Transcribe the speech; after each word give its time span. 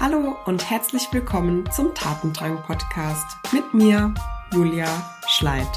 Hallo 0.00 0.34
und 0.46 0.70
herzlich 0.70 1.08
willkommen 1.12 1.70
zum 1.72 1.92
Tatendrang 1.94 2.62
Podcast 2.62 3.36
mit 3.52 3.74
mir, 3.74 4.14
Julia 4.50 4.88
Schleid. 5.28 5.68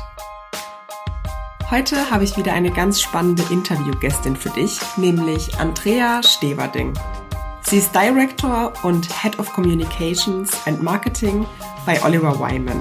Heute 1.70 2.10
habe 2.10 2.24
ich 2.24 2.38
wieder 2.38 2.54
eine 2.54 2.72
ganz 2.72 3.02
spannende 3.02 3.44
Interviewgästin 3.52 4.38
für 4.38 4.52
dich, 4.52 4.80
nämlich 4.96 5.60
Andrea 5.60 6.24
Steverding. 6.24 6.94
Sie 7.64 7.80
ist 7.80 7.94
Director 7.94 8.72
und 8.84 9.10
Head 9.22 9.38
of 9.40 9.52
Communications 9.52 10.52
and 10.68 10.82
Marketing 10.82 11.46
bei 11.86 12.02
Oliver 12.02 12.40
Wyman. 12.40 12.80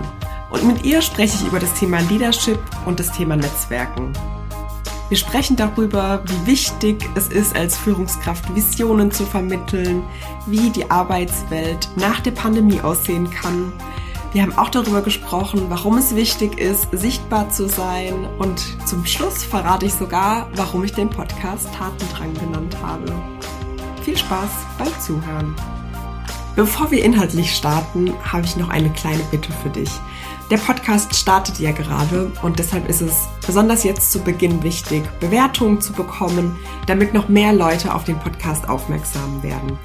Und 0.48 0.64
mit 0.64 0.84
ihr 0.84 1.02
spreche 1.02 1.34
ich 1.34 1.48
über 1.48 1.58
das 1.58 1.74
Thema 1.74 1.98
Leadership 2.02 2.60
und 2.86 3.00
das 3.00 3.10
Thema 3.10 3.34
Netzwerken. 3.34 4.12
Wir 5.12 5.18
sprechen 5.18 5.56
darüber, 5.56 6.22
wie 6.24 6.52
wichtig 6.52 7.06
es 7.14 7.28
ist, 7.28 7.54
als 7.54 7.76
Führungskraft 7.76 8.54
Visionen 8.54 9.10
zu 9.10 9.26
vermitteln, 9.26 10.02
wie 10.46 10.70
die 10.70 10.90
Arbeitswelt 10.90 11.90
nach 11.96 12.20
der 12.20 12.30
Pandemie 12.30 12.80
aussehen 12.80 13.28
kann. 13.30 13.74
Wir 14.32 14.40
haben 14.40 14.56
auch 14.56 14.70
darüber 14.70 15.02
gesprochen, 15.02 15.66
warum 15.68 15.98
es 15.98 16.16
wichtig 16.16 16.58
ist, 16.58 16.88
sichtbar 16.92 17.50
zu 17.50 17.68
sein. 17.68 18.26
Und 18.38 18.62
zum 18.88 19.04
Schluss 19.04 19.44
verrate 19.44 19.84
ich 19.84 19.92
sogar, 19.92 20.48
warum 20.54 20.82
ich 20.82 20.94
den 20.94 21.10
Podcast 21.10 21.68
Tatendrang 21.74 22.32
genannt 22.32 22.74
habe. 22.82 23.12
Viel 24.04 24.16
Spaß 24.16 24.48
beim 24.78 24.98
Zuhören. 24.98 25.54
Bevor 26.56 26.90
wir 26.90 27.04
inhaltlich 27.04 27.54
starten, 27.54 28.14
habe 28.24 28.46
ich 28.46 28.56
noch 28.56 28.70
eine 28.70 28.88
kleine 28.88 29.22
Bitte 29.30 29.52
für 29.62 29.68
dich. 29.68 29.90
Der 30.52 30.58
Podcast 30.58 31.14
startet 31.14 31.58
ja 31.60 31.70
gerade 31.72 32.30
und 32.42 32.58
deshalb 32.58 32.86
ist 32.86 33.00
es 33.00 33.26
besonders 33.46 33.84
jetzt 33.84 34.12
zu 34.12 34.18
Beginn 34.18 34.62
wichtig, 34.62 35.02
Bewertungen 35.18 35.80
zu 35.80 35.94
bekommen, 35.94 36.58
damit 36.86 37.14
noch 37.14 37.30
mehr 37.30 37.54
Leute 37.54 37.94
auf 37.94 38.04
den 38.04 38.18
Podcast 38.18 38.68
aufmerksam 38.68 39.42
werden. 39.42 39.78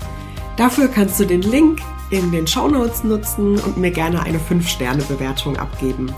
Dafür 0.58 0.90
kannst 0.90 1.22
du 1.22 1.26
den 1.26 1.42
Link 1.42 1.80
in 2.10 2.34
den 2.34 2.48
Show 2.48 2.68
Notes 2.68 3.06
nutzen 3.06 3.58
und 3.60 3.78
mir 3.78 3.92
gerne 3.92 4.24
eine 4.24 4.40
5-Sterne-Bewertung 4.40 5.56
abgeben. 5.56 6.14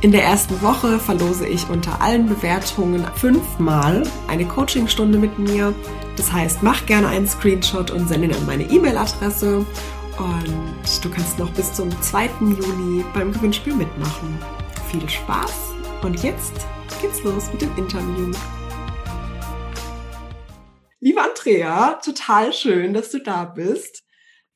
In 0.00 0.12
der 0.12 0.24
ersten 0.24 0.62
Woche 0.62 0.98
verlose 0.98 1.46
ich 1.46 1.68
unter 1.68 2.00
allen 2.00 2.26
Bewertungen 2.26 3.04
fünfmal 3.16 4.04
eine 4.28 4.46
Coachingstunde 4.46 5.18
mit 5.18 5.38
mir. 5.38 5.74
Das 6.16 6.32
heißt, 6.32 6.62
mach 6.62 6.86
gerne 6.86 7.08
einen 7.08 7.28
Screenshot 7.28 7.90
und 7.90 8.08
sende 8.08 8.28
ihn 8.28 8.34
an 8.34 8.46
meine 8.46 8.62
E-Mail-Adresse 8.62 9.66
und 10.20 11.02
du 11.02 11.10
kannst 11.10 11.38
noch 11.38 11.50
bis 11.54 11.72
zum 11.72 11.90
2. 12.02 12.26
Juni 12.40 13.02
beim 13.14 13.32
Gewinnspiel 13.32 13.74
mitmachen. 13.74 14.38
Viel 14.90 15.08
Spaß 15.08 15.72
und 16.02 16.22
jetzt 16.22 16.52
geht's 17.00 17.22
los 17.22 17.50
mit 17.50 17.62
dem 17.62 17.74
Interview. 17.78 18.30
Liebe 21.00 21.22
Andrea, 21.22 21.94
total 22.04 22.52
schön, 22.52 22.92
dass 22.92 23.10
du 23.10 23.22
da 23.22 23.46
bist. 23.46 24.02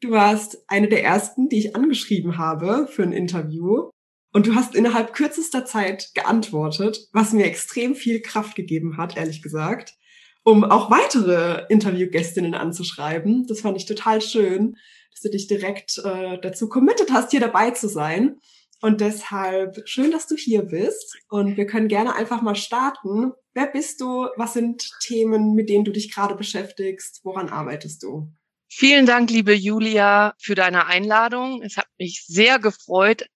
Du 0.01 0.11
warst 0.11 0.59
eine 0.69 0.89
der 0.89 1.03
ersten, 1.03 1.49
die 1.49 1.61
ich 1.61 1.75
angeschrieben 1.75 2.37
habe 2.37 2.87
für 2.87 3.03
ein 3.03 3.13
Interview. 3.13 3.89
Und 4.35 4.47
du 4.47 4.55
hast 4.55 4.75
innerhalb 4.75 5.15
kürzester 5.15 5.65
Zeit 5.65 6.11
geantwortet, 6.15 7.09
was 7.13 7.33
mir 7.33 7.47
extrem 7.47 7.95
viel 7.95 8.21
Kraft 8.21 8.55
gegeben 8.55 8.99
hat, 8.99 9.17
ehrlich 9.17 9.41
gesagt, 9.41 9.95
um 10.43 10.63
auch 10.63 10.91
weitere 10.91 11.65
Interviewgästinnen 11.71 12.53
anzuschreiben. 12.53 13.47
Das 13.47 13.63
fand 13.63 13.79
ich 13.79 13.87
total 13.87 14.21
schön 14.21 14.77
dass 15.15 15.23
du 15.23 15.31
dich 15.31 15.47
direkt 15.47 15.99
äh, 16.05 16.39
dazu 16.41 16.69
committed 16.69 17.11
hast, 17.13 17.31
hier 17.31 17.41
dabei 17.41 17.71
zu 17.71 17.89
sein. 17.89 18.37
Und 18.81 19.01
deshalb 19.01 19.89
schön, 19.89 20.11
dass 20.11 20.27
du 20.27 20.37
hier 20.37 20.63
bist. 20.63 21.17
Und 21.29 21.57
wir 21.57 21.67
können 21.67 21.89
gerne 21.89 22.15
einfach 22.17 22.43
mal 22.43 22.57
starten. 22.57 23.33
Wer 23.55 23.69
bist 23.69 24.01
du? 24.01 24.27
Was 24.37 24.53
sind 24.53 24.91
Themen, 25.01 25.55
mit 25.55 25.71
denen 25.71 25.85
du 25.85 25.93
dich 25.93 26.13
gerade 26.13 26.35
beschäftigst? 26.35 27.21
Woran 27.23 27.49
arbeitest 27.49 28.03
du? 28.03 28.29
Vielen 28.69 29.07
Dank, 29.07 29.31
liebe 29.31 29.55
Julia, 29.55 30.35
für 30.39 30.57
deine 30.57 30.87
Einladung. 30.87 31.63
Es 31.63 31.77
hat 31.77 31.87
mich 31.97 32.25
sehr 32.27 32.59
gefreut, 32.59 33.27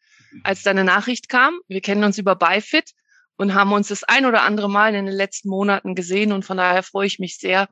als 0.42 0.64
deine 0.64 0.82
Nachricht 0.82 1.28
kam. 1.28 1.60
Wir 1.68 1.80
kennen 1.80 2.02
uns 2.02 2.18
über 2.18 2.34
Bifit 2.34 2.90
und 3.36 3.54
haben 3.54 3.72
uns 3.72 3.88
das 3.88 4.02
ein 4.02 4.26
oder 4.26 4.42
andere 4.42 4.68
Mal 4.68 4.94
in 4.94 5.06
den 5.06 5.14
letzten 5.14 5.48
Monaten 5.48 5.94
gesehen. 5.94 6.32
Und 6.32 6.44
von 6.44 6.56
daher 6.56 6.82
freue 6.82 7.06
ich 7.06 7.20
mich 7.20 7.38
sehr, 7.38 7.68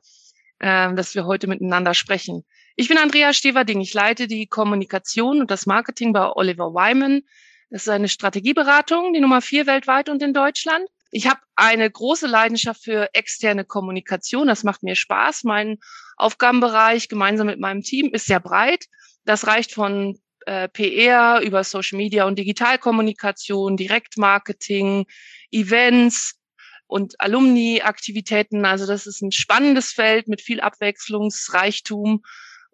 äh, 0.59 0.93
dass 0.95 1.13
wir 1.13 1.25
heute 1.25 1.47
miteinander 1.47 1.93
sprechen. 1.93 2.45
Ich 2.79 2.89
bin 2.89 2.99
Andrea 2.99 3.33
Steverding. 3.33 3.81
Ich 3.81 3.95
leite 3.95 4.27
die 4.27 4.45
Kommunikation 4.45 5.41
und 5.41 5.49
das 5.49 5.65
Marketing 5.65 6.13
bei 6.13 6.29
Oliver 6.29 6.75
Wyman. 6.75 7.23
Das 7.71 7.81
ist 7.81 7.89
eine 7.89 8.07
Strategieberatung, 8.07 9.13
die 9.13 9.19
Nummer 9.19 9.41
vier 9.41 9.65
weltweit 9.65 10.09
und 10.09 10.21
in 10.21 10.31
Deutschland. 10.31 10.87
Ich 11.09 11.27
habe 11.27 11.39
eine 11.55 11.89
große 11.89 12.27
Leidenschaft 12.27 12.83
für 12.83 13.09
externe 13.15 13.65
Kommunikation. 13.65 14.45
Das 14.45 14.63
macht 14.63 14.83
mir 14.83 14.95
Spaß. 14.95 15.43
Mein 15.43 15.79
Aufgabenbereich 16.17 17.09
gemeinsam 17.09 17.47
mit 17.47 17.59
meinem 17.59 17.81
Team 17.81 18.11
ist 18.13 18.27
sehr 18.27 18.39
breit. 18.39 18.85
Das 19.25 19.47
reicht 19.47 19.73
von 19.73 20.19
äh, 20.45 20.69
PR 20.69 21.41
über 21.41 21.63
Social 21.63 21.97
Media 21.97 22.25
und 22.25 22.37
Digitalkommunikation, 22.37 23.75
Direktmarketing, 23.75 25.07
Events 25.49 26.35
und 26.85 27.19
Alumni-Aktivitäten. 27.19 28.65
Also 28.65 28.85
das 28.85 29.07
ist 29.07 29.23
ein 29.23 29.31
spannendes 29.31 29.93
Feld 29.93 30.27
mit 30.27 30.41
viel 30.41 30.61
Abwechslungsreichtum 30.61 32.21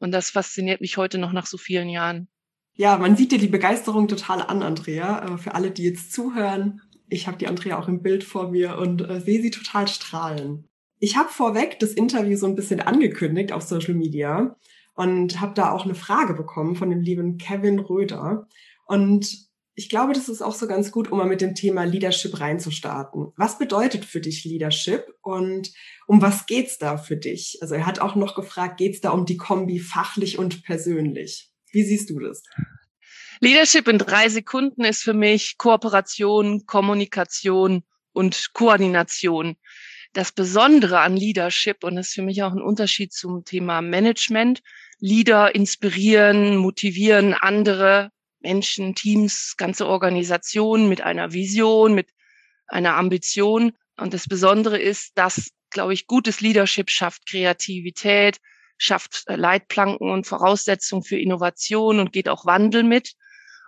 und 0.04 0.12
das 0.12 0.30
fasziniert 0.30 0.82
mich 0.82 0.98
heute 0.98 1.18
noch 1.18 1.32
nach 1.32 1.46
so 1.46 1.58
vielen 1.58 1.88
Jahren. 1.88 2.28
Ja, 2.76 2.98
man 2.98 3.16
sieht 3.16 3.32
dir 3.32 3.38
die 3.38 3.48
Begeisterung 3.48 4.10
total 4.10 4.42
an, 4.42 4.62
Andrea. 4.62 5.26
Äh, 5.26 5.38
für 5.38 5.56
alle, 5.56 5.72
die 5.72 5.84
jetzt 5.84 6.12
zuhören, 6.12 6.82
ich 7.08 7.26
habe 7.26 7.38
die 7.38 7.48
Andrea 7.48 7.80
auch 7.80 7.88
im 7.88 8.02
Bild 8.02 8.26
vor 8.26 8.52
mir 8.52 8.78
und 8.78 9.02
äh, 9.02 9.22
sehe 9.22 9.42
sie 9.42 9.52
total 9.52 9.88
strahlen. 9.88 10.68
Ich 11.00 11.16
habe 11.16 11.30
vorweg 11.30 11.80
das 11.80 11.92
Interview 11.92 12.36
so 12.36 12.48
ein 12.48 12.56
bisschen 12.56 12.82
angekündigt 12.82 13.54
auf 13.54 13.62
Social 13.62 13.94
Media 13.94 14.58
und 14.94 15.40
habe 15.40 15.54
da 15.54 15.72
auch 15.72 15.86
eine 15.86 15.96
Frage 15.96 16.34
bekommen 16.34 16.76
von 16.76 16.90
dem 16.90 17.00
lieben 17.00 17.38
Kevin 17.38 17.80
Röder. 17.80 18.48
Und 18.86 19.48
ich 19.76 19.90
glaube, 19.90 20.14
das 20.14 20.30
ist 20.30 20.42
auch 20.42 20.54
so 20.54 20.68
ganz 20.68 20.92
gut, 20.92 21.12
um 21.12 21.18
mal 21.18 21.28
mit 21.28 21.42
dem 21.42 21.56
Thema 21.56 21.84
Leadership 21.84 22.40
reinzustarten. 22.40 23.32
Was 23.38 23.58
bedeutet 23.58 24.06
für 24.06 24.22
dich 24.22 24.44
Leadership 24.44 25.08
und 25.22 25.72
um 26.06 26.22
was 26.22 26.46
geht's 26.46 26.78
da 26.78 26.98
für 26.98 27.18
dich? 27.18 27.58
Also 27.62 27.76
er 27.76 27.86
hat 27.86 28.00
auch 28.00 28.16
noch 28.16 28.36
gefragt, 28.36 28.78
geht's 28.78 29.02
da 29.02 29.10
um 29.10 29.26
die 29.26 29.38
Kombi 29.38 29.80
fachlich 29.80 30.38
und 30.38 30.64
persönlich? 30.64 31.50
Wie 31.72 31.84
siehst 31.84 32.12
du 32.12 32.20
das? 32.20 32.44
Leadership 33.40 33.88
in 33.88 33.98
drei 33.98 34.30
Sekunden 34.30 34.84
ist 34.84 35.02
für 35.02 35.14
mich 35.14 35.58
Kooperation, 35.58 36.66
Kommunikation 36.68 37.84
und 38.12 38.54
Koordination. 38.54 39.56
Das 40.14 40.32
Besondere 40.32 41.00
an 41.00 41.18
Leadership, 41.18 41.84
und 41.84 41.96
das 41.96 42.10
ist 42.10 42.14
für 42.14 42.22
mich 42.22 42.44
auch 42.44 42.52
ein 42.52 42.62
Unterschied 42.62 43.12
zum 43.12 43.44
Thema 43.44 43.82
Management, 43.82 44.62
Leader 45.00 45.56
inspirieren, 45.56 46.58
motivieren 46.58 47.34
andere 47.34 48.12
Menschen, 48.44 48.96
Teams, 48.96 49.56
ganze 49.58 49.88
Organisationen 49.88 50.90
mit 50.90 51.02
einer 51.02 51.34
Vision, 51.34 51.96
mit 51.96 52.10
einer 52.68 52.96
Ambition. 52.96 53.74
Und 53.98 54.14
das 54.14 54.28
Besondere 54.28 54.80
ist, 54.80 55.18
dass, 55.18 55.52
glaube 55.70 55.94
ich, 55.94 56.08
gutes 56.08 56.42
Leadership 56.42 56.90
schafft 56.90 57.26
Kreativität, 57.28 58.40
schafft 58.78 59.24
äh, 59.28 59.36
Leitplanken 59.36 60.10
und 60.10 60.28
Voraussetzungen 60.28 61.04
für 61.04 61.18
Innovation 61.18 62.00
und 62.00 62.12
geht 62.12 62.30
auch 62.30 62.46
Wandel 62.46 62.84
mit. 62.84 63.14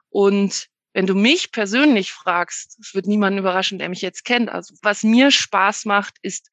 Und 0.09 0.67
wenn 0.93 1.07
du 1.07 1.15
mich 1.15 1.51
persönlich 1.51 2.11
fragst, 2.11 2.77
es 2.79 2.93
wird 2.93 3.07
niemanden 3.07 3.39
überraschen, 3.39 3.79
der 3.79 3.89
mich 3.89 4.01
jetzt 4.01 4.23
kennt. 4.23 4.49
Also 4.49 4.75
was 4.81 5.03
mir 5.03 5.31
Spaß 5.31 5.85
macht, 5.85 6.15
ist 6.21 6.49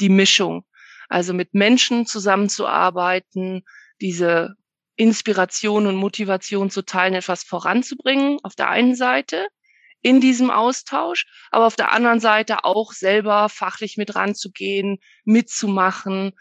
die 0.00 0.10
Mischung. 0.10 0.64
Also 1.08 1.32
mit 1.32 1.54
Menschen 1.54 2.04
zusammenzuarbeiten, 2.06 3.64
diese 4.00 4.54
Inspiration 4.98 5.86
und 5.86 5.94
Motivation 5.94 6.70
zu 6.70 6.82
teilen, 6.82 7.14
etwas 7.14 7.44
voranzubringen, 7.44 8.38
auf 8.42 8.56
der 8.56 8.68
einen 8.68 8.96
Seite 8.96 9.46
in 10.02 10.20
diesem 10.20 10.50
Austausch, 10.50 11.26
aber 11.50 11.66
auf 11.66 11.76
der 11.76 11.92
anderen 11.92 12.18
Seite 12.18 12.64
auch 12.64 12.92
selber 12.92 13.48
fachlich 13.48 13.96
mit 13.96 14.16
ranzugehen, 14.16 14.98
mitzumachen. 15.24 16.32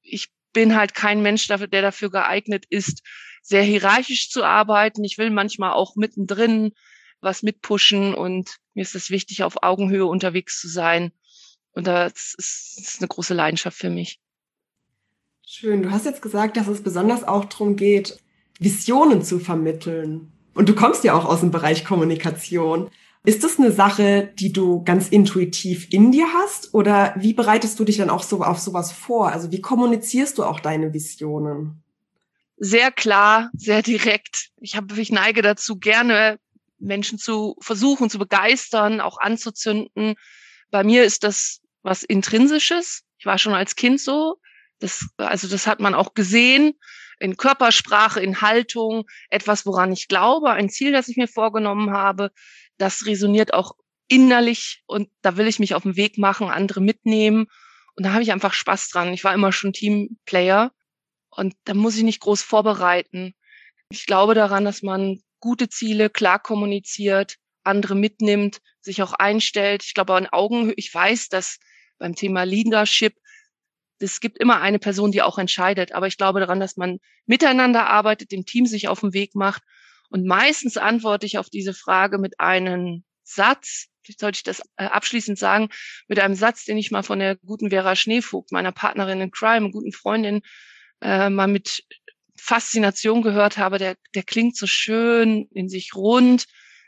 Ich 0.00 0.28
bin 0.52 0.76
halt 0.76 0.94
kein 0.94 1.22
Mensch, 1.22 1.48
der 1.48 1.82
dafür 1.82 2.10
geeignet 2.10 2.66
ist, 2.70 3.02
sehr 3.42 3.62
hierarchisch 3.62 4.30
zu 4.30 4.44
arbeiten. 4.44 5.02
Ich 5.02 5.18
will 5.18 5.30
manchmal 5.30 5.72
auch 5.72 5.96
mittendrin 5.96 6.72
was 7.20 7.42
mitpushen 7.42 8.14
und 8.14 8.58
mir 8.74 8.82
ist 8.82 8.94
es 8.94 9.10
wichtig, 9.10 9.42
auf 9.42 9.64
Augenhöhe 9.64 10.06
unterwegs 10.06 10.60
zu 10.60 10.68
sein. 10.68 11.10
Und 11.72 11.88
das 11.88 12.34
ist, 12.38 12.74
das 12.76 12.84
ist 12.94 13.00
eine 13.00 13.08
große 13.08 13.34
Leidenschaft 13.34 13.76
für 13.76 13.90
mich. 13.90 14.20
Schön. 15.50 15.82
Du 15.82 15.90
hast 15.90 16.04
jetzt 16.04 16.20
gesagt, 16.20 16.58
dass 16.58 16.68
es 16.68 16.82
besonders 16.82 17.24
auch 17.24 17.46
darum 17.46 17.76
geht, 17.76 18.18
Visionen 18.58 19.22
zu 19.22 19.38
vermitteln. 19.38 20.30
Und 20.52 20.68
du 20.68 20.74
kommst 20.74 21.04
ja 21.04 21.14
auch 21.14 21.24
aus 21.24 21.40
dem 21.40 21.50
Bereich 21.50 21.86
Kommunikation. 21.86 22.90
Ist 23.24 23.42
das 23.42 23.58
eine 23.58 23.72
Sache, 23.72 24.30
die 24.38 24.52
du 24.52 24.84
ganz 24.84 25.08
intuitiv 25.08 25.90
in 25.90 26.12
dir 26.12 26.26
hast? 26.34 26.74
Oder 26.74 27.14
wie 27.16 27.32
bereitest 27.32 27.80
du 27.80 27.84
dich 27.84 27.96
dann 27.96 28.10
auch 28.10 28.24
so 28.24 28.42
auf 28.42 28.58
sowas 28.58 28.92
vor? 28.92 29.32
Also 29.32 29.50
wie 29.50 29.62
kommunizierst 29.62 30.36
du 30.36 30.44
auch 30.44 30.60
deine 30.60 30.92
Visionen? 30.92 31.82
Sehr 32.58 32.92
klar, 32.92 33.50
sehr 33.54 33.80
direkt. 33.80 34.50
Ich 34.60 34.76
habe, 34.76 35.00
ich 35.00 35.10
neige 35.10 35.40
dazu, 35.40 35.78
gerne 35.78 36.38
Menschen 36.78 37.18
zu 37.18 37.56
versuchen, 37.60 38.10
zu 38.10 38.18
begeistern, 38.18 39.00
auch 39.00 39.16
anzuzünden. 39.18 40.16
Bei 40.70 40.84
mir 40.84 41.04
ist 41.04 41.24
das 41.24 41.62
was 41.82 42.02
Intrinsisches. 42.02 43.04
Ich 43.16 43.24
war 43.24 43.38
schon 43.38 43.54
als 43.54 43.76
Kind 43.76 43.98
so. 43.98 44.36
Das, 44.80 45.08
also 45.16 45.48
das 45.48 45.66
hat 45.66 45.80
man 45.80 45.94
auch 45.94 46.14
gesehen. 46.14 46.74
in 47.20 47.36
Körpersprache, 47.36 48.20
in 48.20 48.40
Haltung, 48.40 49.04
etwas, 49.28 49.66
woran 49.66 49.92
ich 49.92 50.08
glaube, 50.08 50.50
ein 50.50 50.68
Ziel, 50.70 50.92
das 50.92 51.08
ich 51.08 51.16
mir 51.16 51.28
vorgenommen 51.28 51.90
habe. 51.90 52.30
Das 52.76 53.06
resoniert 53.06 53.52
auch 53.52 53.72
innerlich 54.08 54.82
und 54.86 55.08
da 55.22 55.36
will 55.36 55.48
ich 55.48 55.58
mich 55.58 55.74
auf 55.74 55.82
den 55.82 55.96
Weg 55.96 56.18
machen, 56.18 56.48
andere 56.48 56.80
mitnehmen. 56.80 57.46
Und 57.96 58.04
da 58.04 58.12
habe 58.12 58.22
ich 58.22 58.32
einfach 58.32 58.54
Spaß 58.54 58.88
dran. 58.90 59.12
Ich 59.12 59.24
war 59.24 59.34
immer 59.34 59.52
schon 59.52 59.72
Teamplayer 59.72 60.72
und 61.30 61.54
da 61.64 61.74
muss 61.74 61.96
ich 61.96 62.04
nicht 62.04 62.20
groß 62.20 62.42
vorbereiten. 62.42 63.34
Ich 63.90 64.06
glaube 64.06 64.34
daran, 64.34 64.64
dass 64.64 64.82
man 64.82 65.20
gute 65.40 65.68
Ziele 65.68 66.10
klar 66.10 66.38
kommuniziert, 66.38 67.36
andere 67.64 67.94
mitnimmt, 67.94 68.60
sich 68.80 69.02
auch 69.02 69.12
einstellt. 69.12 69.82
Ich 69.84 69.94
glaube 69.94 70.14
an 70.14 70.26
Augenhöhe. 70.26 70.74
Ich 70.76 70.92
weiß, 70.94 71.28
dass 71.28 71.58
beim 71.98 72.14
Thema 72.14 72.44
Leadership 72.44 73.16
es 74.00 74.20
gibt 74.20 74.38
immer 74.38 74.60
eine 74.60 74.78
Person, 74.78 75.12
die 75.12 75.22
auch 75.22 75.38
entscheidet. 75.38 75.92
Aber 75.92 76.06
ich 76.06 76.16
glaube 76.16 76.40
daran, 76.40 76.60
dass 76.60 76.76
man 76.76 76.98
miteinander 77.26 77.86
arbeitet, 77.88 78.32
dem 78.32 78.44
Team 78.44 78.66
sich 78.66 78.88
auf 78.88 79.00
den 79.00 79.12
Weg 79.12 79.34
macht. 79.34 79.62
Und 80.10 80.26
meistens 80.26 80.76
antworte 80.76 81.26
ich 81.26 81.38
auf 81.38 81.50
diese 81.50 81.74
Frage 81.74 82.18
mit 82.18 82.40
einem 82.40 83.04
Satz, 83.24 83.88
wie 84.04 84.14
sollte 84.18 84.38
ich 84.38 84.42
das 84.42 84.60
äh, 84.76 84.84
abschließend 84.84 85.38
sagen, 85.38 85.68
mit 86.08 86.18
einem 86.18 86.34
Satz, 86.34 86.64
den 86.64 86.78
ich 86.78 86.90
mal 86.90 87.02
von 87.02 87.18
der 87.18 87.36
guten 87.36 87.70
Vera 87.70 87.94
Schneevogt, 87.94 88.52
meiner 88.52 88.72
Partnerin 88.72 89.20
in 89.20 89.30
Crime, 89.30 89.70
guten 89.70 89.92
Freundin, 89.92 90.40
äh, 91.02 91.28
mal 91.28 91.46
mit 91.46 91.84
Faszination 92.36 93.22
gehört 93.22 93.58
habe. 93.58 93.78
Der, 93.78 93.96
der 94.14 94.22
klingt 94.22 94.56
so 94.56 94.66
schön 94.66 95.48
in 95.52 95.68
sich 95.68 95.94
rund. 95.94 96.46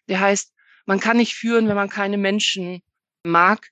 Der 0.08 0.20
heißt, 0.20 0.54
man 0.86 1.00
kann 1.00 1.18
nicht 1.18 1.34
führen, 1.34 1.68
wenn 1.68 1.76
man 1.76 1.90
keine 1.90 2.16
Menschen 2.16 2.82
mag. 3.22 3.68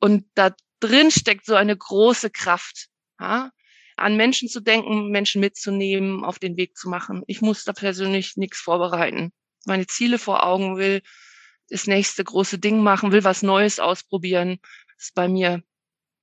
Und 0.00 0.24
da 0.34 0.54
drin 0.80 1.10
steckt 1.10 1.46
so 1.46 1.54
eine 1.54 1.76
große 1.76 2.30
Kraft, 2.30 2.88
ja? 3.20 3.50
an 3.96 4.16
Menschen 4.16 4.48
zu 4.48 4.60
denken, 4.60 5.10
Menschen 5.10 5.40
mitzunehmen, 5.40 6.24
auf 6.24 6.38
den 6.38 6.56
Weg 6.56 6.76
zu 6.76 6.88
machen. 6.88 7.22
Ich 7.26 7.42
muss 7.42 7.64
da 7.64 7.72
persönlich 7.72 8.36
nichts 8.36 8.58
vorbereiten. 8.58 9.32
Meine 9.66 9.86
Ziele 9.86 10.18
vor 10.18 10.44
Augen 10.44 10.78
will, 10.78 11.02
das 11.68 11.86
nächste 11.86 12.24
große 12.24 12.58
Ding 12.58 12.82
machen, 12.82 13.12
will 13.12 13.24
was 13.24 13.42
Neues 13.42 13.78
ausprobieren. 13.78 14.58
Das 14.96 15.06
ist 15.06 15.14
bei 15.14 15.28
mir 15.28 15.62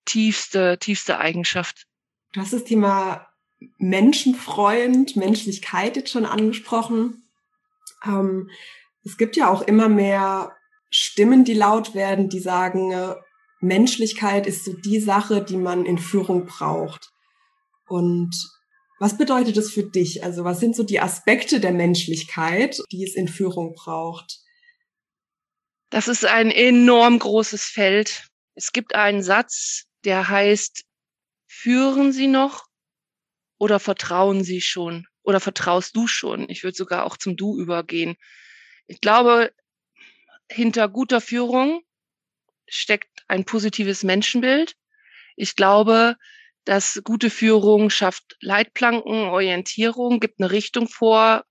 tiefste, 0.06 0.78
tiefste 0.80 1.20
Eigenschaft. 1.20 1.86
Du 2.34 2.42
hast 2.42 2.54
das 2.54 2.64
Thema 2.64 3.28
Menschenfreund, 3.78 5.16
Menschlichkeit 5.16 5.96
jetzt 5.96 6.12
schon 6.12 6.26
angesprochen. 6.26 7.30
Ähm, 8.04 8.50
es 9.04 9.18
gibt 9.18 9.36
ja 9.36 9.50
auch 9.50 9.62
immer 9.62 9.88
mehr 9.90 10.56
Stimmen, 10.90 11.44
die 11.44 11.54
laut 11.54 11.96
werden, 11.96 12.30
die 12.30 12.40
sagen, 12.40 12.92
äh, 12.92 13.16
Menschlichkeit 13.60 14.48
ist 14.48 14.66
so 14.66 14.74
die 14.74 15.00
Sache, 15.00 15.44
die 15.44 15.58
man 15.58 15.86
in 15.86 15.98
Führung 15.98 16.46
braucht. 16.46 17.12
Und 17.88 18.36
was 19.00 19.18
bedeutet 19.18 19.58
das 19.58 19.72
für 19.72 19.84
dich? 19.84 20.24
Also 20.24 20.44
was 20.44 20.60
sind 20.60 20.76
so 20.76 20.84
die 20.84 21.00
Aspekte 21.00 21.60
der 21.60 21.72
Menschlichkeit, 21.72 22.82
die 22.92 23.04
es 23.04 23.16
in 23.16 23.28
Führung 23.28 23.74
braucht? 23.76 24.40
Das 25.90 26.08
ist 26.08 26.26
ein 26.26 26.52
enorm 26.52 27.20
großes 27.20 27.64
Feld. 27.66 28.28
Es 28.56 28.72
gibt 28.72 28.96
einen 28.96 29.24
Satz, 29.24 29.86
der 30.04 30.28
heißt, 30.28 30.84
führen 31.46 32.12
Sie 32.12 32.28
noch 32.28 32.66
oder 33.58 33.80
vertrauen 33.80 34.44
Sie 34.44 34.62
schon? 34.62 35.08
Oder 35.24 35.40
vertraust 35.40 35.96
du 35.96 36.08
schon? 36.08 36.50
Ich 36.50 36.64
würde 36.64 36.76
sogar 36.76 37.06
auch 37.06 37.18
zum 37.18 37.36
Du 37.36 37.58
übergehen. 37.58 38.16
Ich 38.88 39.02
glaube, 39.02 39.52
hinter 40.50 40.88
guter 40.88 41.22
Führung 41.22 41.82
steckt 42.68 43.24
ein 43.28 43.46
positives 43.46 44.04
Menschenbild. 44.04 44.74
Ich 45.36 45.56
glaube, 45.56 46.16
dass 46.66 47.02
gute 47.04 47.30
Führung 47.30 47.90
schafft 47.90 48.36
Leitplanken, 48.42 49.30
Orientierung, 49.30 50.20
gibt 50.20 50.40
eine 50.40 50.52
Richtung 50.52 50.88
vor, 50.88 51.44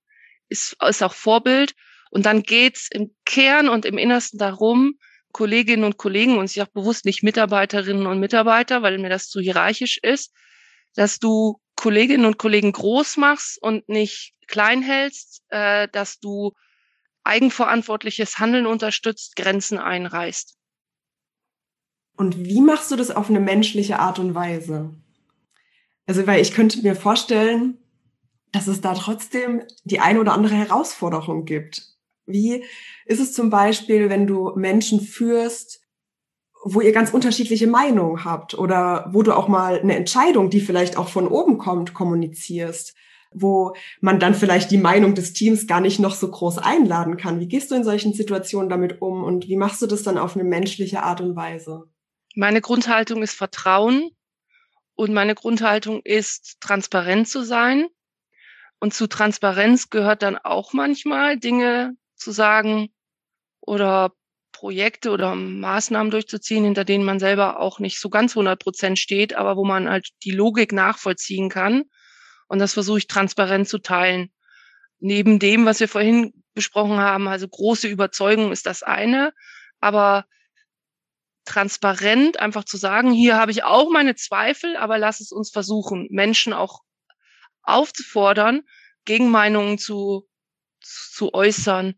ist, 0.48 0.76
ist 0.86 1.02
auch 1.02 1.14
Vorbild. 1.14 1.74
Und 2.10 2.26
dann 2.26 2.42
geht's 2.42 2.88
im 2.90 3.14
Kern 3.24 3.68
und 3.68 3.84
im 3.84 3.98
Innersten 3.98 4.38
darum, 4.38 4.98
Kolleginnen 5.32 5.84
und 5.84 5.98
Kollegen, 5.98 6.38
und 6.38 6.46
ich 6.46 6.52
sage 6.52 6.70
bewusst 6.72 7.04
nicht 7.04 7.22
Mitarbeiterinnen 7.22 8.06
und 8.06 8.20
Mitarbeiter, 8.20 8.82
weil 8.82 8.98
mir 8.98 9.10
das 9.10 9.28
zu 9.28 9.40
hierarchisch 9.40 9.98
ist, 10.02 10.32
dass 10.94 11.18
du 11.18 11.60
Kolleginnen 11.74 12.24
und 12.24 12.38
Kollegen 12.38 12.72
groß 12.72 13.18
machst 13.18 13.62
und 13.62 13.86
nicht 13.88 14.32
klein 14.46 14.82
hältst, 14.82 15.42
äh, 15.50 15.88
dass 15.92 16.20
du 16.20 16.52
eigenverantwortliches 17.24 18.38
Handeln 18.38 18.66
unterstützt, 18.66 19.36
Grenzen 19.36 19.78
einreißt. 19.78 20.55
Und 22.16 22.44
wie 22.44 22.60
machst 22.60 22.90
du 22.90 22.96
das 22.96 23.10
auf 23.10 23.28
eine 23.28 23.40
menschliche 23.40 23.98
Art 23.98 24.18
und 24.18 24.34
Weise? 24.34 24.94
Also, 26.06 26.26
weil 26.26 26.40
ich 26.40 26.52
könnte 26.52 26.82
mir 26.82 26.96
vorstellen, 26.96 27.78
dass 28.52 28.68
es 28.68 28.80
da 28.80 28.94
trotzdem 28.94 29.62
die 29.84 30.00
eine 30.00 30.20
oder 30.20 30.32
andere 30.32 30.54
Herausforderung 30.54 31.44
gibt. 31.44 31.82
Wie 32.26 32.64
ist 33.04 33.20
es 33.20 33.32
zum 33.32 33.50
Beispiel, 33.50 34.08
wenn 34.08 34.26
du 34.26 34.52
Menschen 34.56 35.00
führst, 35.00 35.80
wo 36.64 36.80
ihr 36.80 36.92
ganz 36.92 37.12
unterschiedliche 37.12 37.66
Meinungen 37.66 38.24
habt 38.24 38.58
oder 38.58 39.08
wo 39.12 39.22
du 39.22 39.32
auch 39.32 39.46
mal 39.46 39.78
eine 39.78 39.94
Entscheidung, 39.94 40.50
die 40.50 40.60
vielleicht 40.60 40.96
auch 40.96 41.08
von 41.08 41.28
oben 41.28 41.58
kommt, 41.58 41.94
kommunizierst, 41.94 42.94
wo 43.32 43.74
man 44.00 44.18
dann 44.18 44.34
vielleicht 44.34 44.70
die 44.70 44.78
Meinung 44.78 45.14
des 45.14 45.32
Teams 45.32 45.66
gar 45.66 45.80
nicht 45.80 46.00
noch 46.00 46.14
so 46.14 46.28
groß 46.28 46.58
einladen 46.58 47.16
kann. 47.16 47.38
Wie 47.38 47.48
gehst 47.48 47.70
du 47.70 47.74
in 47.76 47.84
solchen 47.84 48.14
Situationen 48.14 48.68
damit 48.68 49.00
um 49.00 49.22
und 49.22 49.46
wie 49.48 49.56
machst 49.56 49.82
du 49.82 49.86
das 49.86 50.02
dann 50.02 50.18
auf 50.18 50.34
eine 50.34 50.44
menschliche 50.44 51.02
Art 51.02 51.20
und 51.20 51.36
Weise? 51.36 51.84
Meine 52.38 52.60
Grundhaltung 52.60 53.22
ist 53.22 53.32
Vertrauen 53.32 54.10
und 54.94 55.14
meine 55.14 55.34
Grundhaltung 55.34 56.02
ist, 56.04 56.60
transparent 56.60 57.30
zu 57.30 57.42
sein. 57.42 57.86
Und 58.78 58.92
zu 58.92 59.06
Transparenz 59.06 59.88
gehört 59.88 60.20
dann 60.20 60.36
auch 60.36 60.74
manchmal 60.74 61.38
Dinge 61.38 61.96
zu 62.14 62.32
sagen 62.32 62.90
oder 63.62 64.12
Projekte 64.52 65.12
oder 65.12 65.34
Maßnahmen 65.34 66.10
durchzuziehen, 66.10 66.64
hinter 66.64 66.84
denen 66.84 67.06
man 67.06 67.20
selber 67.20 67.58
auch 67.58 67.78
nicht 67.78 67.98
so 67.98 68.10
ganz 68.10 68.32
100 68.32 68.62
Prozent 68.62 68.98
steht, 68.98 69.34
aber 69.34 69.56
wo 69.56 69.64
man 69.64 69.88
halt 69.88 70.10
die 70.22 70.30
Logik 70.30 70.72
nachvollziehen 70.72 71.48
kann. 71.48 71.84
Und 72.48 72.58
das 72.58 72.74
versuche 72.74 72.98
ich 72.98 73.06
transparent 73.06 73.66
zu 73.66 73.78
teilen. 73.78 74.30
Neben 74.98 75.38
dem, 75.38 75.64
was 75.64 75.80
wir 75.80 75.88
vorhin 75.88 76.34
besprochen 76.52 76.98
haben, 76.98 77.28
also 77.28 77.48
große 77.48 77.88
Überzeugung 77.88 78.52
ist 78.52 78.66
das 78.66 78.82
eine, 78.82 79.32
aber 79.80 80.26
transparent 81.46 82.38
einfach 82.38 82.64
zu 82.64 82.76
sagen, 82.76 83.12
hier 83.12 83.36
habe 83.36 83.50
ich 83.50 83.64
auch 83.64 83.90
meine 83.90 84.14
Zweifel, 84.14 84.76
aber 84.76 84.98
lass 84.98 85.20
es 85.20 85.32
uns 85.32 85.50
versuchen, 85.50 86.08
Menschen 86.10 86.52
auch 86.52 86.80
aufzufordern, 87.62 88.62
Gegenmeinungen 89.04 89.78
zu, 89.78 90.28
zu 90.80 91.32
äußern. 91.32 91.94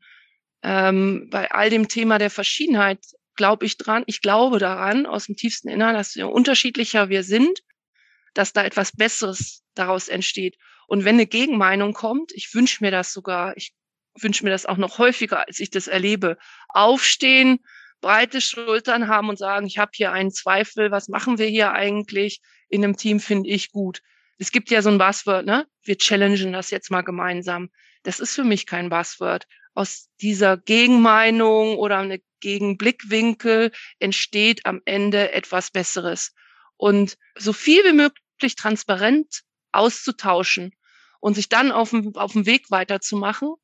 Ähm, 0.62 1.28
bei 1.30 1.50
all 1.50 1.70
dem 1.70 1.88
Thema 1.88 2.18
der 2.18 2.30
Verschiedenheit 2.30 3.00
glaube 3.34 3.66
ich 3.66 3.78
dran, 3.78 4.04
ich 4.06 4.20
glaube 4.20 4.58
daran 4.58 5.06
aus 5.06 5.26
dem 5.26 5.36
tiefsten 5.36 5.68
Innern, 5.68 5.94
dass 5.94 6.14
je 6.14 6.24
unterschiedlicher 6.24 7.08
wir 7.08 7.22
sind, 7.22 7.60
dass 8.34 8.52
da 8.52 8.64
etwas 8.64 8.92
Besseres 8.92 9.62
daraus 9.74 10.08
entsteht. 10.08 10.56
Und 10.86 11.04
wenn 11.04 11.16
eine 11.16 11.26
Gegenmeinung 11.26 11.92
kommt, 11.92 12.32
ich 12.32 12.54
wünsche 12.54 12.82
mir 12.82 12.90
das 12.90 13.12
sogar, 13.12 13.56
ich 13.56 13.74
wünsche 14.16 14.44
mir 14.44 14.50
das 14.50 14.66
auch 14.66 14.76
noch 14.76 14.98
häufiger, 14.98 15.46
als 15.46 15.60
ich 15.60 15.70
das 15.70 15.86
erlebe, 15.86 16.38
aufstehen, 16.68 17.60
breite 18.00 18.40
Schultern 18.40 19.08
haben 19.08 19.28
und 19.28 19.38
sagen, 19.38 19.66
ich 19.66 19.78
habe 19.78 19.90
hier 19.94 20.12
einen 20.12 20.30
Zweifel, 20.30 20.90
was 20.90 21.08
machen 21.08 21.38
wir 21.38 21.46
hier 21.46 21.72
eigentlich 21.72 22.40
in 22.68 22.84
einem 22.84 22.96
Team, 22.96 23.20
finde 23.20 23.48
ich 23.50 23.72
gut. 23.72 24.00
Es 24.38 24.52
gibt 24.52 24.70
ja 24.70 24.82
so 24.82 24.90
ein 24.90 24.98
Buzzword, 24.98 25.46
ne? 25.46 25.66
Wir 25.82 25.98
challengen 25.98 26.52
das 26.52 26.70
jetzt 26.70 26.90
mal 26.90 27.02
gemeinsam. 27.02 27.70
Das 28.04 28.20
ist 28.20 28.34
für 28.34 28.44
mich 28.44 28.66
kein 28.66 28.88
Buzzword. 28.88 29.46
Aus 29.74 30.08
dieser 30.20 30.56
Gegenmeinung 30.56 31.76
oder 31.76 31.98
eine 31.98 32.20
Gegenblickwinkel 32.40 33.72
entsteht 33.98 34.64
am 34.64 34.80
Ende 34.84 35.32
etwas 35.32 35.70
Besseres. 35.70 36.34
Und 36.76 37.16
so 37.36 37.52
viel 37.52 37.82
wie 37.84 37.92
möglich 37.92 38.54
transparent 38.54 39.42
auszutauschen 39.72 40.72
und 41.20 41.34
sich 41.34 41.48
dann 41.48 41.72
auf 41.72 41.90
dem, 41.90 42.14
auf 42.16 42.32
dem 42.32 42.46
Weg 42.46 42.70
weiterzumachen, 42.70 43.54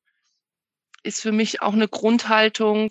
ist 1.05 1.21
für 1.21 1.33
mich 1.33 1.63
auch 1.63 1.75
eine 1.75 1.89
Grundhaltung 1.89 2.91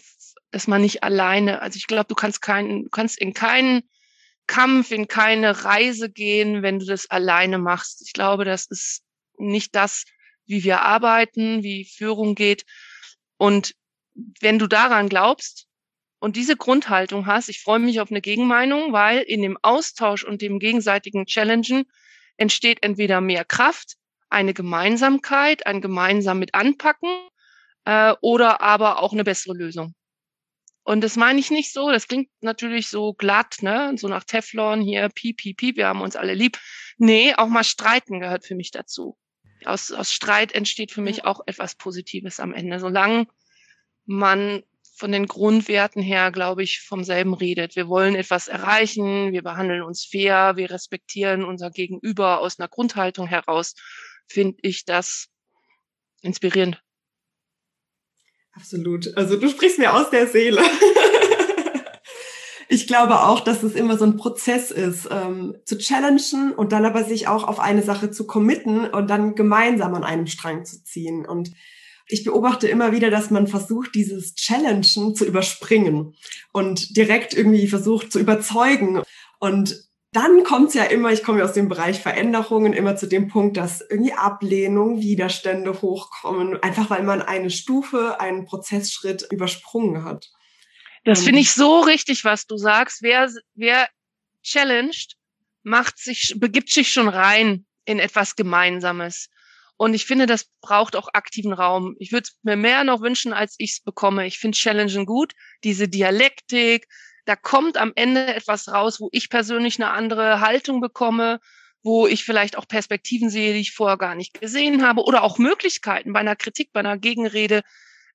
dass 0.54 0.68
man 0.68 0.82
nicht 0.84 1.02
alleine, 1.02 1.64
also 1.64 1.78
ich 1.78 1.88
glaube, 1.88 2.06
du 2.08 2.14
kannst 2.14 2.42
keinen, 2.42 2.84
du 2.84 2.90
kannst 2.90 3.18
in 3.18 3.34
keinen 3.34 3.82
Kampf, 4.46 4.92
in 4.92 5.08
keine 5.08 5.66
Reise 5.66 6.12
gehen, 6.12 6.62
wenn 6.62 6.78
du 6.78 6.86
das 6.86 7.10
alleine 7.10 7.58
machst. 7.58 8.04
Ich 8.06 8.14
glaube, 8.14 8.46
das 8.46 8.68
ist 8.68 9.02
nicht 9.40 9.74
das, 9.74 10.06
wie 10.46 10.64
wir 10.64 10.82
arbeiten, 10.82 11.64
wie 11.64 11.86
Führung 11.86 12.36
geht. 12.36 12.66
Und 13.38 13.74
wenn 14.42 14.60
du 14.60 14.68
daran 14.68 15.10
glaubst 15.10 15.66
und 16.20 16.36
diese 16.36 16.56
Grundhaltung 16.56 17.26
hast, 17.26 17.50
ich 17.50 17.64
freue 17.64 17.80
mich 17.80 18.00
auf 18.00 18.12
eine 18.12 18.22
Gegenmeinung, 18.22 18.94
weil 18.94 19.22
in 19.22 19.42
dem 19.42 19.58
Austausch 19.64 20.24
und 20.24 20.44
dem 20.44 20.60
gegenseitigen 20.60 21.26
Challengen 21.26 21.86
entsteht 22.38 22.84
entweder 22.84 23.22
mehr 23.22 23.44
Kraft, 23.44 23.96
eine 24.30 24.54
Gemeinsamkeit, 24.54 25.66
ein 25.66 25.82
gemeinsam 25.82 26.38
mit 26.38 26.54
anpacken 26.54 27.10
äh, 27.86 28.14
oder 28.22 28.62
aber 28.62 29.02
auch 29.02 29.14
eine 29.14 29.24
bessere 29.24 29.56
Lösung. 29.56 29.96
Und 30.84 31.02
das 31.02 31.16
meine 31.16 31.40
ich 31.40 31.50
nicht 31.50 31.72
so, 31.72 31.92
das 31.92 32.08
klingt 32.08 32.30
natürlich 32.42 32.90
so 32.90 33.14
glatt, 33.14 33.58
ne? 33.62 33.94
So 33.98 34.08
nach 34.10 34.26
Teflon 34.26 34.82
hier, 34.82 35.10
piep, 35.10 35.38
piep, 35.38 35.58
piep, 35.58 35.78
wir 35.78 35.88
haben 35.88 36.02
uns 36.02 36.16
alle 36.16 36.34
lieb. 36.34 36.60
Nee, 36.98 37.34
auch 37.36 37.48
mal 37.48 37.64
streiten 37.64 38.20
gehört 38.20 38.46
für 38.46 38.56
mich 38.56 38.72
dazu. 38.72 39.18
aus, 39.66 39.92
aus 39.92 40.12
Streit 40.12 40.52
entsteht 40.52 40.92
für 40.92 41.02
mich 41.02 41.26
auch 41.26 41.42
etwas 41.46 41.76
Positives 41.76 42.40
am 42.42 42.54
Ende. 42.54 42.80
Solange 42.80 43.28
man 44.06 44.64
von 44.96 45.12
den 45.12 45.26
Grundwerten 45.26 46.02
her, 46.02 46.32
glaube 46.32 46.64
ich, 46.64 46.82
vom 46.82 47.04
selben 47.04 47.34
redet. 47.34 47.76
Wir 47.76 47.88
wollen 47.88 48.16
etwas 48.16 48.48
erreichen, 48.48 49.32
wir 49.32 49.42
behandeln 49.42 49.82
uns 49.82 50.06
fair, 50.06 50.56
wir 50.56 50.70
respektieren 50.70 51.44
unser 51.44 51.72
Gegenüber 51.72 52.40
aus 52.40 52.60
einer 52.60 52.68
Grundhaltung 52.68 53.28
heraus, 53.28 53.74
finde 54.28 54.60
ich 54.62 54.86
das 54.86 55.30
inspirierend. 56.22 56.82
Absolut. 58.54 59.16
Also 59.18 59.38
du 59.38 59.50
sprichst 59.50 59.80
mir 59.80 59.94
aus 59.94 60.10
der 60.10 60.28
Seele. 60.28 60.62
ich 62.70 62.88
glaube 62.88 63.22
auch, 63.22 63.40
dass 63.40 63.64
es 63.64 63.76
immer 63.76 63.98
so 63.98 64.06
ein 64.06 64.18
Prozess 64.18 64.72
ist, 64.72 65.08
ähm, 65.12 65.56
zu 65.66 65.78
challengen 65.78 66.54
und 66.56 66.72
dann 66.72 66.86
aber 66.86 67.04
sich 67.04 67.28
auch 67.28 67.48
auf 67.48 67.60
eine 67.60 67.84
Sache 67.84 68.12
zu 68.12 68.28
committen 68.28 68.86
und 68.86 69.10
dann 69.10 69.36
gemeinsam 69.36 69.96
an 69.96 70.04
einem 70.04 70.28
Strang 70.28 70.66
zu 70.66 70.84
ziehen. 70.84 71.26
Und 71.26 71.52
ich 72.08 72.24
beobachte 72.24 72.68
immer 72.68 72.92
wieder, 72.92 73.10
dass 73.10 73.32
man 73.32 73.48
versucht, 73.48 73.96
dieses 73.96 74.36
Challengen 74.36 75.16
zu 75.16 75.26
überspringen 75.26 76.16
und 76.52 76.96
direkt 76.96 77.34
irgendwie 77.34 77.68
versucht 77.68 78.12
zu 78.12 78.20
überzeugen. 78.20 79.02
Und 79.40 79.84
dann 80.16 80.44
kommt 80.44 80.70
es 80.70 80.74
ja 80.76 80.84
immer, 80.84 81.12
ich 81.12 81.24
komme 81.24 81.40
ja 81.40 81.46
aus 81.46 81.54
dem 81.54 81.68
Bereich 81.68 82.00
Veränderungen, 82.00 82.74
immer 82.74 82.96
zu 82.96 83.08
dem 83.08 83.28
Punkt, 83.28 83.58
dass 83.58 83.82
irgendwie 83.82 84.14
Ablehnung, 84.14 85.02
Widerstände 85.02 85.82
hochkommen, 85.82 86.62
einfach 86.62 86.90
weil 86.90 87.04
man 87.04 87.22
eine 87.22 87.50
Stufe, 87.50 88.20
einen 88.20 88.46
Prozessschritt 88.46 89.28
übersprungen 89.32 90.04
hat. 90.04 90.30
Das 91.04 91.24
finde 91.24 91.42
ich 91.42 91.52
so 91.52 91.82
richtig, 91.82 92.24
was 92.24 92.48
du 92.48 92.56
sagst. 92.58 93.02
Wer, 93.02 93.30
wer 93.56 93.90
challenged, 94.42 95.18
macht 95.64 95.98
sich, 95.98 96.36
begibt 96.38 96.70
sich 96.70 96.94
schon 96.94 97.10
rein 97.10 97.66
in 97.86 98.00
etwas 98.00 98.36
Gemeinsames. 98.36 99.30
Und 99.76 99.96
ich 99.96 100.06
finde, 100.06 100.28
das 100.28 100.46
braucht 100.62 100.96
auch 100.96 101.10
aktiven 101.14 101.52
Raum. 101.52 101.96
Ich 102.00 102.12
würde 102.12 102.24
es 102.30 102.38
mir 102.44 102.56
mehr 102.56 102.84
noch 102.84 103.02
wünschen, 103.02 103.34
als 103.34 103.56
ich 103.58 103.72
es 103.72 103.80
bekomme. 103.82 104.28
Ich 104.28 104.38
finde 104.38 104.58
Challengen 104.58 105.06
gut, 105.06 105.34
diese 105.64 105.90
Dialektik. 105.90 106.88
Da 107.26 107.36
kommt 107.36 107.78
am 107.78 107.94
Ende 107.96 108.34
etwas 108.34 108.68
raus, 108.68 109.00
wo 109.00 109.10
ich 109.12 109.30
persönlich 109.30 109.82
eine 109.82 109.92
andere 109.92 110.42
Haltung 110.42 110.82
bekomme, 110.82 111.40
wo 111.82 112.08
ich 112.08 112.24
vielleicht 112.24 112.58
auch 112.58 112.68
Perspektiven 112.68 113.30
sehe, 113.30 113.54
die 113.54 113.60
ich 113.60 113.74
vorher 113.74 113.98
gar 113.98 114.16
nicht 114.16 114.40
gesehen 114.40 114.86
habe 114.86 115.04
oder 115.04 115.24
auch 115.24 115.38
Möglichkeiten 115.38 116.14
bei 116.14 116.20
einer 116.20 116.36
Kritik, 116.36 116.72
bei 116.74 116.80
einer 116.80 116.98
Gegenrede, 116.98 117.62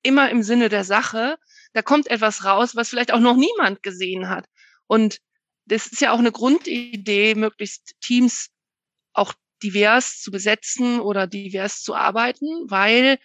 immer 0.02 0.30
im 0.30 0.42
Sinne 0.42 0.68
der 0.68 0.84
Sache. 0.84 1.36
Da 1.74 1.82
kommt 1.82 2.08
etwas 2.08 2.44
raus, 2.44 2.76
was 2.76 2.88
vielleicht 2.88 3.12
auch 3.12 3.20
noch 3.20 3.36
niemand 3.36 3.82
gesehen 3.82 4.28
hat. 4.28 4.46
Und 4.86 5.18
das 5.66 5.86
ist 5.86 6.00
ja 6.00 6.12
auch 6.12 6.18
eine 6.18 6.32
Grundidee, 6.32 7.34
möglichst 7.34 7.94
Teams 8.00 8.48
auch 9.12 9.34
divers 9.62 10.20
zu 10.20 10.30
besetzen 10.30 11.00
oder 11.00 11.26
divers 11.26 11.82
zu 11.82 11.94
arbeiten, 11.94 12.46
weil 12.70 13.18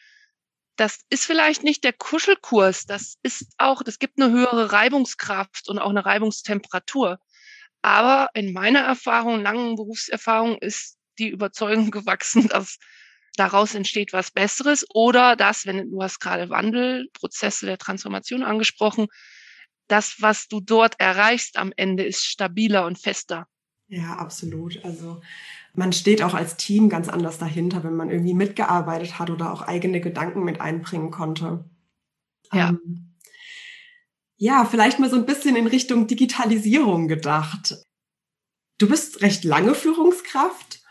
das 0.75 1.01
ist 1.10 1.25
vielleicht 1.25 1.63
nicht 1.63 1.84
der 1.84 1.94
Kuschelkurs, 1.94 2.86
das 2.86 3.18
ist 3.22 3.48
auch, 3.58 3.84
das 3.84 4.00
gibt 4.00 4.20
eine 4.20 4.32
höhere 4.32 4.72
Reibungskraft 4.72 5.70
und 5.70 5.80
auch 5.80 5.89
eine 5.89 6.06
Reibungstemperatur. 6.06 7.20
Aber 7.82 8.30
in 8.34 8.53
meiner 8.53 8.80
Erfahrung, 8.80 9.42
langen 9.42 9.75
Berufserfahrung, 9.75 10.58
ist 10.58 10.98
die 11.20 11.30
Überzeugung 11.30 11.92
gewachsen, 11.92 12.48
dass 12.48 12.80
daraus 13.36 13.75
entsteht 13.75 14.13
was 14.13 14.32
Besseres 14.32 14.86
oder 14.94 15.36
dass, 15.36 15.65
wenn 15.65 15.92
du 15.92 16.01
hast 16.01 16.20
gerade 16.20 16.50
Wandel, 16.50 17.10
Prozesse 17.13 17.65
der 17.65 17.77
Transformation 17.77 18.44
angesprochen, 18.44 19.08
das, 19.88 20.15
was 20.22 20.48
du 20.48 20.62
dort 20.62 21.00
erreichst 21.00 21.58
am 21.58 21.74
Ende, 21.75 22.03
ist 22.03 22.25
stabiler 22.25 22.86
und 22.86 23.00
fester. 23.00 23.48
Ja, 23.88 24.15
absolut. 24.15 24.84
Also 24.84 25.22
man 25.75 25.92
steht 25.92 26.22
auch 26.22 26.34
als 26.34 26.56
Team 26.56 26.88
ganz 26.88 27.10
anders 27.10 27.39
dahinter, 27.39 27.84
wenn 27.84 27.96
man 27.96 28.10
irgendwie 28.10 28.36
mitgearbeitet 28.36 29.18
hat 29.20 29.30
oder 29.30 29.51
auch 29.51 29.63
eigene 29.63 30.01
Gedanken 30.01 30.44
mit 30.44 30.62
einbringen 30.62 31.12
konnte. 31.12 31.65
Ja. 32.51 32.70
Ähm, 32.70 33.15
ja, 34.38 34.65
vielleicht 34.65 35.00
mal 35.00 35.10
so 35.10 35.15
ein 35.15 35.25
bisschen 35.25 35.56
in 35.56 35.68
Richtung 35.68 36.06
Digitalisierung 36.08 37.08
gedacht. 37.08 37.77
Du 38.77 38.88
bist 38.88 39.22
recht 39.22 39.44
lange 39.44 39.74
Führungskraft. 39.74 40.82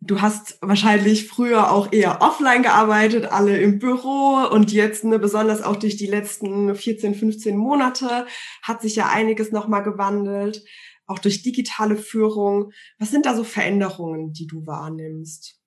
Du 0.00 0.20
hast 0.20 0.58
wahrscheinlich 0.60 1.26
früher 1.26 1.72
auch 1.72 1.92
eher 1.92 2.20
offline 2.20 2.62
gearbeitet, 2.62 3.32
alle 3.32 3.58
im 3.58 3.80
Büro 3.80 4.46
und 4.52 4.70
jetzt, 4.70 5.02
ne, 5.02 5.18
besonders 5.18 5.62
auch 5.62 5.76
durch 5.76 5.96
die 5.96 6.06
letzten 6.06 6.76
14, 6.76 7.14
15 7.14 7.56
Monate 7.56 8.26
hat 8.62 8.82
sich 8.82 8.94
ja 8.94 9.08
einiges 9.08 9.50
nochmal 9.50 9.82
gewandelt 9.82 10.62
auch 11.06 11.18
durch 11.18 11.42
digitale 11.42 11.96
Führung. 11.96 12.72
Was 12.98 13.10
sind 13.10 13.26
da 13.26 13.34
so 13.34 13.44
Veränderungen, 13.44 14.32
die 14.32 14.46
du 14.46 14.66
wahrnimmst? 14.66 15.60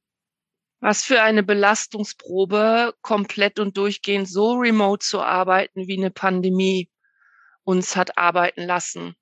Was 0.81 1.03
für 1.03 1.21
eine 1.21 1.43
Belastungsprobe, 1.43 2.93
komplett 3.01 3.59
und 3.59 3.75
durchgehend 3.77 4.29
so 4.29 4.53
remote 4.53 5.05
zu 5.05 5.21
arbeiten, 5.21 5.87
wie 5.87 5.97
eine 5.97 6.11
Pandemie 6.11 6.89
uns 7.63 7.95
hat 7.95 8.17
arbeiten 8.17 8.63
lassen. 8.63 9.15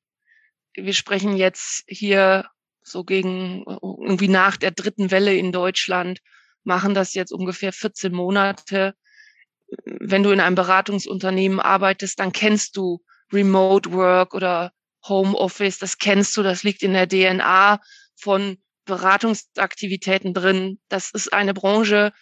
Wir 0.73 0.93
sprechen 0.93 1.35
jetzt 1.35 1.83
hier 1.87 2.45
so 2.81 3.03
gegen 3.03 3.65
irgendwie 3.81 4.27
nach 4.27 4.55
der 4.55 4.71
dritten 4.71 5.11
Welle 5.11 5.35
in 5.35 5.51
Deutschland, 5.51 6.21
machen 6.63 6.93
das 6.93 7.13
jetzt 7.13 7.31
ungefähr 7.31 7.73
14 7.73 8.13
Monate. 8.13 8.93
Wenn 9.83 10.23
du 10.23 10.31
in 10.31 10.39
einem 10.39 10.55
Beratungsunternehmen 10.55 11.59
arbeitest, 11.59 12.19
dann 12.19 12.31
kennst 12.31 12.77
du 12.77 13.03
Remote 13.33 13.91
Work 13.91 14.33
oder 14.33 14.71
Homeoffice, 15.09 15.79
das 15.79 15.97
kennst 15.97 16.35
du, 16.37 16.43
das 16.43 16.63
liegt 16.63 16.83
in 16.83 16.93
der 16.93 17.07
DNA 17.07 17.79
von 18.15 18.57
Beratungsaktivitäten 18.85 20.33
drin. 20.33 20.79
Das 20.89 21.11
ist 21.11 21.33
eine 21.33 21.53
Branche, 21.53 22.13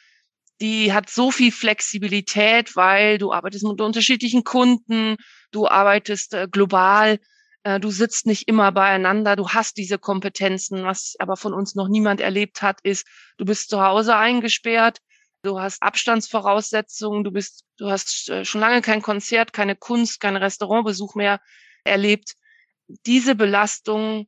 die 0.61 0.93
hat 0.93 1.09
so 1.09 1.31
viel 1.31 1.51
Flexibilität, 1.51 2.75
weil 2.75 3.17
du 3.17 3.33
arbeitest 3.33 3.65
mit 3.65 3.81
unterschiedlichen 3.81 4.43
Kunden, 4.43 5.17
du 5.51 5.67
arbeitest 5.67 6.33
äh, 6.33 6.47
global, 6.49 7.19
äh, 7.63 7.79
du 7.79 7.91
sitzt 7.91 8.25
nicht 8.25 8.47
immer 8.47 8.71
beieinander, 8.71 9.35
du 9.35 9.49
hast 9.49 9.77
diese 9.77 9.99
Kompetenzen. 9.99 10.83
Was 10.83 11.15
aber 11.19 11.37
von 11.37 11.53
uns 11.53 11.75
noch 11.75 11.87
niemand 11.87 12.21
erlebt 12.21 12.61
hat, 12.61 12.79
ist, 12.83 13.05
du 13.37 13.45
bist 13.45 13.69
zu 13.69 13.81
Hause 13.81 14.15
eingesperrt, 14.15 14.99
du 15.43 15.59
hast 15.59 15.83
Abstandsvoraussetzungen, 15.83 17.23
du 17.23 17.31
bist, 17.31 17.65
du 17.77 17.89
hast 17.89 18.29
äh, 18.29 18.45
schon 18.45 18.61
lange 18.61 18.81
kein 18.81 19.01
Konzert, 19.01 19.53
keine 19.53 19.75
Kunst, 19.75 20.19
kein 20.21 20.37
Restaurantbesuch 20.37 21.15
mehr 21.15 21.41
erlebt 21.83 22.35
diese 22.87 23.35
Belastungen, 23.35 24.27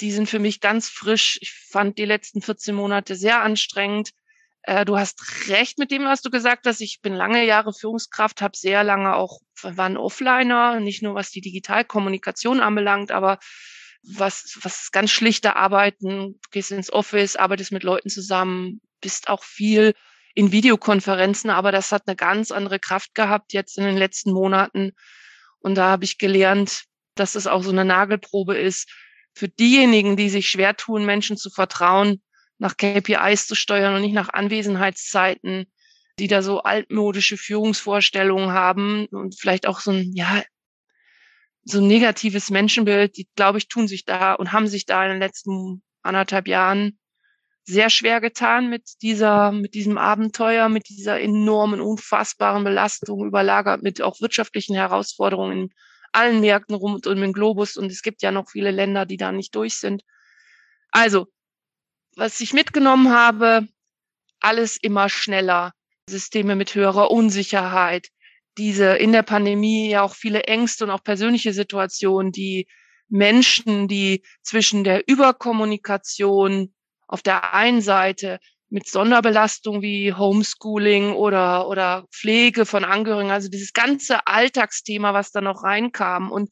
die 0.00 0.10
sind 0.10 0.28
für 0.28 0.38
mich 0.38 0.60
ganz 0.60 0.88
frisch. 0.88 1.38
Ich 1.40 1.52
fand 1.52 1.98
die 1.98 2.04
letzten 2.04 2.42
14 2.42 2.74
Monate 2.74 3.14
sehr 3.14 3.42
anstrengend. 3.42 4.10
Äh, 4.62 4.84
du 4.84 4.98
hast 4.98 5.48
recht 5.48 5.78
mit 5.78 5.90
dem, 5.90 6.04
was 6.04 6.22
du 6.22 6.30
gesagt 6.30 6.66
hast. 6.66 6.80
Ich 6.80 7.00
bin 7.02 7.14
lange 7.14 7.44
Jahre 7.44 7.72
Führungskraft, 7.72 8.42
habe 8.42 8.56
sehr 8.56 8.84
lange 8.84 9.14
auch, 9.14 9.40
war 9.62 9.86
ein 9.86 9.96
Offliner, 9.96 10.80
nicht 10.80 11.02
nur 11.02 11.14
was 11.14 11.30
die 11.30 11.40
Digitalkommunikation 11.40 12.60
anbelangt, 12.60 13.10
aber 13.10 13.38
was, 14.02 14.58
was 14.62 14.90
ganz 14.90 15.10
schlichte 15.10 15.56
Arbeiten, 15.56 16.40
du 16.42 16.50
gehst 16.50 16.72
ins 16.72 16.92
Office, 16.92 17.36
arbeitest 17.36 17.70
mit 17.70 17.84
Leuten 17.84 18.08
zusammen, 18.08 18.80
bist 19.00 19.28
auch 19.28 19.44
viel 19.44 19.94
in 20.34 20.50
Videokonferenzen, 20.50 21.50
aber 21.50 21.72
das 21.72 21.92
hat 21.92 22.04
eine 22.06 22.16
ganz 22.16 22.50
andere 22.50 22.78
Kraft 22.78 23.14
gehabt 23.14 23.52
jetzt 23.52 23.78
in 23.78 23.84
den 23.84 23.96
letzten 23.96 24.32
Monaten. 24.32 24.92
Und 25.60 25.76
da 25.76 25.90
habe 25.90 26.04
ich 26.04 26.18
gelernt, 26.18 26.84
dass 27.14 27.34
es 27.34 27.46
auch 27.46 27.62
so 27.62 27.70
eine 27.70 27.84
Nagelprobe 27.84 28.56
ist 28.56 28.90
für 29.34 29.48
diejenigen, 29.48 30.16
die 30.16 30.28
sich 30.28 30.48
schwer 30.48 30.76
tun, 30.76 31.04
Menschen 31.04 31.36
zu 31.36 31.50
vertrauen, 31.50 32.22
nach 32.58 32.76
KPIs 32.76 33.46
zu 33.46 33.54
steuern 33.54 33.94
und 33.94 34.02
nicht 34.02 34.14
nach 34.14 34.28
Anwesenheitszeiten, 34.28 35.66
die 36.18 36.28
da 36.28 36.42
so 36.42 36.62
altmodische 36.62 37.36
Führungsvorstellungen 37.36 38.52
haben 38.52 39.06
und 39.06 39.38
vielleicht 39.38 39.66
auch 39.66 39.80
so 39.80 39.90
ein, 39.90 40.12
ja, 40.14 40.42
so 41.64 41.78
ein 41.78 41.86
negatives 41.86 42.50
Menschenbild, 42.50 43.16
die, 43.16 43.28
glaube 43.36 43.58
ich, 43.58 43.68
tun 43.68 43.88
sich 43.88 44.04
da 44.04 44.34
und 44.34 44.52
haben 44.52 44.66
sich 44.66 44.84
da 44.84 45.04
in 45.04 45.12
den 45.12 45.20
letzten 45.20 45.82
anderthalb 46.02 46.48
Jahren 46.48 46.98
sehr 47.64 47.90
schwer 47.90 48.20
getan 48.20 48.68
mit 48.68 49.02
dieser, 49.02 49.52
mit 49.52 49.74
diesem 49.74 49.96
Abenteuer, 49.96 50.68
mit 50.68 50.88
dieser 50.88 51.20
enormen, 51.20 51.80
unfassbaren 51.80 52.64
Belastung, 52.64 53.24
überlagert 53.24 53.82
mit 53.82 54.02
auch 54.02 54.20
wirtschaftlichen 54.20 54.74
Herausforderungen 54.74 55.72
allen 56.12 56.40
Märkten 56.40 56.74
rund 56.74 57.06
um 57.06 57.20
den 57.20 57.32
Globus 57.32 57.76
und 57.76 57.90
es 57.90 58.02
gibt 58.02 58.22
ja 58.22 58.30
noch 58.30 58.50
viele 58.50 58.70
Länder, 58.70 59.06
die 59.06 59.16
da 59.16 59.32
nicht 59.32 59.54
durch 59.54 59.74
sind. 59.74 60.02
Also, 60.90 61.26
was 62.16 62.40
ich 62.40 62.52
mitgenommen 62.52 63.10
habe, 63.10 63.66
alles 64.40 64.76
immer 64.76 65.08
schneller, 65.08 65.72
Systeme 66.08 66.56
mit 66.56 66.74
höherer 66.74 67.10
Unsicherheit, 67.10 68.08
diese 68.58 68.96
in 68.96 69.12
der 69.12 69.22
Pandemie 69.22 69.88
ja 69.88 70.02
auch 70.02 70.14
viele 70.14 70.44
Ängste 70.44 70.84
und 70.84 70.90
auch 70.90 71.02
persönliche 71.02 71.52
Situationen, 71.52 72.32
die 72.32 72.66
Menschen, 73.08 73.88
die 73.88 74.24
zwischen 74.42 74.84
der 74.84 75.08
Überkommunikation 75.08 76.74
auf 77.06 77.22
der 77.22 77.54
einen 77.54 77.82
Seite 77.82 78.38
mit 78.72 78.88
Sonderbelastung 78.88 79.82
wie 79.82 80.14
Homeschooling 80.14 81.12
oder, 81.12 81.68
oder 81.68 82.06
Pflege 82.10 82.64
von 82.64 82.86
Angehörigen, 82.86 83.30
also 83.30 83.50
dieses 83.50 83.74
ganze 83.74 84.26
Alltagsthema, 84.26 85.12
was 85.12 85.30
da 85.30 85.42
noch 85.42 85.62
reinkam 85.62 86.32
und 86.32 86.48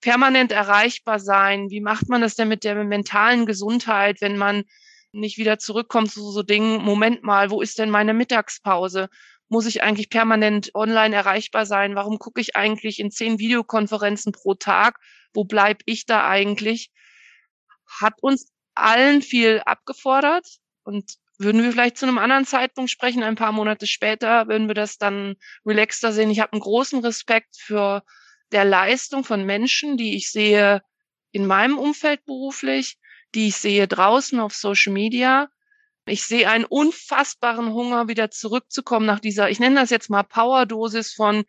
permanent 0.00 0.50
erreichbar 0.50 1.20
sein. 1.20 1.70
Wie 1.70 1.80
macht 1.80 2.08
man 2.08 2.22
das 2.22 2.34
denn 2.34 2.48
mit 2.48 2.64
der 2.64 2.74
mentalen 2.82 3.46
Gesundheit, 3.46 4.20
wenn 4.20 4.36
man 4.36 4.64
nicht 5.12 5.38
wieder 5.38 5.58
zurückkommt 5.58 6.10
zu 6.10 6.32
so 6.32 6.42
Dingen, 6.42 6.82
Moment 6.82 7.22
mal, 7.22 7.50
wo 7.50 7.60
ist 7.60 7.78
denn 7.78 7.90
meine 7.90 8.14
Mittagspause? 8.14 9.08
Muss 9.48 9.66
ich 9.66 9.84
eigentlich 9.84 10.10
permanent 10.10 10.74
online 10.74 11.14
erreichbar 11.14 11.66
sein? 11.66 11.94
Warum 11.94 12.18
gucke 12.18 12.40
ich 12.40 12.56
eigentlich 12.56 12.98
in 12.98 13.12
zehn 13.12 13.38
Videokonferenzen 13.38 14.32
pro 14.32 14.54
Tag? 14.54 14.98
Wo 15.32 15.44
bleib 15.44 15.82
ich 15.86 16.04
da 16.04 16.28
eigentlich? 16.28 16.90
Hat 17.86 18.14
uns 18.22 18.50
allen 18.74 19.22
viel 19.22 19.62
abgefordert 19.64 20.46
und 20.82 21.14
würden 21.40 21.62
wir 21.62 21.72
vielleicht 21.72 21.96
zu 21.96 22.06
einem 22.06 22.18
anderen 22.18 22.44
Zeitpunkt 22.44 22.90
sprechen, 22.90 23.22
ein 23.22 23.34
paar 23.34 23.52
Monate 23.52 23.86
später, 23.86 24.46
würden 24.46 24.68
wir 24.68 24.74
das 24.74 24.98
dann 24.98 25.36
relaxter 25.64 26.12
sehen. 26.12 26.30
Ich 26.30 26.40
habe 26.40 26.52
einen 26.52 26.60
großen 26.60 27.00
Respekt 27.00 27.56
für 27.58 28.02
der 28.52 28.66
Leistung 28.66 29.24
von 29.24 29.46
Menschen, 29.46 29.96
die 29.96 30.16
ich 30.16 30.30
sehe 30.30 30.82
in 31.32 31.46
meinem 31.46 31.78
Umfeld 31.78 32.26
beruflich, 32.26 32.98
die 33.34 33.48
ich 33.48 33.56
sehe 33.56 33.88
draußen 33.88 34.38
auf 34.38 34.54
Social 34.54 34.92
Media. 34.92 35.48
Ich 36.04 36.24
sehe 36.24 36.48
einen 36.48 36.66
unfassbaren 36.66 37.72
Hunger, 37.72 38.08
wieder 38.08 38.30
zurückzukommen 38.30 39.06
nach 39.06 39.20
dieser, 39.20 39.48
ich 39.48 39.60
nenne 39.60 39.76
das 39.80 39.88
jetzt 39.88 40.10
mal 40.10 40.24
Powerdosis 40.24 41.14
von 41.14 41.44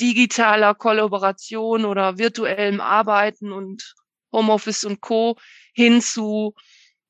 digitaler 0.00 0.74
Kollaboration 0.74 1.84
oder 1.84 2.16
virtuellem 2.16 2.80
Arbeiten 2.80 3.52
und 3.52 3.94
Homeoffice 4.32 4.84
und 4.84 5.02
Co. 5.02 5.36
hin 5.74 6.00
zu 6.00 6.54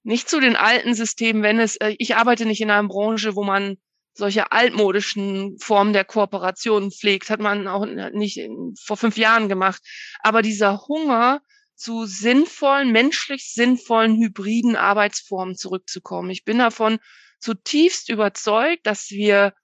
nicht 0.03 0.29
zu 0.29 0.41
den 0.41 0.57
alten 0.57 0.95
Systemen, 0.95 1.43
wenn 1.43 1.61
es, 1.61 1.77
äh, 1.77 1.95
ich 1.99 2.17
arbeite 2.17 2.47
nicht 2.47 2.61
in 2.61 2.71
einer 2.71 2.89
Branche, 2.89 3.37
wo 3.37 3.45
man 3.45 3.77
solche 4.15 4.53
altmodischen 4.53 5.59
Formen 5.61 5.93
der 5.93 6.05
Kooperation 6.05 6.91
pflegt, 6.91 7.31
hat 7.31 7.41
man 7.41 7.69
auch 7.69 7.87
nicht 7.87 8.41
vor 8.83 8.97
fünf 8.97 9.17
Jahren 9.17 9.49
gemacht. 9.49 9.81
Aber 10.21 10.43
dieser 10.43 10.89
Hunger 10.89 11.41
zu 11.77 12.05
sinnvollen, 12.05 12.91
menschlich 12.91 13.53
sinnvollen 13.55 14.17
hybriden 14.21 14.75
Arbeitsformen 14.75 15.55
zurückzukommen. 15.55 16.31
Ich 16.31 16.45
bin 16.45 16.59
davon 16.59 16.99
zutiefst 17.39 18.09
überzeugt, 18.09 18.85
dass 18.87 19.11
wir 19.11 19.55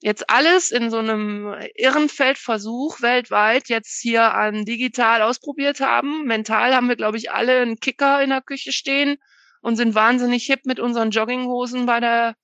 jetzt 0.00 0.28
alles 0.28 0.70
in 0.70 0.90
so 0.90 0.98
einem 0.98 1.54
Irrenfeldversuch 1.74 3.00
weltweit 3.00 3.68
jetzt 3.68 4.00
hier 4.00 4.34
an 4.34 4.66
digital 4.66 5.22
ausprobiert 5.22 5.80
haben. 5.80 6.26
Mental 6.26 6.74
haben 6.74 6.88
wir, 6.88 6.96
glaube 6.96 7.16
ich, 7.16 7.30
alle 7.30 7.60
einen 7.60 7.80
Kicker 7.80 8.22
in 8.22 8.30
der 8.30 8.42
Küche 8.42 8.72
stehen 8.72 9.16
und 9.60 9.76
sind 9.76 9.94
wahnsinnig 9.94 10.44
hip 10.46 10.64
mit 10.64 10.80
unseren 10.80 11.10
Jogginghosen 11.10 11.86
bei 11.86 12.00
der, 12.00 12.34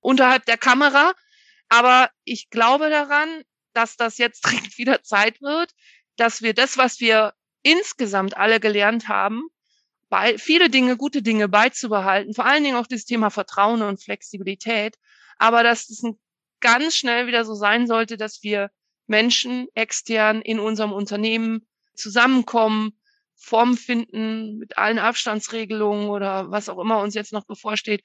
unterhalb 0.00 0.44
der 0.46 0.58
Kamera. 0.58 1.12
Aber 1.68 2.10
ich 2.24 2.50
glaube 2.50 2.90
daran, 2.90 3.42
dass 3.72 3.96
das 3.96 4.18
jetzt 4.18 4.40
dringend 4.46 4.78
wieder 4.78 5.02
Zeit 5.02 5.40
wird, 5.40 5.72
dass 6.16 6.42
wir 6.42 6.54
das, 6.54 6.78
was 6.78 7.00
wir 7.00 7.34
insgesamt 7.62 8.36
alle 8.36 8.60
gelernt 8.60 9.08
haben, 9.08 9.48
bei, 10.08 10.38
viele 10.38 10.70
Dinge, 10.70 10.96
gute 10.96 11.22
Dinge 11.22 11.48
beizubehalten, 11.48 12.34
vor 12.34 12.44
allen 12.44 12.62
Dingen 12.62 12.76
auch 12.76 12.86
das 12.86 13.04
Thema 13.04 13.30
Vertrauen 13.30 13.82
und 13.82 14.02
Flexibilität, 14.02 14.96
aber 15.38 15.62
dass 15.62 15.88
es 15.88 16.04
ganz 16.60 16.94
schnell 16.94 17.26
wieder 17.26 17.44
so 17.44 17.54
sein 17.54 17.86
sollte, 17.86 18.16
dass 18.16 18.42
wir 18.42 18.70
Menschen 19.06 19.66
extern 19.74 20.40
in 20.40 20.60
unserem 20.60 20.92
Unternehmen 20.92 21.66
zusammenkommen, 21.94 22.98
Form 23.44 23.76
finden 23.76 24.58
mit 24.58 24.78
allen 24.78 24.98
Abstandsregelungen 24.98 26.08
oder 26.08 26.50
was 26.50 26.68
auch 26.68 26.78
immer 26.78 26.98
uns 27.00 27.14
jetzt 27.14 27.32
noch 27.32 27.44
bevorsteht, 27.44 28.02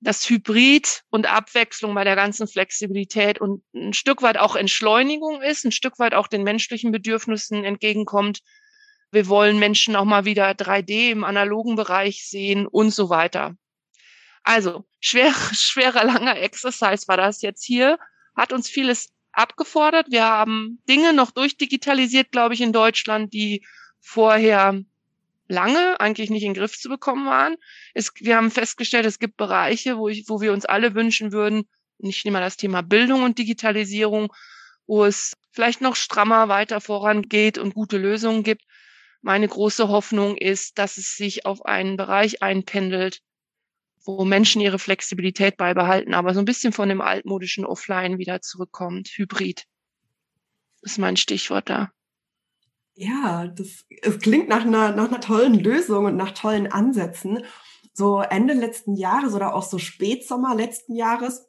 dass 0.00 0.28
Hybrid 0.28 1.02
und 1.10 1.26
Abwechslung 1.26 1.94
bei 1.94 2.04
der 2.04 2.16
ganzen 2.16 2.46
Flexibilität 2.46 3.40
und 3.40 3.62
ein 3.74 3.94
Stück 3.94 4.22
weit 4.22 4.36
auch 4.38 4.54
Entschleunigung 4.54 5.40
ist, 5.40 5.64
ein 5.64 5.72
Stück 5.72 5.98
weit 5.98 6.14
auch 6.14 6.28
den 6.28 6.42
menschlichen 6.42 6.92
Bedürfnissen 6.92 7.64
entgegenkommt. 7.64 8.40
Wir 9.10 9.28
wollen 9.28 9.58
Menschen 9.58 9.96
auch 9.96 10.04
mal 10.04 10.24
wieder 10.24 10.50
3D 10.50 11.10
im 11.10 11.24
analogen 11.24 11.76
Bereich 11.76 12.28
sehen 12.28 12.66
und 12.66 12.90
so 12.90 13.08
weiter. 13.08 13.56
Also, 14.42 14.84
schwer, 15.00 15.32
schwerer, 15.52 16.04
langer 16.04 16.38
Exercise 16.38 17.08
war 17.08 17.16
das 17.16 17.40
jetzt 17.40 17.64
hier, 17.64 17.98
hat 18.36 18.52
uns 18.52 18.68
vieles 18.68 19.08
abgefordert. 19.32 20.08
Wir 20.10 20.24
haben 20.24 20.82
Dinge 20.88 21.12
noch 21.14 21.30
durchdigitalisiert, 21.30 22.30
glaube 22.30 22.54
ich, 22.54 22.60
in 22.60 22.72
Deutschland, 22.72 23.32
die 23.32 23.64
vorher 24.04 24.84
lange 25.48 25.98
eigentlich 25.98 26.30
nicht 26.30 26.42
in 26.42 26.52
den 26.52 26.60
Griff 26.60 26.78
zu 26.78 26.88
bekommen 26.88 27.26
waren. 27.26 27.56
Es, 27.94 28.12
wir 28.16 28.36
haben 28.36 28.50
festgestellt, 28.50 29.06
es 29.06 29.18
gibt 29.18 29.36
Bereiche, 29.36 29.98
wo, 29.98 30.08
ich, 30.08 30.28
wo 30.28 30.40
wir 30.40 30.52
uns 30.52 30.64
alle 30.64 30.94
wünschen 30.94 31.32
würden, 31.32 31.68
nicht 31.98 32.24
immer 32.24 32.40
das 32.40 32.56
Thema 32.56 32.82
Bildung 32.82 33.22
und 33.22 33.38
Digitalisierung, 33.38 34.32
wo 34.86 35.04
es 35.04 35.34
vielleicht 35.52 35.80
noch 35.80 35.96
strammer 35.96 36.48
weiter 36.48 36.80
vorangeht 36.80 37.58
und 37.58 37.74
gute 37.74 37.96
Lösungen 37.96 38.42
gibt. 38.42 38.62
Meine 39.22 39.48
große 39.48 39.88
Hoffnung 39.88 40.36
ist, 40.36 40.78
dass 40.78 40.98
es 40.98 41.16
sich 41.16 41.46
auf 41.46 41.64
einen 41.64 41.96
Bereich 41.96 42.42
einpendelt, 42.42 43.20
wo 44.04 44.26
Menschen 44.26 44.60
ihre 44.60 44.78
Flexibilität 44.78 45.56
beibehalten, 45.56 46.12
aber 46.12 46.34
so 46.34 46.40
ein 46.40 46.44
bisschen 46.44 46.74
von 46.74 46.90
dem 46.90 47.00
altmodischen 47.00 47.64
Offline 47.64 48.18
wieder 48.18 48.42
zurückkommt, 48.42 49.08
Hybrid. 49.08 49.64
Ist 50.82 50.98
mein 50.98 51.16
Stichwort 51.16 51.70
da. 51.70 51.90
Ja, 52.94 53.48
das 53.48 53.84
es 54.02 54.18
klingt 54.20 54.48
nach 54.48 54.64
einer, 54.64 54.92
nach 54.92 55.08
einer 55.08 55.20
tollen 55.20 55.58
Lösung 55.58 56.04
und 56.06 56.16
nach 56.16 56.30
tollen 56.30 56.70
Ansätzen. 56.70 57.44
So 57.92 58.20
Ende 58.20 58.54
letzten 58.54 58.94
Jahres 58.94 59.34
oder 59.34 59.54
auch 59.54 59.64
so 59.64 59.78
Spätsommer 59.78 60.54
letzten 60.54 60.94
Jahres 60.94 61.46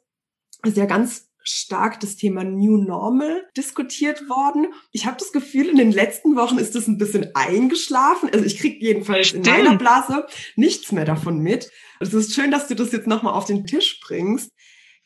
ist 0.64 0.76
ja 0.76 0.86
ganz 0.86 1.28
stark 1.48 2.00
das 2.00 2.16
Thema 2.16 2.42
New 2.42 2.76
Normal 2.76 3.44
diskutiert 3.56 4.28
worden. 4.28 4.66
Ich 4.90 5.06
habe 5.06 5.16
das 5.16 5.32
Gefühl, 5.32 5.68
in 5.68 5.76
den 5.76 5.92
letzten 5.92 6.34
Wochen 6.34 6.58
ist 6.58 6.74
das 6.74 6.88
ein 6.88 6.98
bisschen 6.98 7.30
eingeschlafen. 7.34 8.28
Also 8.32 8.44
ich 8.44 8.58
kriege 8.58 8.84
jedenfalls 8.84 9.28
Stimmt. 9.28 9.46
in 9.46 9.52
meiner 9.52 9.76
Blase 9.76 10.26
nichts 10.56 10.90
mehr 10.90 11.04
davon 11.04 11.38
mit. 11.38 11.70
Es 12.00 12.12
ist 12.12 12.34
schön, 12.34 12.50
dass 12.50 12.66
du 12.66 12.74
das 12.74 12.92
jetzt 12.92 13.06
nochmal 13.06 13.34
auf 13.34 13.44
den 13.44 13.64
Tisch 13.64 14.00
bringst. 14.00 14.50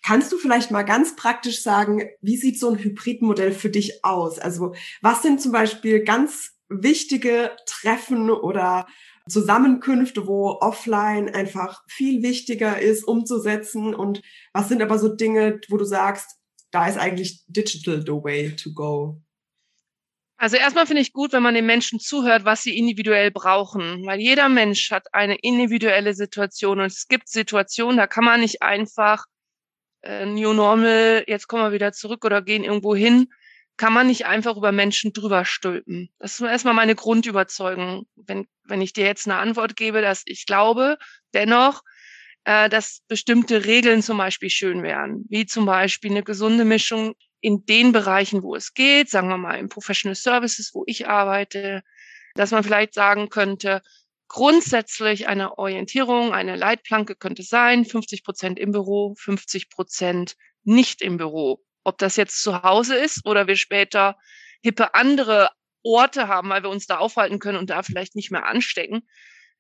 Kannst 0.02 0.32
du 0.32 0.38
vielleicht 0.38 0.70
mal 0.70 0.82
ganz 0.82 1.14
praktisch 1.14 1.62
sagen, 1.62 2.08
wie 2.20 2.36
sieht 2.36 2.58
so 2.58 2.70
ein 2.70 2.78
Hybridmodell 2.78 3.52
für 3.52 3.70
dich 3.70 4.04
aus? 4.04 4.38
Also 4.38 4.74
was 5.02 5.22
sind 5.22 5.40
zum 5.40 5.52
Beispiel 5.52 6.04
ganz 6.04 6.52
wichtige 6.68 7.50
Treffen 7.66 8.30
oder 8.30 8.86
Zusammenkünfte, 9.28 10.26
wo 10.26 10.58
offline 10.60 11.28
einfach 11.28 11.82
viel 11.88 12.22
wichtiger 12.22 12.80
ist 12.80 13.04
umzusetzen? 13.04 13.94
Und 13.94 14.22
was 14.52 14.68
sind 14.68 14.82
aber 14.82 14.98
so 14.98 15.14
Dinge, 15.14 15.60
wo 15.68 15.76
du 15.76 15.84
sagst, 15.84 16.38
da 16.70 16.88
ist 16.88 16.98
eigentlich 16.98 17.44
digital 17.46 18.00
the 18.00 18.12
way 18.12 18.54
to 18.56 18.72
go? 18.72 19.20
Also 20.38 20.56
erstmal 20.56 20.86
finde 20.86 21.02
ich 21.02 21.12
gut, 21.12 21.34
wenn 21.34 21.42
man 21.42 21.54
den 21.54 21.66
Menschen 21.66 22.00
zuhört, 22.00 22.46
was 22.46 22.62
sie 22.62 22.78
individuell 22.78 23.30
brauchen, 23.30 24.06
weil 24.06 24.20
jeder 24.20 24.48
Mensch 24.48 24.90
hat 24.90 25.12
eine 25.12 25.36
individuelle 25.36 26.14
Situation 26.14 26.80
und 26.80 26.86
es 26.86 27.08
gibt 27.08 27.28
Situationen, 27.28 27.98
da 27.98 28.06
kann 28.06 28.24
man 28.24 28.40
nicht 28.40 28.62
einfach 28.62 29.26
äh, 30.02 30.26
New 30.26 30.52
Normal, 30.52 31.24
jetzt 31.26 31.48
kommen 31.48 31.64
wir 31.64 31.72
wieder 31.72 31.92
zurück 31.92 32.24
oder 32.24 32.42
gehen 32.42 32.64
irgendwo 32.64 32.94
hin, 32.94 33.28
kann 33.76 33.92
man 33.92 34.08
nicht 34.08 34.26
einfach 34.26 34.56
über 34.56 34.72
Menschen 34.72 35.12
drüber 35.12 35.44
stülpen. 35.44 36.10
Das 36.18 36.34
ist 36.34 36.40
erstmal 36.40 36.74
meine 36.74 36.94
Grundüberzeugung. 36.94 38.06
Wenn, 38.14 38.46
wenn 38.64 38.82
ich 38.82 38.92
dir 38.92 39.06
jetzt 39.06 39.26
eine 39.26 39.38
Antwort 39.38 39.74
gebe, 39.74 40.02
dass 40.02 40.22
ich 40.26 40.44
glaube 40.44 40.98
dennoch, 41.32 41.82
äh, 42.44 42.68
dass 42.68 43.00
bestimmte 43.08 43.64
Regeln 43.64 44.02
zum 44.02 44.18
Beispiel 44.18 44.50
schön 44.50 44.82
wären, 44.82 45.24
wie 45.28 45.46
zum 45.46 45.64
Beispiel 45.66 46.10
eine 46.10 46.22
gesunde 46.22 46.64
Mischung 46.64 47.14
in 47.40 47.64
den 47.64 47.92
Bereichen, 47.92 48.42
wo 48.42 48.54
es 48.54 48.74
geht, 48.74 49.08
sagen 49.08 49.28
wir 49.28 49.38
mal 49.38 49.58
in 49.58 49.68
Professional 49.68 50.14
Services, 50.14 50.72
wo 50.74 50.84
ich 50.86 51.08
arbeite, 51.08 51.82
dass 52.34 52.50
man 52.50 52.62
vielleicht 52.62 52.94
sagen 52.94 53.28
könnte, 53.28 53.82
grundsätzlich 54.30 55.26
eine 55.26 55.58
Orientierung, 55.58 56.32
eine 56.32 56.54
Leitplanke 56.54 57.16
könnte 57.16 57.42
sein, 57.42 57.84
50 57.84 58.22
Prozent 58.22 58.60
im 58.60 58.70
Büro, 58.70 59.16
50 59.18 59.68
Prozent 59.70 60.36
nicht 60.62 61.02
im 61.02 61.16
Büro. 61.16 61.60
Ob 61.82 61.98
das 61.98 62.14
jetzt 62.14 62.40
zu 62.40 62.62
Hause 62.62 62.94
ist 62.94 63.26
oder 63.26 63.48
wir 63.48 63.56
später 63.56 64.16
hippe 64.62 64.94
andere 64.94 65.50
Orte 65.82 66.28
haben, 66.28 66.48
weil 66.48 66.62
wir 66.62 66.70
uns 66.70 66.86
da 66.86 66.98
aufhalten 66.98 67.40
können 67.40 67.58
und 67.58 67.70
da 67.70 67.82
vielleicht 67.82 68.14
nicht 68.14 68.30
mehr 68.30 68.46
anstecken. 68.46 69.02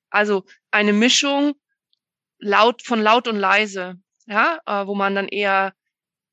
Also 0.08 0.44
eine 0.70 0.92
Mischung 0.92 1.54
laut 2.38 2.82
von 2.82 3.02
laut 3.02 3.26
und 3.26 3.36
leise, 3.36 3.96
ja, 4.26 4.60
äh, 4.66 4.86
wo 4.86 4.94
man 4.94 5.16
dann 5.16 5.26
eher 5.26 5.74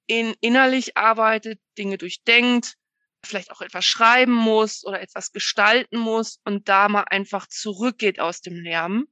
in, 0.06 0.36
innerlich 0.42 0.96
arbeitet, 0.96 1.60
Dinge 1.76 1.98
durchdenkt, 1.98 2.76
vielleicht 3.24 3.52
auch 3.52 3.62
etwas 3.62 3.86
schreiben 3.86 4.34
muss 4.34 4.86
oder 4.86 5.02
etwas 5.02 5.32
gestalten 5.32 5.98
muss 5.98 6.40
und 6.46 6.70
da 6.70 6.90
mal 6.90 7.04
einfach 7.04 7.48
zurückgeht 7.48 8.20
aus 8.20 8.42
dem 8.42 8.56
Lärm, 8.56 9.08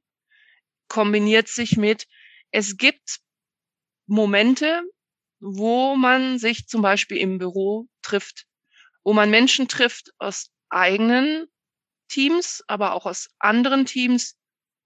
kombiniert 0.88 1.48
sich 1.48 1.76
mit, 1.76 2.06
es 2.50 2.76
gibt 2.76 3.18
Momente, 4.06 4.82
wo 5.40 5.96
man 5.96 6.38
sich 6.38 6.66
zum 6.66 6.82
Beispiel 6.82 7.18
im 7.18 7.38
Büro 7.38 7.88
trifft, 8.02 8.46
wo 9.04 9.12
man 9.12 9.30
Menschen 9.30 9.68
trifft 9.68 10.12
aus 10.18 10.50
eigenen 10.70 11.46
Teams, 12.08 12.62
aber 12.68 12.92
auch 12.92 13.06
aus 13.06 13.28
anderen 13.38 13.84
Teams, 13.86 14.36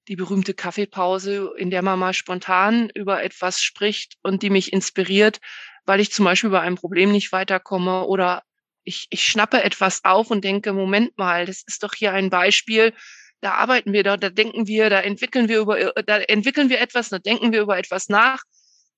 die 0.08 0.16
berühmte 0.16 0.54
Kaffeepause, 0.54 1.52
in 1.56 1.70
der 1.70 1.82
man 1.82 1.98
mal 1.98 2.14
spontan 2.14 2.90
über 2.94 3.22
etwas 3.22 3.62
spricht 3.62 4.16
und 4.22 4.42
die 4.42 4.50
mich 4.50 4.72
inspiriert, 4.72 5.38
weil 5.84 6.00
ich 6.00 6.12
zum 6.12 6.24
Beispiel 6.24 6.50
bei 6.50 6.60
einem 6.60 6.76
Problem 6.76 7.12
nicht 7.12 7.32
weiterkomme 7.32 8.04
oder 8.04 8.42
ich, 8.84 9.06
ich 9.10 9.24
schnappe 9.24 9.62
etwas 9.62 10.04
auf 10.04 10.30
und 10.30 10.44
denke, 10.44 10.72
Moment 10.72 11.16
mal, 11.18 11.46
das 11.46 11.62
ist 11.66 11.82
doch 11.82 11.94
hier 11.94 12.12
ein 12.12 12.30
Beispiel, 12.30 12.94
da 13.40 13.52
arbeiten 13.52 13.92
wir, 13.92 14.02
da, 14.02 14.16
da 14.16 14.28
denken 14.30 14.66
wir, 14.66 14.90
da 14.90 15.00
entwickeln 15.00 15.48
wir 15.48 15.60
über, 15.60 15.92
da 16.04 16.18
entwickeln 16.18 16.68
wir 16.68 16.80
etwas, 16.80 17.08
da 17.08 17.18
denken 17.18 17.52
wir 17.52 17.62
über 17.62 17.78
etwas 17.78 18.08
nach. 18.08 18.42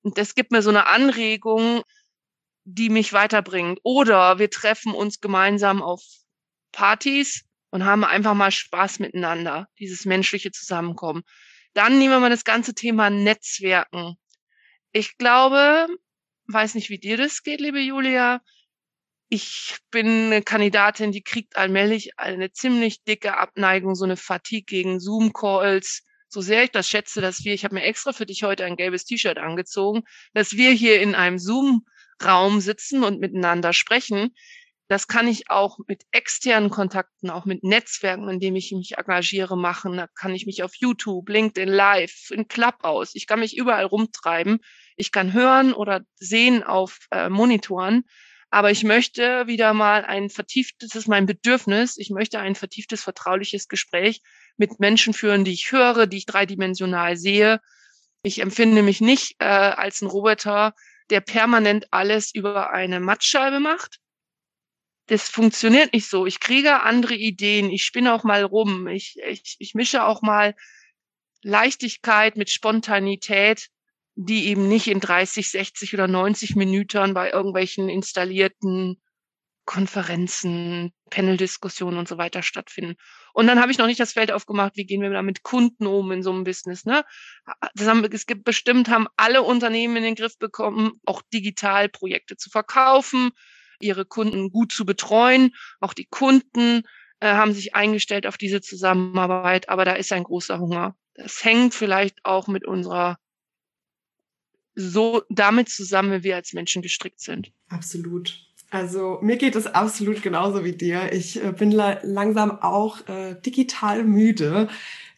Und 0.03 0.19
das 0.19 0.35
gibt 0.35 0.51
mir 0.51 0.63
so 0.63 0.71
eine 0.71 0.87
Anregung, 0.87 1.83
die 2.65 2.91
mich 2.91 3.13
weiterbringt. 3.13 3.79
Oder 3.85 4.39
wir 4.39 4.51
treffen 4.51 4.95
uns 4.95 5.21
gemeinsam 5.21 5.81
auf 5.81 6.03
Partys 6.73 7.45
und 7.71 7.85
haben 7.85 8.05
einfach 8.05 8.35
mal 8.35 8.51
Spaß 8.51 8.99
miteinander, 8.99 9.69
dieses 9.79 10.05
menschliche 10.05 10.51
Zusammenkommen. 10.51 11.23
Dann 11.75 11.99
nehmen 11.99 12.15
wir 12.15 12.21
mal 12.21 12.31
das 12.31 12.45
ganze 12.45 12.75
Thema 12.75 13.11
Netzwerken. 13.11 14.17
Ich 14.93 15.17
glaube, 15.17 15.87
weiß 16.49 16.75
nicht, 16.75 16.91
wie 16.91 16.99
dir 16.99 17.17
das 17.17 17.43
geht, 17.43 17.61
liebe 17.61 17.81
Julia. 17.81 18.41
Ich 19.35 19.79
bin 19.91 20.27
eine 20.27 20.43
Kandidatin, 20.43 21.11
die 21.11 21.23
kriegt 21.23 21.57
allmählich 21.57 22.19
eine 22.19 22.53
ziemlich 22.53 23.03
dicke 23.03 23.39
Abneigung, 23.39 23.95
so 23.95 24.05
eine 24.05 24.19
Fatigue 24.19 24.67
gegen 24.67 25.01
Zoom-Calls. 25.01 26.03
So 26.29 26.43
sehr 26.43 26.65
ich 26.65 26.71
das 26.71 26.87
schätze, 26.87 27.23
dass 27.23 27.43
wir, 27.43 27.55
ich 27.55 27.65
habe 27.65 27.77
mir 27.77 27.85
extra 27.85 28.13
für 28.13 28.27
dich 28.27 28.43
heute 28.43 28.67
ein 28.67 28.77
gelbes 28.77 29.07
T-Shirt 29.07 29.39
angezogen, 29.39 30.03
dass 30.35 30.59
wir 30.59 30.73
hier 30.73 31.01
in 31.01 31.15
einem 31.15 31.39
Zoom-Raum 31.39 32.61
sitzen 32.61 33.05
und 33.05 33.21
miteinander 33.21 33.73
sprechen. 33.73 34.35
Das 34.89 35.09
kann 35.09 35.27
ich 35.27 35.49
auch 35.49 35.79
mit 35.89 36.03
externen 36.11 36.69
Kontakten, 36.69 37.31
auch 37.31 37.47
mit 37.47 37.65
Netzwerken, 37.65 38.29
in 38.29 38.39
denen 38.39 38.57
ich 38.57 38.71
mich 38.73 38.99
engagiere, 38.99 39.57
machen. 39.57 39.97
Da 39.97 40.09
kann 40.15 40.35
ich 40.35 40.45
mich 40.45 40.63
auf 40.63 40.75
YouTube, 40.75 41.27
LinkedIn 41.31 41.71
Live, 41.71 42.31
in 42.33 42.49
Clubhouse. 42.49 43.15
Ich 43.15 43.27
kann 43.27 43.41
mich 43.41 43.57
überall 43.57 43.87
rumtreiben. 43.87 44.59
Ich 44.99 45.11
kann 45.11 45.33
hören 45.33 45.73
oder 45.73 46.03
sehen 46.17 46.63
auf 46.63 46.99
äh, 47.11 47.31
Monitoren. 47.31 48.05
Aber 48.53 48.71
ich 48.71 48.85
möchte 48.85 49.47
wieder 49.47 49.73
mal 49.73 50.05
ein 50.05 50.29
vertieftes, 50.29 50.91
das 50.91 50.95
ist 50.95 51.09
mein 51.09 51.25
Bedürfnis, 51.25 51.97
ich 51.97 52.11
möchte 52.11 52.39
ein 52.39 52.55
vertieftes, 52.55 53.03
vertrauliches 53.03 53.67
Gespräch 53.67 54.21
mit 54.59 54.79
Menschen 54.79 55.15
führen, 55.15 55.45
die 55.45 55.55
ich 55.55 55.73
höre, 55.73 56.07
die 56.07 56.19
ich 56.19 56.27
dreidimensional 56.27 57.17
sehe. 57.17 57.61
Ich 58.23 58.41
empfinde 58.41 58.83
mich 58.83 59.01
nicht 59.01 59.37
äh, 59.39 59.47
als 59.47 60.03
ein 60.03 60.07
Roboter, 60.07 60.75
der 61.09 61.23
permanent 61.23 61.87
alles 61.93 62.35
über 62.35 62.71
eine 62.71 63.01
Mattscheibe 63.01 63.59
macht 63.59 64.03
das 65.07 65.29
funktioniert 65.29 65.93
nicht 65.93 66.09
so. 66.09 66.27
Ich 66.27 66.41
kriege 66.41 66.83
andere 66.83 67.15
Ideen, 67.15 67.71
ich 67.71 67.85
spinne 67.85 68.15
auch 68.15 68.25
mal 68.25 68.45
rum, 68.45 68.87
ich, 68.87 69.19
ich, 69.27 69.57
ich 69.59 69.75
mische 69.75 70.05
auch 70.05 70.23
mal 70.23 70.55
Leichtigkeit 71.43 72.37
mit 72.37 72.51
Spontanität, 72.51 73.69
die 74.15 74.47
eben 74.49 74.69
nicht 74.69 74.89
in 74.89 75.01
30, 75.01 75.51
60 75.51 75.95
oder 75.95 76.07
90 76.07 76.57
Minuten 76.57 77.15
bei 77.15 77.31
irgendwelchen 77.31 77.89
installierten 77.89 79.01
Konferenzen, 79.65 80.93
Panel-Diskussionen 81.11 81.97
und 81.97 82.09
so 82.09 82.19
weiter 82.19 82.43
stattfinden. 82.43 82.97
Und 83.33 83.47
dann 83.47 83.61
habe 83.61 83.71
ich 83.71 83.79
noch 83.79 83.87
nicht 83.87 84.01
das 84.01 84.13
Feld 84.13 84.33
aufgemacht, 84.33 84.77
wie 84.77 84.85
gehen 84.85 85.01
wir 85.03 85.11
da 85.11 85.23
mit 85.23 85.43
Kunden 85.43 85.87
um 85.87 86.11
in 86.11 86.23
so 86.23 86.33
einem 86.33 86.45
Business. 86.45 86.85
Ne? 86.85 87.05
Das 87.75 87.87
haben, 87.87 88.05
es 88.05 88.27
gibt 88.27 88.45
bestimmt, 88.45 88.89
haben 88.89 89.07
alle 89.17 89.43
Unternehmen 89.43 89.97
in 89.97 90.03
den 90.03 90.15
Griff 90.17 90.37
bekommen, 90.39 91.01
auch 91.07 91.23
digital 91.33 91.89
Projekte 91.89 92.37
zu 92.37 92.51
verkaufen, 92.51 93.31
ihre 93.81 94.05
Kunden 94.05 94.51
gut 94.51 94.73
zu 94.73 94.85
betreuen. 94.85 95.55
Auch 95.81 95.95
die 95.95 96.07
Kunden 96.07 96.83
äh, 97.21 97.33
haben 97.33 97.53
sich 97.53 97.75
eingestellt 97.75 98.27
auf 98.27 98.37
diese 98.37 98.61
Zusammenarbeit, 98.61 99.69
aber 99.69 99.85
da 99.85 99.93
ist 99.93 100.13
ein 100.13 100.25
großer 100.25 100.59
Hunger. 100.59 100.97
Das 101.15 101.45
hängt 101.45 101.73
vielleicht 101.73 102.25
auch 102.25 102.49
mit 102.49 102.67
unserer 102.67 103.17
so 104.75 105.23
damit 105.29 105.69
zusammen, 105.69 106.13
wie 106.13 106.25
wir 106.25 106.37
als 106.37 106.53
Menschen 106.53 106.83
gestrickt 106.83 107.21
sind. 107.21 107.53
Absolut. 107.69 108.39
Also 108.71 109.19
mir 109.21 109.37
geht 109.37 109.55
es 109.55 109.67
absolut 109.67 110.23
genauso 110.23 110.65
wie 110.65 110.73
dir. 110.73 111.13
Ich 111.13 111.43
äh, 111.43 111.53
bin 111.53 111.71
la 111.71 111.99
langsam 112.03 112.51
auch 112.63 113.07
äh, 113.07 113.35
digital 113.45 114.03
müde. 114.03 114.69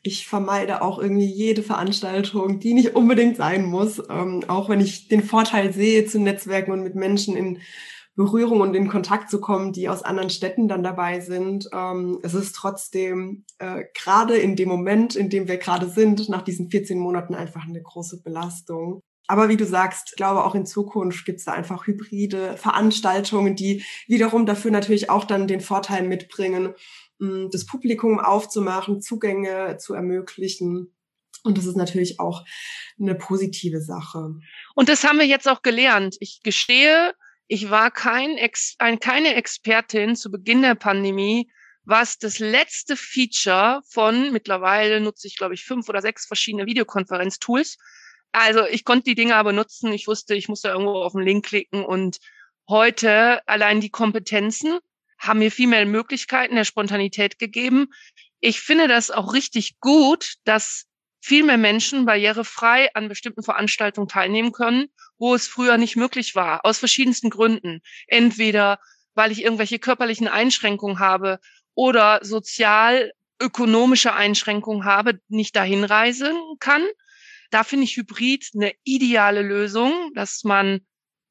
Ich 0.03 0.27
vermeide 0.27 0.83
auch 0.83 0.99
irgendwie 0.99 1.33
jede 1.33 1.63
Veranstaltung, 1.63 2.59
die 2.59 2.75
nicht 2.75 2.97
unbedingt 2.97 3.37
sein 3.37 3.65
muss, 3.65 4.03
ähm, 4.11 4.45
auch 4.49 4.69
wenn 4.69 4.81
ich 4.81 5.07
den 5.07 5.23
Vorteil 5.23 5.73
sehe 5.73 6.05
zu 6.05 6.19
Netzwerken 6.19 6.73
und 6.73 6.83
mit 6.83 6.97
Menschen 6.97 7.37
in 7.37 7.61
Berührung 8.17 8.61
und 8.61 8.75
in 8.75 8.89
Kontakt 8.89 9.31
zu 9.31 9.41
kommen, 9.41 9.73
die 9.73 9.89
aus 9.89 10.03
anderen 10.03 10.31
Städten 10.31 10.67
dann 10.67 10.83
dabei 10.83 11.21
sind. 11.21 11.69
Ähm, 11.73 12.19
es 12.23 12.35
ist 12.35 12.57
trotzdem 12.57 13.45
äh, 13.59 13.85
gerade 13.95 14.37
in 14.37 14.57
dem 14.57 14.69
Moment, 14.69 15.15
in 15.15 15.31
dem 15.31 15.47
wir 15.47 15.59
gerade 15.59 15.89
sind, 15.89 16.29
nach 16.29 16.43
diesen 16.43 16.71
14 16.71 16.99
Monaten 16.99 17.35
einfach 17.35 17.67
eine 17.67 17.83
große 17.83 18.21
Belastung. 18.23 19.01
Aber 19.27 19.49
wie 19.49 19.57
du 19.57 19.65
sagst, 19.65 20.17
glaube 20.17 20.45
auch 20.45 20.55
in 20.55 20.67
Zukunft 20.67 21.25
gibt 21.25 21.39
es 21.39 21.47
da 21.47 21.53
einfach 21.53 21.87
hybride 21.87 22.57
Veranstaltungen, 22.57 23.57
die 23.57 23.85
wiederum 24.07 24.45
dafür 24.45 24.71
natürlich 24.71 25.09
auch 25.09 25.25
dann 25.25 25.47
den 25.47 25.61
Vorteil 25.61 26.03
mitbringen, 26.03 26.75
das 27.19 27.65
Publikum 27.65 28.21
aufzumachen, 28.21 29.01
Zugänge 29.01 29.79
zu 29.79 29.95
ermöglichen. 29.95 30.95
Und 31.43 31.59
das 31.59 31.67
ist 31.67 31.77
natürlich 31.77 32.21
auch 32.21 32.45
eine 32.99 33.15
positive 33.15 33.81
Sache. 33.81 34.35
Und 34.75 34.89
das 34.89 35.05
haben 35.05 35.19
wir 35.19 35.27
jetzt 35.27 35.49
auch 35.49 35.63
gelernt. 35.63 36.17
Ich 36.21 36.41
gestehe, 36.43 37.15
ich 37.47 37.71
war 37.71 37.91
kein 37.91 38.37
Ex 38.37 38.75
ein, 38.79 38.99
keine 38.99 39.35
Expertin 39.35 40.17
zu 40.17 40.31
Beginn 40.31 40.63
der 40.63 40.75
Pandemie, 40.75 41.51
was 41.85 42.19
das 42.19 42.39
letzte 42.39 42.97
Feature 42.97 43.83
von, 43.89 44.33
mittlerweile 44.33 45.01
nutze 45.01 45.27
ich, 45.27 45.37
glaube 45.37 45.55
ich, 45.55 45.65
fünf 45.65 45.89
oder 45.89 46.01
sechs 46.01 46.27
verschiedene 46.27 46.67
Videokonferenztools. 46.67 47.77
Also 48.35 48.67
ich 48.67 48.85
konnte 48.85 49.05
die 49.05 49.15
Dinge 49.15 49.37
aber 49.37 49.53
nutzen. 49.53 49.93
Ich 49.93 50.09
wusste, 50.09 50.35
ich 50.35 50.49
musste 50.49 50.69
irgendwo 50.69 51.03
auf 51.03 51.13
den 51.13 51.23
Link 51.23 51.47
klicken 51.47 51.85
und 51.85 52.19
heute 52.69 53.47
allein 53.47 53.81
die 53.81 53.91
Kompetenzen 53.91 54.79
haben 55.19 55.39
mir 55.39 55.53
viel 55.53 55.69
mehr 55.69 55.87
Möglichkeiten 55.87 56.57
der 56.57 56.65
Spontanität 56.65 57.39
gegeben. 57.39 57.93
Ich 58.41 58.61
finde 58.61 58.89
das 58.89 59.13
auch 59.13 59.33
richtig 59.35 59.79
gut, 59.79 60.35
dass 60.45 60.87
viel 61.21 61.45
mehr 61.45 61.59
Menschen 61.59 62.07
barrierefrei 62.07 62.93
an 62.95 63.09
bestimmten 63.09 63.45
Veranstaltungen 63.45 64.09
teilnehmen 64.09 64.51
können, 64.51 64.89
wo 65.17 65.35
es 65.35 65.47
früher 65.47 65.79
nicht 65.79 65.95
möglich 65.95 66.35
war, 66.35 66.65
aus 66.65 66.79
verschiedensten 66.79 67.31
Gründen. 67.31 67.83
Entweder 68.09 68.81
weil 69.15 69.31
ich 69.31 69.45
irgendwelche 69.45 69.79
körperlichen 69.79 70.27
Einschränkungen 70.27 70.99
habe 70.99 71.39
oder 71.75 72.19
sozial 72.23 73.13
ökonomische 73.41 74.13
Einschränkungen 74.13 74.85
habe, 74.85 75.21
nicht 75.29 75.55
dahin 75.55 75.85
reisen 75.85 76.37
kann. 76.59 76.83
Da 77.55 77.63
finde 77.63 77.85
ich 77.85 77.97
Hybrid 77.97 78.51
eine 78.57 78.73
ideale 78.83 79.41
Lösung, 79.41 80.11
dass 80.17 80.43
man 80.43 80.81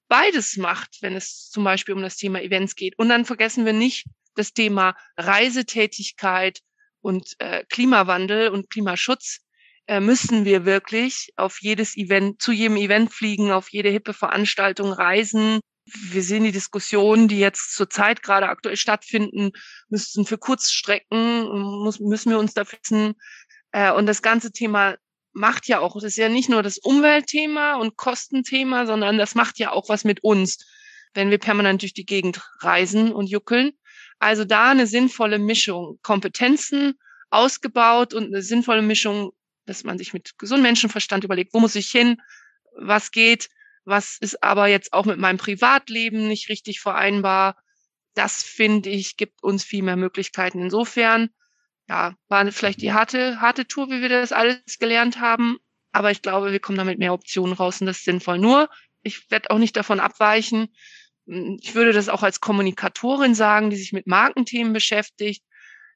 beides 0.07 0.55
macht, 0.55 0.99
wenn 1.01 1.17
es 1.17 1.49
zum 1.49 1.65
Beispiel 1.65 1.93
um 1.93 2.01
das 2.01 2.15
Thema 2.15 2.41
Events 2.41 2.77
geht. 2.77 2.97
Und 2.97 3.09
dann 3.09 3.25
vergessen 3.25 3.65
wir 3.65 3.73
nicht 3.73 4.05
das 4.35 4.53
Thema 4.53 4.95
Reisetätigkeit 5.17 6.61
und 7.01 7.35
äh, 7.39 7.65
Klimawandel 7.67 8.47
und 8.47 8.69
Klimaschutz 8.69 9.39
äh, 9.87 9.99
müssen 9.99 10.45
wir 10.45 10.63
wirklich 10.63 11.33
auf 11.35 11.57
jedes 11.59 11.97
Event, 11.97 12.41
zu 12.41 12.53
jedem 12.53 12.77
Event 12.77 13.13
fliegen, 13.13 13.51
auf 13.51 13.73
jede 13.73 13.89
hippe 13.89 14.13
Veranstaltung 14.13 14.93
reisen. 14.93 15.59
Wir 15.83 16.23
sehen 16.23 16.45
die 16.45 16.53
Diskussionen, 16.53 17.27
die 17.27 17.39
jetzt 17.39 17.75
zurzeit 17.75 18.23
gerade 18.23 18.47
aktuell 18.47 18.77
stattfinden, 18.77 19.51
müssen 19.89 20.25
für 20.25 20.37
Kurzstrecken, 20.37 21.49
muss, 21.83 21.99
müssen 21.99 22.29
wir 22.29 22.39
uns 22.39 22.53
dafür 22.53 22.79
wissen. 22.81 23.15
Äh, 23.73 23.91
und 23.91 24.05
das 24.05 24.21
ganze 24.21 24.53
Thema 24.53 24.95
macht 25.33 25.67
ja 25.67 25.79
auch, 25.79 25.95
das 25.95 26.03
ist 26.03 26.17
ja 26.17 26.29
nicht 26.29 26.49
nur 26.49 26.63
das 26.63 26.77
Umweltthema 26.77 27.75
und 27.75 27.97
Kostenthema, 27.97 28.85
sondern 28.85 29.17
das 29.17 29.35
macht 29.35 29.59
ja 29.59 29.71
auch 29.71 29.89
was 29.89 30.03
mit 30.03 30.23
uns, 30.23 30.65
wenn 31.13 31.29
wir 31.29 31.39
permanent 31.39 31.81
durch 31.81 31.93
die 31.93 32.05
Gegend 32.05 32.41
reisen 32.59 33.11
und 33.11 33.27
juckeln. 33.27 33.71
Also 34.19 34.45
da 34.45 34.71
eine 34.71 34.87
sinnvolle 34.87 35.39
Mischung, 35.39 35.99
Kompetenzen 36.01 36.93
ausgebaut 37.29 38.13
und 38.13 38.27
eine 38.27 38.41
sinnvolle 38.41 38.81
Mischung 38.81 39.33
dass 39.65 39.83
man 39.83 39.97
sich 39.97 40.13
mit 40.13 40.37
gesundem 40.37 40.63
Menschenverstand 40.63 41.23
überlegt, 41.23 41.53
wo 41.53 41.59
muss 41.59 41.75
ich 41.75 41.89
hin, 41.89 42.21
was 42.75 43.11
geht, 43.11 43.49
was 43.85 44.17
ist 44.19 44.43
aber 44.43 44.67
jetzt 44.67 44.93
auch 44.93 45.05
mit 45.05 45.19
meinem 45.19 45.37
Privatleben 45.37 46.27
nicht 46.27 46.49
richtig 46.49 46.79
vereinbar. 46.79 47.57
Das 48.13 48.43
finde 48.43 48.89
ich, 48.89 49.17
gibt 49.17 49.43
uns 49.43 49.63
viel 49.63 49.83
mehr 49.83 49.95
Möglichkeiten. 49.95 50.61
Insofern, 50.61 51.29
ja, 51.89 52.15
war 52.27 52.51
vielleicht 52.51 52.81
die 52.81 52.93
harte, 52.93 53.41
harte 53.41 53.67
Tour, 53.67 53.89
wie 53.89 54.01
wir 54.01 54.09
das 54.09 54.31
alles 54.31 54.79
gelernt 54.79 55.19
haben. 55.19 55.57
Aber 55.91 56.11
ich 56.11 56.21
glaube, 56.21 56.51
wir 56.51 56.59
kommen 56.59 56.77
damit 56.77 56.99
mehr 56.99 57.13
Optionen 57.13 57.53
raus 57.53 57.81
und 57.81 57.87
das 57.87 57.97
ist 57.97 58.05
sinnvoll. 58.05 58.39
Nur, 58.39 58.69
ich 59.03 59.29
werde 59.29 59.51
auch 59.51 59.59
nicht 59.59 59.75
davon 59.75 59.99
abweichen. 59.99 60.73
Ich 61.25 61.75
würde 61.75 61.93
das 61.93 62.09
auch 62.09 62.23
als 62.23 62.39
Kommunikatorin 62.39 63.35
sagen, 63.35 63.69
die 63.69 63.75
sich 63.75 63.93
mit 63.93 64.07
Markenthemen 64.07 64.73
beschäftigt, 64.73 65.43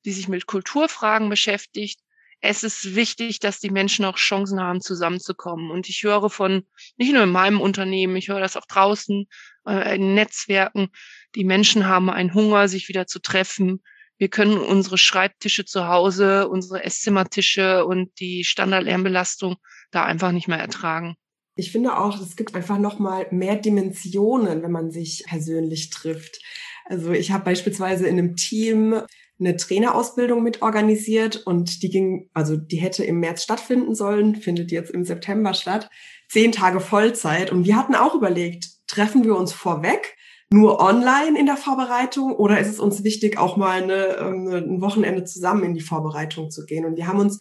die 0.06 0.12
sich 0.12 0.28
mit 0.28 0.45
Kulturfragen 0.45 1.30
beschäftigt 1.30 2.00
es 2.41 2.63
ist 2.63 2.95
wichtig, 2.95 3.39
dass 3.39 3.60
die 3.60 3.71
Menschen 3.71 4.06
auch 4.06 4.17
Chancen 4.17 4.62
haben, 4.62 4.82
zusammenzukommen. 4.82 5.71
Und 5.71 5.89
ich 5.89 6.04
höre 6.04 6.30
von, 6.30 6.65
nicht 6.97 7.13
nur 7.13 7.23
in 7.23 7.32
meinem 7.32 7.62
Unternehmen, 7.62 8.15
ich 8.15 8.30
höre 8.30 8.39
das 8.39 8.56
auch 8.56 8.65
draußen 8.65 9.28
äh, 9.67 9.95
in 9.95 10.13
Netzwerken, 10.13 10.89
die 11.36 11.43
Menschen 11.43 11.88
haben 11.88 12.10
einen 12.10 12.34
Hunger, 12.34 12.67
sich 12.67 12.89
wieder 12.89 13.08
zu 13.08 13.19
treffen. 13.19 13.82
Wir 14.17 14.30
können 14.30 14.58
unsere 14.58 14.97
Schreibtische 14.97 15.65
zu 15.65 15.88
Hause, 15.88 16.49
unsere 16.49 16.84
Esszimmertische 16.84 17.86
und 17.86 18.19
die 18.19 18.43
Standardlärmbelastung 18.43 19.58
da 19.91 20.06
einfach 20.06 20.32
nicht 20.32 20.47
mehr 20.47 20.60
ertragen. 20.60 21.15
Ich 21.56 21.71
finde 21.71 21.97
auch, 21.97 22.19
es 22.21 22.36
gibt 22.36 22.56
einfach 22.56 22.77
noch 22.77 22.99
mal 22.99 23.27
mehr 23.32 23.56
Dimensionen, 23.56 24.62
wenn 24.62 24.71
man 24.71 24.91
sich 24.91 25.23
persönlich 25.27 25.89
trifft. 25.89 26.39
Also 26.86 27.12
ich 27.12 27.32
habe 27.32 27.45
beispielsweise 27.45 28.08
in 28.08 28.17
einem 28.17 28.36
Team 28.36 29.01
eine 29.39 29.56
Trainerausbildung 29.56 30.41
mit 30.41 30.62
organisiert 30.62 31.36
und 31.45 31.84
die 31.84 31.89
ging, 31.89 32.30
also 32.34 32.58
die 32.58 32.77
hätte 32.77 33.03
im 33.03 33.19
März 33.19 33.43
stattfinden 33.43 33.93
sollen, 33.93 34.36
findet 34.36 34.71
jetzt 34.71 34.91
im 34.91 35.03
September 35.03 35.53
statt. 35.53 35.89
Zehn 36.27 36.51
Tage 36.51 36.80
Vollzeit. 36.80 37.51
Und 37.51 37.65
wir 37.65 37.75
hatten 37.75 37.95
auch 37.95 38.15
überlegt, 38.15 38.67
treffen 38.88 39.23
wir 39.23 39.36
uns 39.36 39.53
vorweg 39.53 40.16
nur 40.50 40.80
online 40.80 41.38
in 41.38 41.46
der 41.46 41.58
Vorbereitung 41.58 42.34
oder 42.34 42.60
ist 42.60 42.70
es 42.70 42.80
uns 42.80 43.04
wichtig, 43.04 43.38
auch 43.38 43.58
mal 43.58 43.82
eine, 43.82 44.18
ähm, 44.18 44.48
ein 44.48 44.82
Wochenende 44.82 45.26
zusammen 45.26 45.64
in 45.64 45.74
die 45.74 45.82
Vorbereitung 45.82 46.52
zu 46.52 46.66
gehen? 46.66 46.86
Und 46.86 46.96
wir 46.96 47.08
haben 47.08 47.20
uns 47.20 47.40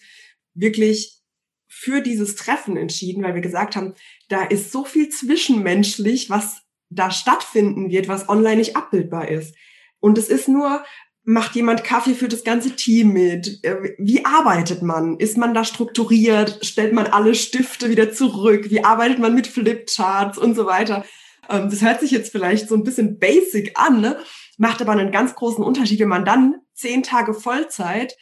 wirklich 0.54 1.20
für 1.68 2.00
dieses 2.00 2.36
Treffen 2.36 2.76
entschieden, 2.76 3.22
weil 3.22 3.34
wir 3.34 3.42
gesagt 3.42 3.76
haben, 3.76 3.94
da 4.28 4.42
ist 4.42 4.72
so 4.72 4.84
viel 4.84 5.08
zwischenmenschlich, 5.08 6.30
was 6.30 6.62
da 6.88 7.10
stattfinden 7.10 7.90
wird, 7.90 8.08
was 8.08 8.28
online 8.28 8.56
nicht 8.56 8.76
abbildbar 8.76 9.28
ist. 9.28 9.54
Und 10.00 10.18
es 10.18 10.28
ist 10.28 10.48
nur, 10.48 10.84
macht 11.24 11.54
jemand 11.56 11.84
Kaffee 11.84 12.14
für 12.14 12.28
das 12.28 12.44
ganze 12.44 12.70
Team 12.76 13.12
mit? 13.12 13.62
Äh, 13.62 13.94
wie 13.98 14.24
arbeitet 14.24 14.82
man? 14.82 15.18
Ist 15.18 15.36
man 15.36 15.54
da 15.54 15.64
strukturiert? 15.64 16.64
Stellt 16.64 16.92
man 16.92 17.06
alle 17.06 17.34
Stifte 17.34 17.90
wieder 17.90 18.12
zurück? 18.12 18.70
Wie 18.70 18.84
arbeitet 18.84 19.18
man 19.18 19.34
mit 19.34 19.46
Flipcharts 19.46 20.38
und 20.38 20.54
so 20.54 20.66
weiter? 20.66 21.04
Ähm, 21.48 21.70
das 21.70 21.82
hört 21.82 22.00
sich 22.00 22.10
jetzt 22.10 22.32
vielleicht 22.32 22.68
so 22.68 22.74
ein 22.74 22.84
bisschen 22.84 23.18
basic 23.18 23.72
an, 23.78 24.00
ne? 24.00 24.18
macht 24.58 24.80
aber 24.80 24.92
einen 24.92 25.12
ganz 25.12 25.34
großen 25.34 25.62
Unterschied, 25.64 26.00
wenn 26.00 26.08
man 26.08 26.24
dann 26.24 26.56
zehn 26.74 27.02
Tage 27.02 27.34
Vollzeit 27.34 28.16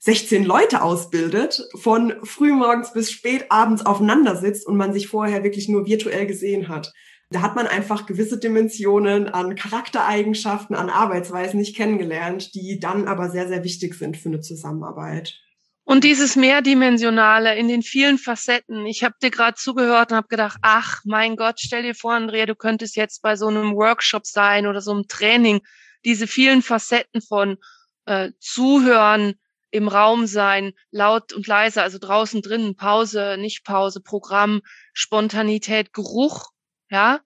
16 0.00 0.44
Leute 0.44 0.82
ausbildet, 0.82 1.66
von 1.76 2.12
frühmorgens 2.24 2.92
bis 2.92 3.10
spät 3.10 3.46
abends 3.50 3.86
aufeinander 3.86 4.36
sitzt 4.36 4.66
und 4.66 4.76
man 4.76 4.92
sich 4.92 5.08
vorher 5.08 5.44
wirklich 5.44 5.68
nur 5.68 5.86
virtuell 5.86 6.26
gesehen 6.26 6.68
hat. 6.68 6.92
Da 7.30 7.40
hat 7.40 7.56
man 7.56 7.66
einfach 7.66 8.04
gewisse 8.04 8.38
Dimensionen 8.38 9.28
an 9.28 9.54
Charaktereigenschaften, 9.54 10.76
an 10.76 10.90
Arbeitsweisen 10.90 11.58
nicht 11.58 11.74
kennengelernt, 11.74 12.54
die 12.54 12.78
dann 12.78 13.08
aber 13.08 13.30
sehr, 13.30 13.48
sehr 13.48 13.64
wichtig 13.64 13.94
sind 13.94 14.18
für 14.18 14.28
eine 14.28 14.40
Zusammenarbeit. 14.40 15.40
Und 15.84 16.02
dieses 16.02 16.34
Mehrdimensionale 16.34 17.56
in 17.56 17.68
den 17.68 17.82
vielen 17.82 18.16
Facetten. 18.16 18.86
Ich 18.86 19.04
habe 19.04 19.14
dir 19.22 19.30
gerade 19.30 19.56
zugehört 19.56 20.10
und 20.10 20.16
habe 20.16 20.28
gedacht, 20.28 20.58
ach 20.62 21.02
mein 21.04 21.36
Gott, 21.36 21.60
stell 21.60 21.82
dir 21.82 21.94
vor, 21.94 22.14
Andrea, 22.14 22.46
du 22.46 22.54
könntest 22.54 22.96
jetzt 22.96 23.20
bei 23.20 23.36
so 23.36 23.48
einem 23.48 23.74
Workshop 23.74 24.26
sein 24.26 24.66
oder 24.66 24.80
so 24.80 24.92
einem 24.92 25.06
Training. 25.08 25.60
Diese 26.04 26.26
vielen 26.26 26.62
Facetten 26.62 27.20
von 27.20 27.58
äh, 28.06 28.30
Zuhören, 28.40 29.34
im 29.74 29.88
Raum 29.88 30.26
sein, 30.26 30.72
laut 30.92 31.32
und 31.32 31.48
leise, 31.48 31.82
also 31.82 31.98
draußen 31.98 32.42
drinnen, 32.42 32.76
Pause, 32.76 33.36
nicht 33.40 33.64
Pause, 33.64 34.00
Programm, 34.00 34.62
Spontanität, 34.92 35.92
Geruch, 35.92 36.50
ja, 36.90 37.18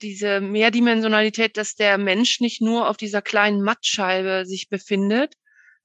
diese 0.00 0.40
Mehrdimensionalität, 0.40 1.56
dass 1.56 1.74
der 1.74 1.98
Mensch 1.98 2.38
nicht 2.38 2.62
nur 2.62 2.88
auf 2.88 2.96
dieser 2.96 3.20
kleinen 3.20 3.62
Mattscheibe 3.62 4.44
sich 4.46 4.68
befindet, 4.68 5.34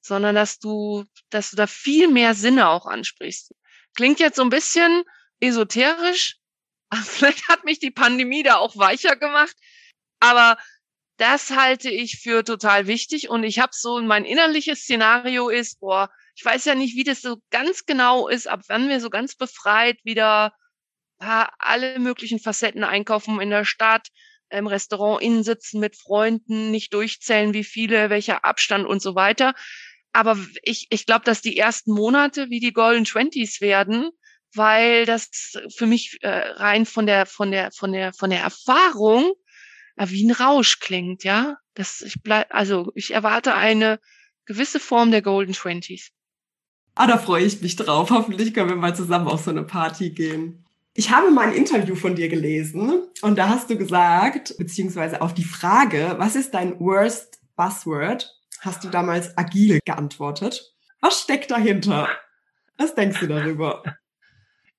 sondern 0.04 0.36
dass 0.36 0.60
du, 0.60 1.06
dass 1.30 1.52
du 1.52 1.56
da 1.56 1.66
viel 1.66 2.10
mehr 2.10 2.36
Sinne 2.36 2.68
auch 2.68 2.86
ansprichst. 2.86 3.54
Klingt 3.96 4.20
jetzt 4.20 4.36
so 4.36 4.44
ein 4.44 4.50
bisschen 4.50 5.04
esoterisch, 5.40 6.38
vielleicht 7.04 7.48
hat 7.48 7.64
mich 7.64 7.80
die 7.80 7.92
Pandemie 7.92 8.44
da 8.44 8.58
auch 8.58 8.78
weicher 8.78 9.16
gemacht, 9.16 9.56
aber 10.20 10.58
das 11.18 11.52
halte 11.52 11.90
ich 11.90 12.20
für 12.20 12.44
total 12.44 12.88
wichtig 12.88 13.30
und 13.30 13.44
ich 13.44 13.60
habe 13.60 13.72
so 13.74 14.02
mein 14.02 14.26
innerliches 14.26 14.82
Szenario 14.82 15.50
ist, 15.50 15.80
boah, 15.80 16.10
ich 16.36 16.44
weiß 16.44 16.66
ja 16.66 16.76
nicht, 16.76 16.96
wie 16.96 17.04
das 17.04 17.22
so 17.22 17.38
ganz 17.52 17.86
genau 17.86 18.28
ist, 18.28 18.48
ab 18.48 18.62
wann 18.68 18.90
wir 18.90 19.00
so 19.00 19.10
ganz 19.10 19.36
befreit 19.36 19.98
wieder 20.04 20.54
alle 21.20 22.00
möglichen 22.00 22.40
Facetten 22.40 22.84
einkaufen 22.84 23.40
in 23.40 23.50
der 23.50 23.64
Stadt, 23.64 24.10
im 24.50 24.68
Restaurant 24.68 25.22
innen 25.22 25.44
sitzen 25.44 25.80
mit 25.80 25.96
Freunden, 25.96 26.70
nicht 26.72 26.94
durchzählen, 26.94 27.54
wie 27.54 27.64
viele, 27.64 28.10
welcher 28.10 28.44
Abstand 28.44 28.86
und 28.86 29.02
so 29.02 29.16
weiter 29.16 29.54
aber 30.14 30.38
ich, 30.62 30.88
ich 30.92 31.06
glaube, 31.06 31.26
dass 31.26 31.42
die 31.42 31.58
ersten 31.58 31.92
Monate 31.92 32.50
wie 32.50 32.60
die 32.60 32.72
Golden 32.72 33.04
Twenties 33.04 33.60
werden, 33.60 34.12
weil 34.54 35.06
das 35.06 35.54
für 35.76 35.88
mich 35.88 36.20
äh, 36.22 36.30
rein 36.30 36.86
von 36.86 37.08
der 37.08 37.26
von 37.26 37.52
der 37.52 37.72
von 37.72 37.92
der 37.92 38.14
von 38.14 38.30
der 38.30 38.42
Erfahrung 38.42 39.34
äh, 39.98 40.08
wie 40.10 40.26
ein 40.26 40.32
Rausch 40.32 40.80
klingt, 40.80 41.24
ja. 41.24 41.58
Das 41.74 42.02
ich 42.02 42.22
bleib, 42.22 42.54
also 42.54 42.92
ich 42.94 43.12
erwarte 43.12 43.56
eine 43.56 44.00
gewisse 44.46 44.80
Form 44.80 45.10
der 45.10 45.24
Golden 45.24 45.54
Twenties. 45.54 46.12
Ah, 46.96 47.08
da 47.08 47.18
freue 47.18 47.46
ich 47.46 47.62
mich 47.62 47.76
drauf. 47.76 48.12
Hoffentlich 48.12 48.54
können 48.54 48.70
wir 48.70 48.76
mal 48.76 48.96
zusammen 48.96 49.28
auf 49.28 49.44
so 49.44 49.50
eine 49.50 49.64
Party 49.64 50.12
gehen. 50.12 50.64
Ich 50.94 51.10
habe 51.10 51.32
mal 51.32 51.48
ein 51.48 51.56
Interview 51.56 51.96
von 51.96 52.16
dir 52.16 52.30
gelesen 52.30 53.02
und 53.24 53.36
da 53.40 53.50
hast 53.50 53.72
du 53.72 53.78
gesagt, 53.78 54.56
beziehungsweise 54.60 55.22
auf 55.22 55.34
die 55.34 55.44
Frage, 55.44 56.14
was 56.20 56.36
ist 56.36 56.54
dein 56.54 56.80
worst 56.80 57.40
Buzzword? 57.56 58.32
Hast 58.64 58.84
du 58.84 58.90
damals 58.90 59.38
agil 59.38 59.80
geantwortet. 59.86 60.74
Was 61.02 61.22
steckt 61.22 61.52
dahinter? 61.52 62.10
Was 62.78 62.96
denkst 62.96 63.20
du 63.20 63.28
darüber? 63.28 63.84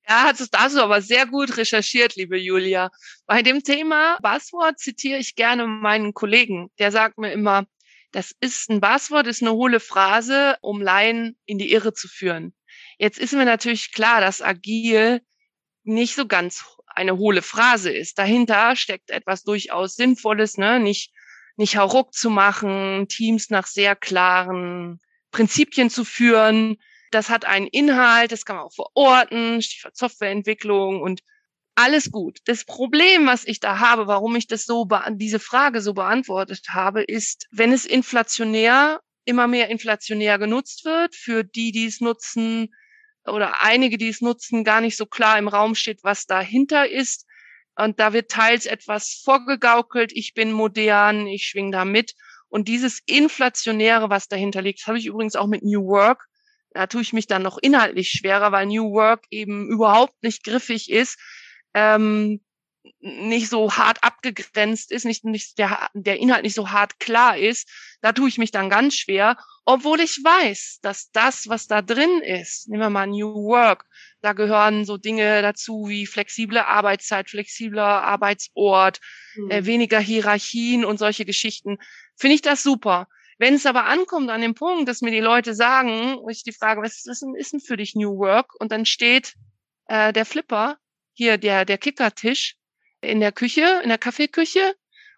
Ja, 0.07 0.31
das 0.35 0.51
hast 0.55 0.77
du 0.77 0.83
aber 0.83 1.01
sehr 1.01 1.25
gut 1.25 1.57
recherchiert, 1.57 2.14
liebe 2.14 2.37
Julia. 2.37 2.90
Bei 3.25 3.40
dem 3.40 3.62
Thema 3.62 4.18
Buzzword 4.20 4.79
zitiere 4.79 5.18
ich 5.18 5.35
gerne 5.35 5.66
meinen 5.66 6.12
Kollegen. 6.12 6.70
Der 6.79 6.92
sagt 6.92 7.16
mir 7.16 7.33
immer, 7.33 7.64
das 8.12 8.33
ist 8.38 8.68
ein 8.68 8.83
Buzzword, 8.83 9.27
ist 9.27 9.40
eine 9.40 9.55
hohle 9.55 9.81
Phrase, 9.81 10.59
um 10.61 10.83
Laien 10.83 11.38
in 11.47 11.57
die 11.57 11.73
Irre 11.73 11.94
zu 11.94 12.07
führen. 12.07 12.53
Jetzt 12.99 13.18
ist 13.18 13.33
mir 13.33 13.47
natürlich 13.47 13.92
klar, 13.92 14.20
dass 14.20 14.42
agil 14.42 15.23
nicht 15.85 16.14
so 16.14 16.27
ganz 16.27 16.62
eine 16.87 17.16
hohle 17.16 17.40
Phrase 17.40 17.90
ist. 17.90 18.18
Dahinter 18.18 18.77
steckt 18.77 19.09
etwas 19.09 19.42
durchaus 19.42 19.94
Sinnvolles, 19.94 20.59
ne? 20.59 20.81
Nicht 20.81 21.14
nicht 21.57 21.77
hauruck 21.77 22.14
zu 22.14 22.31
machen, 22.31 23.07
Teams 23.09 23.51
nach 23.51 23.67
sehr 23.67 23.97
klaren 23.97 25.01
Prinzipien 25.31 25.90
zu 25.90 26.05
führen. 26.05 26.77
Das 27.11 27.29
hat 27.29 27.45
einen 27.45 27.67
Inhalt, 27.67 28.33
das 28.33 28.45
kann 28.45 28.57
man 28.57 28.64
auch 28.67 28.75
verorten, 28.75 29.62
Stichwort 29.62 29.97
Softwareentwicklung 29.97 31.01
und 31.01 31.21
alles 31.77 32.11
gut. 32.11 32.38
Das 32.45 32.64
Problem, 32.64 33.27
was 33.27 33.45
ich 33.45 33.61
da 33.61 33.79
habe, 33.79 34.07
warum 34.07 34.37
ich 34.37 34.47
das 34.47 34.64
so 34.64 34.88
diese 35.12 35.40
Frage 35.40 35.81
so 35.81 35.95
beantwortet 35.95 36.67
habe, 36.71 37.03
ist, 37.03 37.47
wenn 37.51 37.73
es 37.73 37.85
inflationär 37.85 39.01
immer 39.25 39.47
mehr 39.47 39.69
inflationär 39.69 40.38
genutzt 40.38 40.85
wird, 40.85 41.14
für 41.14 41.45
die, 41.45 41.73
die 41.73 41.87
es 41.87 42.01
nutzen 42.01 42.75
oder 43.27 43.62
einige, 43.62 43.97
die 43.99 44.09
es 44.09 44.21
nutzen, 44.21 44.64
gar 44.64 44.81
nicht 44.81 44.97
so 44.97 45.07
klar 45.07 45.38
im 45.38 45.49
Raum 45.49 45.75
steht, 45.75 46.05
was 46.05 46.27
dahinter 46.27 46.88
ist, 46.88 47.27
und 47.77 47.99
da 47.99 48.13
wird 48.13 48.31
teils 48.31 48.67
etwas 48.67 49.21
vorgegaukelt, 49.25 50.13
ich 50.15 50.35
bin 50.35 50.53
modern, 50.53 51.27
ich 51.27 51.47
schwing 51.47 51.73
da 51.73 51.85
mit. 51.85 52.15
Und 52.49 52.69
dieses 52.69 53.01
Inflationäre, 53.07 54.11
was 54.11 54.29
dahinter 54.29 54.63
liegt, 54.63 54.81
das 54.81 54.87
habe 54.87 54.99
ich 54.99 55.07
übrigens 55.07 55.35
auch 55.35 55.49
mit 55.49 55.65
New 55.65 55.85
Work. 55.87 56.27
Da 56.71 56.87
tue 56.87 57.03
ich 57.03 57.13
mich 57.13 57.27
dann 57.27 57.43
noch 57.43 57.59
inhaltlich 57.59 58.11
schwerer, 58.11 58.53
weil 58.53 58.67
New 58.67 58.93
Work 58.93 59.25
eben 59.31 59.69
überhaupt 59.69 60.23
nicht 60.23 60.45
griffig 60.45 60.91
ist, 60.91 61.19
ähm, 61.75 62.41
nicht 63.01 63.49
so 63.49 63.73
hart 63.73 64.03
abgegrenzt 64.03 64.92
ist, 64.92 65.05
nicht, 65.05 65.25
nicht 65.25 65.59
der, 65.59 65.88
der 65.94 66.18
Inhalt 66.18 66.42
nicht 66.42 66.55
so 66.55 66.70
hart 66.70 67.01
klar 67.01 67.37
ist. 67.37 67.68
Da 68.03 68.12
tue 68.12 68.29
ich 68.29 68.38
mich 68.38 68.51
dann 68.51 68.68
ganz 68.70 68.94
schwer, 68.97 69.37
obwohl 69.64 70.01
ich 70.01 70.20
weiß, 70.23 70.81
dass 70.83 71.11
das, 71.11 71.49
was 71.49 71.66
da 71.66 71.81
drin 71.81 72.20
ist, 72.20 72.68
nehmen 72.68 72.83
wir 72.83 72.90
mal 72.90 73.07
New 73.07 73.35
Work, 73.35 73.87
da 74.20 74.33
gehören 74.33 74.85
so 74.85 74.99
Dinge 74.99 75.42
dazu 75.42 75.87
wie 75.88 76.07
flexible 76.07 76.59
Arbeitszeit, 76.59 77.31
flexibler 77.31 78.03
Arbeitsort, 78.05 79.01
mhm. 79.37 79.51
äh, 79.51 79.64
weniger 79.64 80.01
Hierarchien 80.01 80.85
und 80.85 80.99
solche 80.99 81.25
Geschichten. 81.25 81.79
Finde 82.16 82.35
ich 82.35 82.42
das 82.42 82.62
super. 82.62 83.09
Wenn 83.38 83.55
es 83.55 83.66
aber 83.66 83.87
ankommt 83.87 84.31
an 84.31 84.40
dem 84.40 84.55
Punkt, 84.55 84.88
dass 84.88 85.01
mir 85.01 85.11
die 85.11 85.20
Leute 85.20 85.55
sagen, 85.55 86.18
ich 86.31 86.44
die 86.44 86.53
Frage, 86.53 86.83
was 86.83 87.05
ist 87.05 87.23
denn, 87.23 87.35
ist 87.35 87.53
denn 87.53 87.61
für 87.61 87.77
dich 87.77 87.94
New 87.94 88.18
Work? 88.18 88.55
Und 88.61 88.70
dann 88.70 88.87
steht 88.87 89.35
äh, 89.87 90.12
der 90.12 90.25
Flipper, 90.25 90.79
hier 91.14 91.38
der, 91.38 91.64
der 91.64 91.79
Kickertisch 91.79 92.57
in 93.05 93.21
der 93.21 93.33
Küche, 93.33 93.81
in 93.83 93.88
der 93.88 93.99
Kaffeeküche. 93.99 94.75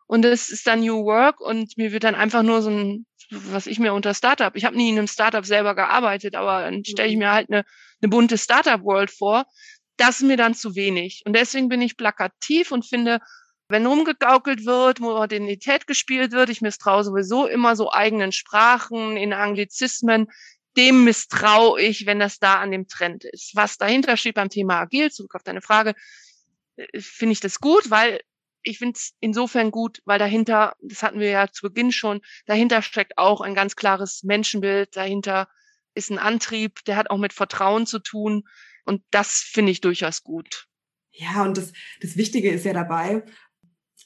Und 0.07 0.25
es 0.25 0.51
ist 0.51 0.67
dann 0.67 0.81
New 0.81 1.05
Work 1.05 1.41
und 1.41 1.77
mir 1.77 1.91
wird 1.91 2.05
dann 2.05 2.15
einfach 2.15 2.43
nur 2.43 2.63
so 2.63 2.71
ein, 2.71 3.07
was 3.31 3.67
ich 3.67 3.81
mir 3.81 3.93
unter 3.93 4.15
Startup, 4.15 4.55
ich 4.55 4.65
habe 4.65 4.77
nie 4.77 4.91
in 4.91 4.99
einem 4.99 5.09
Startup 5.09 5.45
selber 5.45 5.75
gearbeitet, 5.75 6.37
aber 6.37 6.61
dann 6.61 6.85
stelle 6.85 7.09
ich 7.09 7.15
mhm. 7.15 7.21
mir 7.21 7.33
halt 7.33 7.51
eine 7.51 7.65
eine 8.01 8.11
bunte 8.11 8.39
Startup-World 8.39 9.11
vor. 9.11 9.47
Das 9.97 10.17
ist 10.17 10.27
mir 10.27 10.37
dann 10.37 10.55
zu 10.55 10.75
wenig. 10.75 11.23
Und 11.25 11.35
deswegen 11.35 11.69
bin 11.69 11.81
ich 11.81 11.97
plakativ 11.97 12.71
und 12.71 12.87
finde, 12.87 13.21
wenn 13.69 13.87
rumgegaukelt 13.87 14.65
wird, 14.65 15.01
Modernität 15.01 15.87
gespielt 15.87 16.33
wird, 16.33 16.51
ich 16.51 16.61
misstraue 16.61 17.03
sowieso 17.03 17.47
immer 17.47 17.75
so 17.75 17.91
eigenen 17.91 18.33
Sprachen, 18.33 19.17
in 19.17 19.33
Anglizismen, 19.33 20.29
dem 20.77 21.05
misstraue 21.05 21.81
ich, 21.81 22.07
wenn 22.07 22.19
das 22.19 22.39
da 22.39 22.61
an 22.61 22.71
dem 22.71 22.87
Trend 22.87 23.25
ist. 23.25 23.57
Was 23.57 23.79
dahinter 23.79 24.17
steht 24.17 24.35
beim 24.35 24.51
Thema 24.51 24.81
Agil, 24.81 25.11
zurück 25.11 25.35
auf 25.35 25.43
deine 25.43 25.63
Frage, 25.63 25.95
finde 26.99 27.33
ich 27.33 27.41
das 27.41 27.61
gut, 27.61 27.91
weil 27.91 28.21
ich 28.63 28.79
finde 28.79 28.97
es 28.97 29.13
insofern 29.21 29.71
gut, 29.71 30.03
weil 30.05 30.19
dahinter, 30.19 30.75
das 30.81 31.03
hatten 31.03 31.21
wir 31.21 31.31
ja 31.31 31.49
zu 31.53 31.63
Beginn 31.63 31.93
schon, 31.93 32.21
dahinter 32.47 32.83
steckt 32.83 33.17
auch 33.17 33.41
ein 33.41 33.55
ganz 33.55 33.77
klares 33.77 34.23
Menschenbild, 34.25 34.97
dahinter 34.97 35.49
ist 35.95 36.11
ein 36.11 36.19
Antrieb, 36.19 36.85
der 36.85 36.97
hat 36.97 37.11
auch 37.11 37.19
mit 37.19 37.33
Vertrauen 37.33 37.87
zu 37.87 37.99
tun. 37.99 38.45
Und 38.85 39.03
das 39.11 39.39
finde 39.39 39.73
ich 39.73 39.81
durchaus 39.81 40.23
gut. 40.23 40.67
Ja, 41.11 41.43
und 41.43 41.57
das, 41.57 41.73
das 42.01 42.17
Wichtige 42.17 42.51
ist 42.51 42.65
ja 42.65 42.73
dabei, 42.73 43.25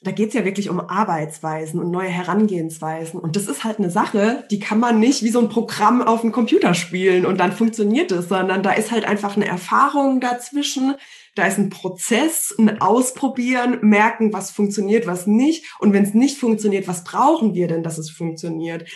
da 0.03 0.11
geht's 0.11 0.33
ja 0.33 0.43
wirklich 0.45 0.69
um 0.69 0.79
Arbeitsweisen 0.79 1.79
und 1.79 1.91
neue 1.91 2.09
Herangehensweisen. 2.09 3.19
Und 3.19 3.35
das 3.35 3.47
ist 3.47 3.63
halt 3.63 3.77
eine 3.77 3.91
Sache, 3.91 4.45
die 4.49 4.59
kann 4.59 4.79
man 4.79 4.99
nicht 4.99 5.21
wie 5.21 5.29
so 5.29 5.39
ein 5.39 5.49
Programm 5.49 6.01
auf 6.01 6.21
dem 6.21 6.31
Computer 6.31 6.73
spielen 6.73 7.25
und 7.25 7.37
dann 7.39 7.51
funktioniert 7.51 8.11
es, 8.11 8.27
sondern 8.27 8.63
da 8.63 8.71
ist 8.71 8.91
halt 8.91 9.05
einfach 9.05 9.35
eine 9.35 9.45
Erfahrung 9.45 10.19
dazwischen. 10.19 10.95
Da 11.35 11.47
ist 11.47 11.57
ein 11.57 11.69
Prozess, 11.69 12.53
ein 12.57 12.81
Ausprobieren, 12.81 13.79
merken, 13.81 14.33
was 14.33 14.51
funktioniert, 14.51 15.07
was 15.07 15.27
nicht. 15.27 15.65
Und 15.79 15.93
wenn 15.93 16.03
es 16.03 16.13
nicht 16.13 16.37
funktioniert, 16.37 16.87
was 16.87 17.03
brauchen 17.03 17.53
wir 17.53 17.67
denn, 17.67 17.83
dass 17.83 17.97
es 17.97 18.09
funktioniert? 18.09 18.89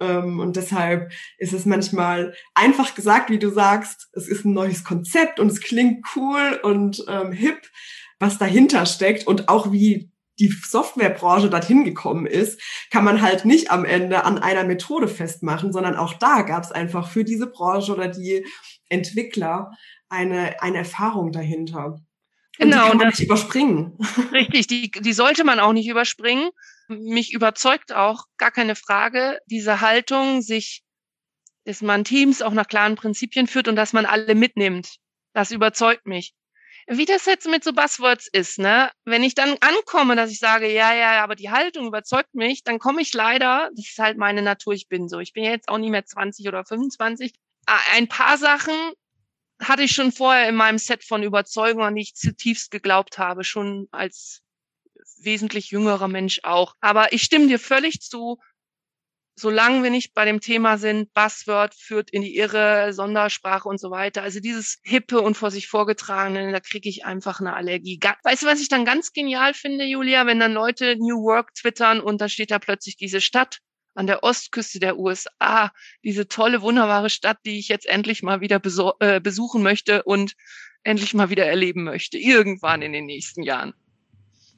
Ähm, 0.00 0.40
und 0.40 0.56
deshalb 0.56 1.10
ist 1.38 1.52
es 1.52 1.66
manchmal 1.66 2.34
einfach 2.54 2.94
gesagt, 2.94 3.30
wie 3.30 3.38
du 3.38 3.50
sagst, 3.50 4.08
es 4.12 4.28
ist 4.28 4.44
ein 4.44 4.52
neues 4.52 4.84
Konzept 4.84 5.40
und 5.40 5.48
es 5.48 5.60
klingt 5.60 6.04
cool 6.16 6.60
und 6.62 7.04
ähm, 7.08 7.32
hip, 7.32 7.68
was 8.18 8.38
dahinter 8.38 8.86
steckt 8.86 9.26
und 9.26 9.48
auch 9.48 9.72
wie 9.72 10.10
die 10.38 10.48
Softwarebranche 10.48 11.50
dorthin 11.50 11.84
gekommen 11.84 12.26
ist, 12.26 12.60
kann 12.90 13.04
man 13.04 13.22
halt 13.22 13.44
nicht 13.44 13.70
am 13.70 13.84
Ende 13.84 14.24
an 14.24 14.38
einer 14.38 14.64
Methode 14.64 15.08
festmachen, 15.08 15.72
sondern 15.72 15.96
auch 15.96 16.14
da 16.14 16.42
gab 16.42 16.62
es 16.62 16.70
einfach 16.70 17.10
für 17.10 17.24
diese 17.24 17.48
Branche 17.48 17.92
oder 17.92 18.08
die 18.08 18.46
Entwickler 18.88 19.72
eine, 20.08 20.60
eine 20.62 20.78
Erfahrung 20.78 21.32
dahinter. 21.32 22.00
Und 22.58 22.70
genau, 22.70 22.84
die 22.84 22.88
kann 22.88 22.98
man 22.98 23.08
nicht 23.08 23.20
überspringen. 23.20 23.98
Richtig, 24.32 24.66
die, 24.66 24.90
die 24.90 25.12
sollte 25.12 25.44
man 25.44 25.60
auch 25.60 25.72
nicht 25.72 25.88
überspringen. 25.88 26.50
Mich 26.88 27.32
überzeugt 27.32 27.92
auch, 27.92 28.24
gar 28.36 28.50
keine 28.50 28.74
Frage, 28.74 29.38
diese 29.46 29.80
Haltung, 29.80 30.42
sich, 30.42 30.82
dass 31.64 31.82
man 31.82 32.04
Teams 32.04 32.42
auch 32.42 32.52
nach 32.52 32.66
klaren 32.66 32.96
Prinzipien 32.96 33.46
führt 33.46 33.68
und 33.68 33.76
dass 33.76 33.92
man 33.92 34.06
alle 34.06 34.34
mitnimmt. 34.34 34.96
Das 35.34 35.50
überzeugt 35.50 36.06
mich 36.06 36.34
wie 36.88 37.04
das 37.04 37.26
jetzt 37.26 37.46
mit 37.46 37.62
so 37.62 37.72
Buzzwords 37.72 38.28
ist, 38.32 38.58
ne? 38.58 38.90
Wenn 39.04 39.22
ich 39.22 39.34
dann 39.34 39.56
ankomme, 39.60 40.16
dass 40.16 40.30
ich 40.30 40.38
sage, 40.38 40.72
ja, 40.72 40.94
ja, 40.94 41.22
aber 41.22 41.36
die 41.36 41.50
Haltung 41.50 41.86
überzeugt 41.86 42.34
mich, 42.34 42.64
dann 42.64 42.78
komme 42.78 43.02
ich 43.02 43.12
leider, 43.12 43.70
das 43.76 43.90
ist 43.90 43.98
halt 43.98 44.16
meine 44.16 44.40
Natur, 44.40 44.72
ich 44.72 44.88
bin 44.88 45.08
so. 45.08 45.20
Ich 45.20 45.34
bin 45.34 45.44
jetzt 45.44 45.68
auch 45.68 45.76
nicht 45.76 45.90
mehr 45.90 46.06
20 46.06 46.48
oder 46.48 46.64
25. 46.64 47.34
Ein 47.92 48.08
paar 48.08 48.38
Sachen 48.38 48.74
hatte 49.60 49.82
ich 49.82 49.92
schon 49.92 50.12
vorher 50.12 50.48
in 50.48 50.54
meinem 50.54 50.78
Set 50.78 51.04
von 51.04 51.22
Überzeugungen, 51.22 51.86
an 51.86 51.94
die 51.94 52.02
ich 52.02 52.14
zutiefst 52.14 52.70
geglaubt 52.70 53.18
habe, 53.18 53.44
schon 53.44 53.88
als 53.90 54.42
wesentlich 55.20 55.70
jüngerer 55.70 56.08
Mensch 56.08 56.40
auch. 56.42 56.74
Aber 56.80 57.12
ich 57.12 57.22
stimme 57.22 57.48
dir 57.48 57.58
völlig 57.58 58.00
zu, 58.00 58.38
solange 59.38 59.82
wir 59.82 59.90
nicht 59.90 60.14
bei 60.14 60.24
dem 60.24 60.40
Thema 60.40 60.78
sind, 60.78 61.12
Buzzword 61.14 61.74
führt 61.74 62.10
in 62.10 62.22
die 62.22 62.36
Irre, 62.36 62.92
Sondersprache 62.92 63.68
und 63.68 63.78
so 63.78 63.90
weiter. 63.90 64.22
Also 64.22 64.40
dieses 64.40 64.78
Hippe 64.82 65.20
und 65.20 65.36
vor 65.36 65.50
sich 65.50 65.68
vorgetragene, 65.68 66.50
da 66.52 66.60
kriege 66.60 66.88
ich 66.88 67.04
einfach 67.04 67.40
eine 67.40 67.54
Allergie. 67.54 68.00
Weißt 68.24 68.42
du, 68.42 68.46
was 68.46 68.60
ich 68.60 68.68
dann 68.68 68.84
ganz 68.84 69.12
genial 69.12 69.54
finde, 69.54 69.84
Julia, 69.84 70.26
wenn 70.26 70.40
dann 70.40 70.52
Leute 70.52 70.96
New 70.96 71.22
Work 71.22 71.54
twittern 71.54 72.00
und 72.00 72.20
da 72.20 72.28
steht 72.28 72.50
da 72.50 72.58
plötzlich 72.58 72.96
diese 72.96 73.20
Stadt 73.20 73.58
an 73.98 74.06
der 74.06 74.22
Ostküste 74.22 74.78
der 74.78 74.98
USA, 74.98 75.72
diese 76.04 76.28
tolle, 76.28 76.62
wunderbare 76.62 77.10
Stadt, 77.10 77.38
die 77.44 77.58
ich 77.58 77.68
jetzt 77.68 77.86
endlich 77.86 78.22
mal 78.22 78.40
wieder 78.40 78.60
äh, 79.00 79.20
besuchen 79.20 79.62
möchte 79.62 80.04
und 80.04 80.34
endlich 80.84 81.14
mal 81.14 81.30
wieder 81.30 81.44
erleben 81.44 81.84
möchte, 81.84 82.16
irgendwann 82.16 82.80
in 82.80 82.92
den 82.92 83.06
nächsten 83.06 83.42
Jahren. 83.42 83.74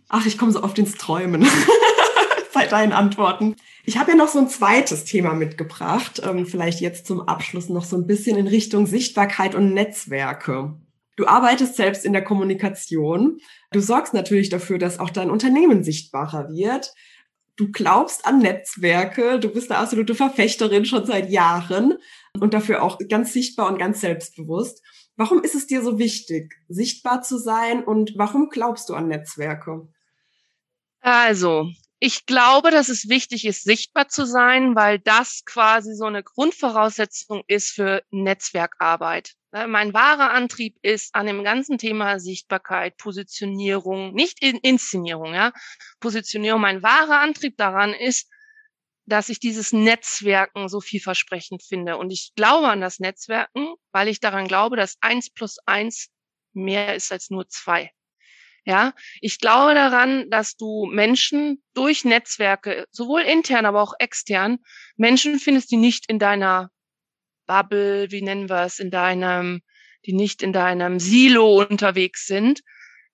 Ach, 0.09 0.27
ich 0.27 0.37
komme 0.37 0.53
so 0.53 0.63
oft 0.63 0.79
ins 0.79 0.97
Träumen 0.97 1.47
bei 2.55 2.67
deinen 2.67 2.93
Antworten. 2.93 3.57
Ich 3.85 3.97
habe 3.97 4.11
ja 4.11 4.17
noch 4.17 4.29
so 4.29 4.41
ein 4.41 4.49
zweites 4.49 5.05
Thema 5.05 5.33
mitgebracht, 5.33 6.21
ähm, 6.25 6.47
vielleicht 6.47 6.81
jetzt 6.81 7.07
zum 7.07 7.23
Abschluss 7.23 7.69
noch 7.69 7.85
so 7.85 7.97
ein 7.97 8.07
bisschen 8.07 8.37
in 8.37 8.47
Richtung 8.47 8.87
Sichtbarkeit 8.87 9.55
und 9.55 9.73
Netzwerke. 9.73 10.77
Du 11.17 11.27
arbeitest 11.27 11.77
selbst 11.77 12.05
in 12.05 12.13
der 12.13 12.25
Kommunikation. 12.25 13.39
Du 13.73 13.81
sorgst 13.81 14.15
natürlich 14.15 14.49
dafür, 14.49 14.79
dass 14.79 14.99
auch 14.99 15.11
dein 15.11 15.31
Unternehmen 15.31 15.83
sichtbarer 15.85 16.49
wird. 16.51 16.93
Du 17.61 17.71
glaubst 17.71 18.25
an 18.25 18.39
Netzwerke. 18.39 19.39
Du 19.39 19.51
bist 19.51 19.71
eine 19.71 19.81
absolute 19.81 20.15
Verfechterin 20.15 20.87
schon 20.87 21.05
seit 21.05 21.29
Jahren 21.29 21.99
und 22.41 22.55
dafür 22.55 22.83
auch 22.83 22.99
ganz 23.11 23.35
sichtbar 23.35 23.71
und 23.71 23.77
ganz 23.77 24.01
selbstbewusst. 24.01 24.83
Warum 25.17 25.45
ist 25.45 25.55
es 25.55 25.67
dir 25.67 25.83
so 25.83 25.99
wichtig, 25.99 26.55
sichtbar 26.69 27.21
zu 27.21 27.37
sein 27.37 27.85
und 27.85 28.15
warum 28.17 28.49
glaubst 28.49 28.89
du 28.89 28.95
an 28.95 29.09
Netzwerke? 29.09 29.87
Also, 31.01 31.69
ich 31.99 32.25
glaube, 32.25 32.71
dass 32.71 32.89
es 32.89 33.11
wichtig 33.11 33.45
ist, 33.45 33.65
sichtbar 33.65 34.09
zu 34.09 34.25
sein, 34.25 34.75
weil 34.75 34.99
das 34.99 35.43
quasi 35.45 35.95
so 35.95 36.07
eine 36.07 36.23
Grundvoraussetzung 36.23 37.43
ist 37.47 37.73
für 37.73 38.03
Netzwerkarbeit. 38.11 39.35
Ne, 39.53 39.67
mein 39.67 39.93
wahrer 39.93 40.31
Antrieb 40.31 40.77
ist 40.83 41.15
an 41.15 41.27
dem 41.27 41.43
ganzen 41.43 41.77
Thema 41.77 42.21
Sichtbarkeit, 42.21 42.97
Positionierung, 42.99 44.15
nicht 44.15 44.43
in 44.43 44.59
Inszenierung, 44.59 45.35
ja. 45.35 45.53
Positionierung. 45.99 46.61
Mein 46.61 46.83
wahrer 46.85 47.19
Antrieb 47.21 47.57
daran 47.57 47.93
ist, 47.93 48.29
dass 49.07 49.29
ich 49.29 49.41
dieses 49.41 49.73
Netzwerken 49.73 50.69
so 50.69 50.81
vielversprechend 50.81 51.65
finde. 51.65 51.97
Und 51.97 52.13
ich 52.13 52.33
glaube 52.37 52.69
an 52.69 52.81
das 52.81 53.01
Netzwerken, 53.01 53.75
weil 53.93 54.07
ich 54.07 54.21
daran 54.21 54.47
glaube, 54.47 54.77
dass 54.77 54.99
eins 55.01 55.31
plus 55.31 55.59
eins 55.67 56.11
mehr 56.53 56.95
ist 56.95 57.11
als 57.11 57.31
nur 57.31 57.49
zwei. 57.49 57.91
Ja, 58.65 58.95
ich 59.21 59.41
glaube 59.41 59.75
daran, 59.75 60.31
dass 60.31 60.57
du 60.57 60.87
Menschen 60.87 61.63
durch 61.75 62.05
Netzwerke, 62.05 62.87
sowohl 62.93 63.23
intern, 63.23 63.67
aber 63.67 63.83
auch 63.83 63.95
extern, 63.99 64.59
Menschen 64.97 65.41
findest, 65.41 65.73
die 65.73 65.77
nicht 65.77 66.09
in 66.09 66.19
deiner 66.21 66.71
Bubble, 67.51 68.13
wie 68.13 68.23
nennen 68.23 68.49
wir 68.49 68.63
es, 68.63 68.79
in 68.79 68.93
deinem, 68.93 69.61
die 70.07 70.13
nicht 70.13 70.41
in 70.41 70.53
deinem 70.53 71.01
Silo 71.01 71.57
unterwegs 71.61 72.27
sind. 72.27 72.61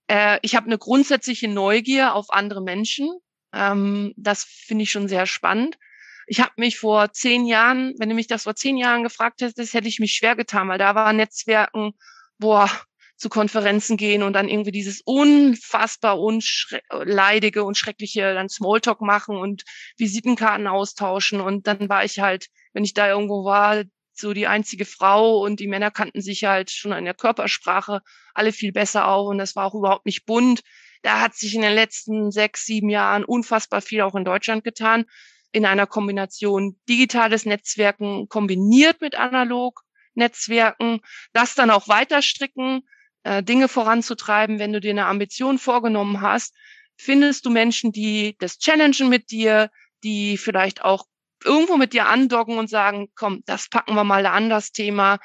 Äh, 0.09 0.38
ich 0.42 0.55
habe 0.55 0.66
eine 0.66 0.77
grundsätzliche 0.77 1.49
Neugier 1.49 2.14
auf 2.14 2.27
andere 2.29 2.62
Menschen. 2.62 3.09
Ähm, 3.55 4.12
das 4.18 4.44
finde 4.44 4.83
ich 4.83 4.90
schon 4.90 5.09
sehr 5.09 5.25
spannend. 5.25 5.79
Ich 6.27 6.40
habe 6.40 6.53
mich 6.59 6.79
vor 6.79 7.14
zehn 7.14 7.46
Jahren, 7.46 7.94
wenn 7.99 8.11
du 8.11 8.14
mich 8.14 8.27
das 8.27 8.42
vor 8.42 8.55
zehn 8.55 8.77
Jahren 8.77 9.05
gefragt 9.05 9.40
hättest, 9.40 9.72
hätte 9.72 9.88
ich 9.88 10.01
mich 10.01 10.12
schwer 10.12 10.37
getan, 10.37 10.68
weil 10.68 10.79
da 10.79 10.94
war 10.94 11.14
Netzwerken, 11.14 11.92
boah, 12.38 12.68
zu 13.16 13.31
Konferenzen 13.31 13.96
gehen 13.96 14.22
und 14.22 14.35
dann 14.35 14.51
irgendwie 14.51 14.72
dieses 14.72 15.01
unfassbar 15.03 16.20
unleidige 16.20 17.64
und 17.64 17.79
schreckliche 17.79 18.35
dann 18.35 18.51
Smalltalk 18.51 19.01
machen 19.01 19.38
und 19.38 19.64
Visitenkarten 19.96 20.66
austauschen. 20.66 21.40
Und 21.40 21.66
dann 21.66 21.88
war 21.88 22.05
ich 22.05 22.18
halt, 22.18 22.49
wenn 22.75 22.85
ich 22.85 22.92
da 22.92 23.09
irgendwo 23.09 23.46
war, 23.46 23.85
so 24.18 24.33
die 24.33 24.46
einzige 24.46 24.85
Frau 24.85 25.40
und 25.40 25.61
die 25.61 25.66
Männer 25.66 25.90
kannten 25.90 26.20
sich 26.20 26.44
halt 26.44 26.70
schon 26.70 26.92
in 26.92 27.05
der 27.05 27.14
Körpersprache 27.14 28.02
alle 28.35 28.52
viel 28.52 28.72
besser 28.72 29.09
auf 29.09 29.29
und 29.29 29.38
das 29.38 29.57
war 29.57 29.66
auch 29.66 29.74
überhaupt 29.74 30.07
nicht 30.07 30.26
bunt. 30.26 30.62
Da 31.02 31.20
hat 31.20 31.35
sich 31.35 31.55
in 31.55 31.62
den 31.62 31.74
letzten 31.74 32.31
sechs, 32.31 32.66
sieben 32.66 32.88
Jahren 32.88 33.24
unfassbar 33.24 33.81
viel 33.81 34.00
auch 34.00 34.14
in 34.14 34.24
Deutschland 34.24 34.64
getan 34.64 35.05
in 35.52 35.64
einer 35.64 35.87
Kombination 35.87 36.79
digitales 36.88 37.46
Netzwerken 37.46 38.29
kombiniert 38.29 39.00
mit 39.00 39.14
analog 39.14 39.83
Netzwerken, 40.14 41.00
das 41.33 41.55
dann 41.55 41.70
auch 41.70 41.88
weiter 41.88 42.22
stricken, 42.22 42.83
äh, 43.22 43.42
Dinge 43.42 43.68
voranzutreiben, 43.68 44.59
wenn 44.59 44.72
du 44.72 44.81
dir 44.81 44.90
eine 44.90 45.07
Ambition 45.07 45.59
vorgenommen 45.59 46.20
hast, 46.20 46.55
findest 46.96 47.44
du 47.46 47.50
Menschen, 47.50 47.92
die 47.92 48.37
das 48.38 48.59
challengen 48.59 49.09
mit 49.09 49.31
dir, 49.31 49.70
die 50.05 50.37
vielleicht 50.37 50.83
auch 50.83 51.07
irgendwo 51.44 51.77
mit 51.77 51.92
dir 51.92 52.07
andocken 52.07 52.59
und 52.59 52.68
sagen, 52.68 53.09
komm, 53.14 53.42
das 53.46 53.68
packen 53.68 53.94
wir 53.94 54.05
mal 54.05 54.27
an, 54.27 54.51
das 54.51 54.72
Thema. 54.72 55.18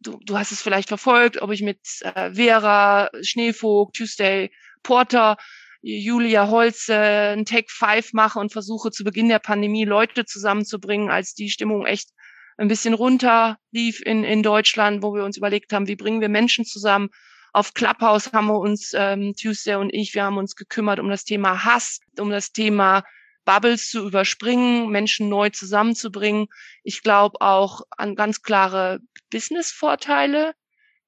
Du, 0.00 0.18
du 0.24 0.38
hast 0.38 0.52
es 0.52 0.62
vielleicht 0.62 0.88
verfolgt, 0.88 1.42
ob 1.42 1.50
ich 1.50 1.62
mit 1.62 1.80
äh, 2.02 2.32
Vera, 2.34 3.10
Schneevogt, 3.22 3.96
Tuesday, 3.96 4.50
Porter, 4.82 5.36
Julia 5.80 6.48
Holz 6.48 6.88
äh, 6.88 7.32
ein 7.32 7.44
Take 7.44 7.68
Five 7.68 8.12
mache 8.12 8.38
und 8.38 8.52
versuche 8.52 8.90
zu 8.90 9.04
Beginn 9.04 9.28
der 9.28 9.38
Pandemie 9.38 9.84
Leute 9.84 10.24
zusammenzubringen, 10.24 11.10
als 11.10 11.34
die 11.34 11.50
Stimmung 11.50 11.86
echt 11.86 12.10
ein 12.56 12.68
bisschen 12.68 12.94
runter 12.94 13.58
lief 13.70 14.02
in, 14.04 14.24
in 14.24 14.42
Deutschland, 14.42 15.02
wo 15.02 15.14
wir 15.14 15.24
uns 15.24 15.36
überlegt 15.36 15.72
haben, 15.72 15.86
wie 15.86 15.96
bringen 15.96 16.20
wir 16.20 16.28
Menschen 16.28 16.64
zusammen. 16.64 17.08
Auf 17.52 17.72
Clubhouse 17.74 18.32
haben 18.32 18.48
wir 18.48 18.58
uns, 18.58 18.92
ähm, 18.94 19.34
Tuesday 19.40 19.76
und 19.76 19.90
ich, 19.94 20.14
wir 20.14 20.24
haben 20.24 20.36
uns 20.36 20.56
gekümmert 20.56 20.98
um 20.98 21.08
das 21.08 21.24
Thema 21.24 21.64
Hass, 21.64 22.00
um 22.18 22.30
das 22.30 22.52
Thema 22.52 23.04
Bubbles 23.48 23.88
zu 23.88 24.06
überspringen, 24.06 24.90
Menschen 24.90 25.30
neu 25.30 25.48
zusammenzubringen. 25.48 26.48
Ich 26.82 27.02
glaube 27.02 27.40
auch 27.40 27.80
an 27.96 28.14
ganz 28.14 28.42
klare 28.42 29.00
Business-Vorteile. 29.30 30.52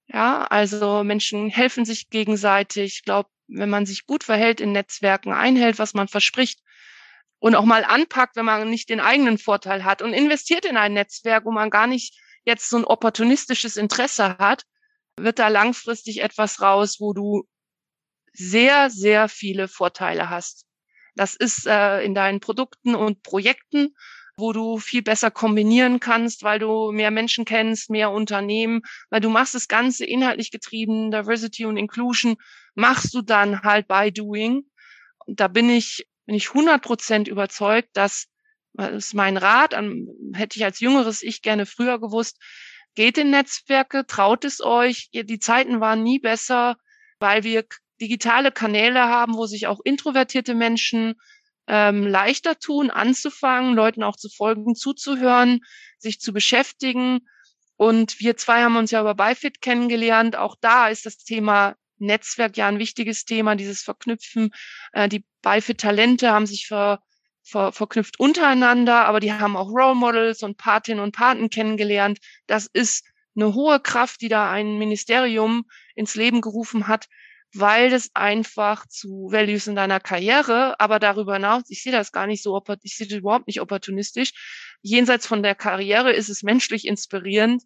Ja, 0.06 0.44
also 0.44 1.04
Menschen 1.04 1.50
helfen 1.50 1.84
sich 1.84 2.08
gegenseitig. 2.08 2.94
Ich 2.94 3.02
glaube, 3.02 3.28
wenn 3.46 3.68
man 3.68 3.84
sich 3.84 4.06
gut 4.06 4.24
verhält 4.24 4.62
in 4.62 4.72
Netzwerken, 4.72 5.34
einhält, 5.34 5.78
was 5.78 5.92
man 5.92 6.08
verspricht, 6.08 6.60
und 7.40 7.54
auch 7.54 7.66
mal 7.66 7.84
anpackt, 7.84 8.36
wenn 8.36 8.46
man 8.46 8.70
nicht 8.70 8.88
den 8.88 9.00
eigenen 9.00 9.36
Vorteil 9.36 9.84
hat 9.84 10.00
und 10.00 10.14
investiert 10.14 10.64
in 10.64 10.78
ein 10.78 10.94
Netzwerk, 10.94 11.44
wo 11.44 11.50
man 11.50 11.68
gar 11.68 11.86
nicht 11.86 12.18
jetzt 12.44 12.70
so 12.70 12.78
ein 12.78 12.84
opportunistisches 12.86 13.76
Interesse 13.76 14.38
hat, 14.38 14.64
wird 15.16 15.38
da 15.38 15.48
langfristig 15.48 16.22
etwas 16.22 16.62
raus, 16.62 17.00
wo 17.00 17.12
du 17.12 17.46
sehr, 18.32 18.88
sehr 18.88 19.28
viele 19.28 19.68
Vorteile 19.68 20.30
hast. 20.30 20.64
Das 21.16 21.34
ist 21.34 21.66
äh, 21.66 22.02
in 22.02 22.14
deinen 22.14 22.40
Produkten 22.40 22.94
und 22.94 23.22
Projekten, 23.22 23.94
wo 24.36 24.52
du 24.52 24.78
viel 24.78 25.02
besser 25.02 25.30
kombinieren 25.30 26.00
kannst, 26.00 26.42
weil 26.42 26.58
du 26.58 26.92
mehr 26.92 27.10
Menschen 27.10 27.44
kennst, 27.44 27.90
mehr 27.90 28.10
Unternehmen, 28.10 28.82
weil 29.10 29.20
du 29.20 29.28
machst 29.28 29.54
das 29.54 29.68
Ganze 29.68 30.06
inhaltlich 30.06 30.50
getrieben, 30.50 31.10
Diversity 31.10 31.66
und 31.66 31.76
Inclusion, 31.76 32.36
machst 32.74 33.12
du 33.14 33.22
dann 33.22 33.62
halt 33.62 33.86
by 33.86 34.10
doing 34.10 34.64
da 35.36 35.48
bin 35.48 35.70
ich, 35.70 36.06
bin 36.26 36.34
ich 36.34 36.48
100 36.48 36.82
Prozent 36.82 37.28
überzeugt, 37.28 37.90
dass 37.94 38.26
das 38.74 38.92
ist 38.92 39.14
mein 39.14 39.36
Rat, 39.36 39.74
an, 39.74 40.06
hätte 40.32 40.56
ich 40.56 40.64
als 40.64 40.78
jüngeres 40.78 41.22
Ich 41.22 41.42
gerne 41.42 41.66
früher 41.66 41.98
gewusst, 41.98 42.38
geht 42.94 43.18
in 43.18 43.30
Netzwerke, 43.30 44.06
traut 44.06 44.44
es 44.44 44.60
euch. 44.60 45.10
Die 45.12 45.38
Zeiten 45.40 45.80
waren 45.80 46.04
nie 46.04 46.20
besser, 46.20 46.76
weil 47.18 47.42
wir 47.42 47.64
digitale 48.00 48.52
Kanäle 48.52 49.00
haben, 49.00 49.34
wo 49.34 49.46
sich 49.46 49.66
auch 49.66 49.80
introvertierte 49.84 50.54
Menschen 50.54 51.14
ähm, 51.66 52.06
leichter 52.06 52.58
tun, 52.58 52.90
anzufangen, 52.90 53.74
Leuten 53.74 54.02
auch 54.02 54.16
zu 54.16 54.28
folgen, 54.28 54.74
zuzuhören, 54.74 55.60
sich 55.98 56.20
zu 56.20 56.32
beschäftigen. 56.32 57.20
Und 57.76 58.20
wir 58.20 58.36
zwei 58.36 58.62
haben 58.62 58.76
uns 58.76 58.90
ja 58.90 59.00
über 59.00 59.14
Bifit 59.14 59.60
kennengelernt. 59.60 60.36
Auch 60.36 60.56
da 60.60 60.88
ist 60.88 61.06
das 61.06 61.18
Thema 61.18 61.76
Netzwerk 61.98 62.56
ja 62.56 62.66
ein 62.66 62.78
wichtiges 62.78 63.24
Thema, 63.24 63.54
dieses 63.54 63.82
Verknüpfen. 63.82 64.50
Äh, 64.92 65.08
die 65.08 65.24
Bifit-Talente 65.42 66.30
haben 66.30 66.46
sich 66.46 66.66
ver, 66.66 67.00
ver, 67.42 67.72
verknüpft 67.72 68.18
untereinander, 68.18 69.04
aber 69.04 69.20
die 69.20 69.32
haben 69.32 69.56
auch 69.56 69.68
Role 69.68 69.94
Models 69.94 70.42
und 70.42 70.56
Patinnen 70.56 71.02
und 71.02 71.14
Paten 71.14 71.50
kennengelernt. 71.50 72.18
Das 72.46 72.66
ist 72.72 73.04
eine 73.36 73.54
hohe 73.54 73.80
Kraft, 73.80 74.22
die 74.22 74.28
da 74.28 74.50
ein 74.50 74.78
Ministerium 74.78 75.66
ins 75.94 76.14
Leben 76.14 76.40
gerufen 76.40 76.88
hat, 76.88 77.06
weil 77.54 77.90
das 77.90 78.10
einfach 78.14 78.86
zu 78.86 79.28
Values 79.30 79.66
in 79.66 79.74
deiner 79.74 80.00
Karriere, 80.00 80.78
aber 80.78 80.98
darüber 80.98 81.34
hinaus, 81.34 81.64
ich 81.68 81.82
sehe 81.82 81.92
das 81.92 82.12
gar 82.12 82.26
nicht 82.26 82.42
so, 82.42 82.62
ich 82.82 82.96
sehe 82.96 83.08
das 83.08 83.18
überhaupt 83.18 83.46
nicht 83.46 83.60
opportunistisch. 83.60 84.32
Jenseits 84.82 85.26
von 85.26 85.42
der 85.42 85.54
Karriere 85.54 86.12
ist 86.12 86.28
es 86.28 86.42
menschlich 86.42 86.86
inspirierend. 86.86 87.62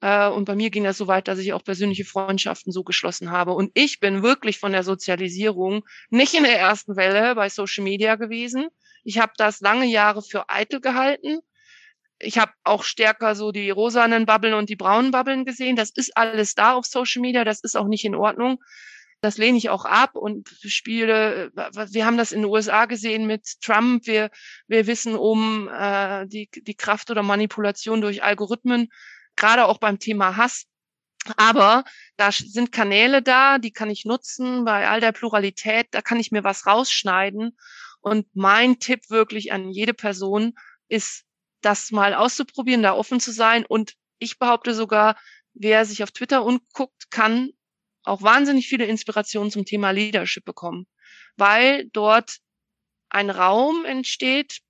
Äh, 0.00 0.28
und 0.28 0.44
bei 0.44 0.54
mir 0.54 0.70
ging 0.70 0.84
das 0.84 0.98
so 0.98 1.06
weit, 1.08 1.28
dass 1.28 1.38
ich 1.38 1.52
auch 1.52 1.64
persönliche 1.64 2.04
Freundschaften 2.04 2.72
so 2.72 2.84
geschlossen 2.84 3.30
habe. 3.30 3.52
Und 3.52 3.70
ich 3.74 4.00
bin 4.00 4.22
wirklich 4.22 4.58
von 4.58 4.72
der 4.72 4.82
Sozialisierung 4.82 5.84
nicht 6.10 6.34
in 6.34 6.44
der 6.44 6.58
ersten 6.58 6.96
Welle 6.96 7.34
bei 7.34 7.48
Social 7.48 7.84
Media 7.84 8.16
gewesen. 8.16 8.68
Ich 9.04 9.18
habe 9.18 9.32
das 9.36 9.60
lange 9.60 9.86
Jahre 9.86 10.22
für 10.22 10.48
eitel 10.48 10.80
gehalten. 10.80 11.40
Ich 12.20 12.38
habe 12.38 12.52
auch 12.64 12.82
stärker 12.82 13.34
so 13.34 13.52
die 13.52 13.70
rosanen 13.70 14.26
Bubbeln 14.26 14.54
und 14.54 14.68
die 14.68 14.76
braunen 14.76 15.12
Bubbeln 15.12 15.44
gesehen. 15.44 15.76
Das 15.76 15.90
ist 15.90 16.16
alles 16.16 16.54
da 16.54 16.74
auf 16.74 16.86
Social 16.86 17.22
Media. 17.22 17.44
Das 17.44 17.60
ist 17.60 17.76
auch 17.76 17.86
nicht 17.86 18.04
in 18.04 18.14
Ordnung. 18.14 18.58
Das 19.20 19.36
lehne 19.36 19.58
ich 19.58 19.68
auch 19.68 19.84
ab 19.84 20.14
und 20.14 20.48
spiele, 20.48 21.50
wir 21.54 22.06
haben 22.06 22.16
das 22.16 22.30
in 22.30 22.42
den 22.42 22.50
USA 22.50 22.84
gesehen 22.84 23.26
mit 23.26 23.60
Trump. 23.60 24.06
Wir, 24.06 24.30
wir 24.68 24.86
wissen 24.86 25.16
um 25.16 25.68
äh, 25.68 26.26
die, 26.26 26.48
die 26.52 26.76
Kraft 26.76 27.10
oder 27.10 27.22
Manipulation 27.22 28.00
durch 28.00 28.22
Algorithmen, 28.22 28.88
gerade 29.34 29.66
auch 29.66 29.78
beim 29.78 29.98
Thema 29.98 30.36
Hass. 30.36 30.66
Aber 31.36 31.84
da 32.16 32.30
sind 32.32 32.72
Kanäle 32.72 33.22
da, 33.22 33.58
die 33.58 33.72
kann 33.72 33.90
ich 33.90 34.04
nutzen 34.04 34.64
bei 34.64 34.88
all 34.88 35.00
der 35.00 35.12
Pluralität, 35.12 35.88
da 35.90 36.00
kann 36.00 36.20
ich 36.20 36.30
mir 36.30 36.44
was 36.44 36.66
rausschneiden. 36.66 37.56
Und 38.00 38.26
mein 38.34 38.78
Tipp 38.78 39.10
wirklich 39.10 39.52
an 39.52 39.70
jede 39.70 39.94
Person 39.94 40.54
ist, 40.88 41.24
das 41.60 41.90
mal 41.90 42.14
auszuprobieren, 42.14 42.84
da 42.84 42.94
offen 42.94 43.18
zu 43.18 43.32
sein. 43.32 43.66
Und 43.66 43.94
ich 44.18 44.38
behaupte 44.38 44.74
sogar, 44.74 45.16
wer 45.54 45.84
sich 45.84 46.02
auf 46.02 46.12
Twitter 46.12 46.44
umguckt, 46.44 47.10
kann 47.10 47.50
auch 48.08 48.22
wahnsinnig 48.22 48.68
viele 48.68 48.86
Inspirationen 48.86 49.50
zum 49.50 49.64
Thema 49.64 49.90
Leadership 49.90 50.44
bekommen, 50.44 50.86
weil 51.36 51.88
dort 51.92 52.38
ein 53.10 53.30
Raum 53.30 53.84
entsteht, 53.84 54.60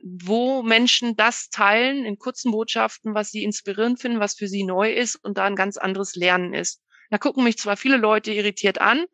wo 0.00 0.62
Menschen 0.62 1.16
das 1.16 1.48
teilen 1.50 2.04
in 2.04 2.18
kurzen 2.18 2.52
Botschaften, 2.52 3.14
was 3.14 3.30
sie 3.30 3.42
inspirierend 3.42 4.00
finden, 4.00 4.20
was 4.20 4.34
für 4.34 4.46
sie 4.46 4.64
neu 4.64 4.92
ist 4.92 5.16
und 5.16 5.38
da 5.38 5.44
ein 5.44 5.56
ganz 5.56 5.76
anderes 5.76 6.14
Lernen 6.14 6.54
ist. 6.54 6.80
Da 7.10 7.18
gucken 7.18 7.44
mich 7.44 7.58
zwar 7.58 7.76
viele 7.76 7.96
Leute 7.96 8.32
irritiert 8.32 8.80
an 8.80 9.06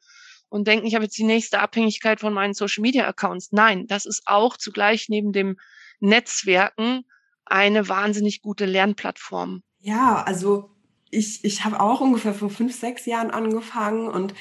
und 0.49 0.69
denken, 0.69 0.87
ich 0.87 0.95
habe 0.95 1.05
jetzt 1.05 1.17
die 1.17 1.25
nächste 1.25 1.61
Abhängigkeit 1.61 2.21
von 2.21 2.35
meinen 2.35 2.55
Social 2.55 2.83
Media 2.83 3.07
Accounts. 3.07 3.53
Nein, 3.53 3.87
das 3.87 4.05
ist 4.05 4.23
auch 4.27 4.57
zugleich 4.57 5.09
neben 5.09 5.33
dem 5.33 5.57
Netzwerken 6.01 7.05
eine 7.47 7.89
wahnsinnig 7.89 8.43
gute 8.43 8.67
Lernplattform. 8.67 9.63
Ja, 9.79 10.23
also 10.23 10.74
ich, 11.15 11.45
ich 11.45 11.65
habe 11.65 11.81
auch 11.81 12.01
ungefähr 12.01 12.35
vor 12.35 12.51
fünf, 12.51 12.79
sechs 12.79 13.07
Jahren 13.07 13.31
angefangen 13.31 14.09
und 14.09 14.35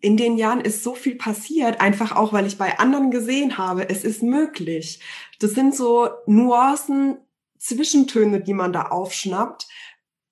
in 0.00 0.16
den 0.16 0.36
Jahren 0.36 0.60
ist 0.60 0.84
so 0.84 0.94
viel 0.94 1.16
passiert, 1.16 1.80
einfach 1.80 2.14
auch, 2.14 2.32
weil 2.32 2.46
ich 2.46 2.56
bei 2.56 2.78
anderen 2.78 3.10
gesehen 3.10 3.58
habe, 3.58 3.88
es 3.88 4.04
ist 4.04 4.22
möglich. 4.22 5.00
Das 5.40 5.52
sind 5.52 5.74
so 5.74 6.08
Nuancen, 6.26 7.18
Zwischentöne, 7.58 8.40
die 8.40 8.54
man 8.54 8.72
da 8.72 8.82
aufschnappt, 8.82 9.66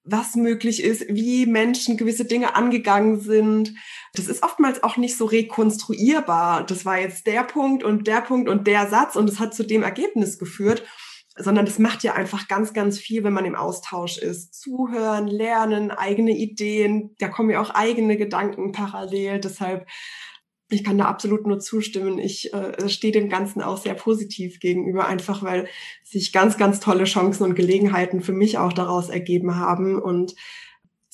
was 0.05 0.37
möglich 0.37 0.85
ist, 0.85 1.07
wie 1.09 1.47
Menschen 1.47 1.97
gewisse 1.97 2.25
Dinge 2.25 2.55
angegangen 2.55 3.21
sind. 3.21 3.75
Das 4.15 4.29
ist 4.29 4.45
oftmals 4.45 4.85
auch 4.85 4.97
nicht 4.97 5.17
so 5.17 5.25
rekonstruierbar. 5.25 6.65
Das 6.65 6.85
war 6.85 7.01
jetzt 7.01 7.27
der 7.27 7.43
Punkt 7.43 7.83
und 7.83 8.07
der 8.07 8.21
Punkt 8.21 8.49
und 8.49 8.69
der 8.69 8.89
Satz 8.89 9.17
und 9.17 9.29
es 9.29 9.41
hat 9.41 9.53
zu 9.53 9.65
dem 9.65 9.83
Ergebnis 9.83 10.39
geführt 10.39 10.85
sondern 11.39 11.67
das 11.67 11.79
macht 11.79 12.03
ja 12.03 12.15
einfach 12.15 12.49
ganz, 12.49 12.73
ganz 12.73 12.99
viel, 12.99 13.23
wenn 13.25 13.33
man 13.33 13.45
im 13.45 13.55
Austausch 13.55 14.19
ist. 14.19 14.55
Zuhören, 14.55 15.27
lernen, 15.27 15.91
eigene 15.91 16.33
Ideen, 16.33 17.15
da 17.19 17.29
kommen 17.29 17.51
ja 17.51 17.61
auch 17.61 17.71
eigene 17.71 18.17
Gedanken 18.17 18.73
parallel. 18.73 19.41
Deshalb, 19.41 19.87
ich 20.71 20.83
kann 20.83 20.99
da 20.99 21.05
absolut 21.05 21.47
nur 21.47 21.59
zustimmen. 21.59 22.19
Ich 22.19 22.53
äh, 22.55 22.89
stehe 22.89 23.13
dem 23.13 23.29
Ganzen 23.29 23.63
auch 23.63 23.77
sehr 23.77 23.95
positiv 23.95 24.61
gegenüber, 24.61 25.07
einfach 25.07 25.43
weil 25.43 25.69
sich 26.03 26.33
ganz, 26.33 26.57
ganz 26.57 26.81
tolle 26.81 27.05
Chancen 27.05 27.45
und 27.45 27.55
Gelegenheiten 27.55 28.23
für 28.23 28.33
mich 28.33 28.59
auch 28.59 28.73
daraus 28.73 29.11
ergeben 29.11 29.57
haben 29.57 30.01
und 30.01 30.35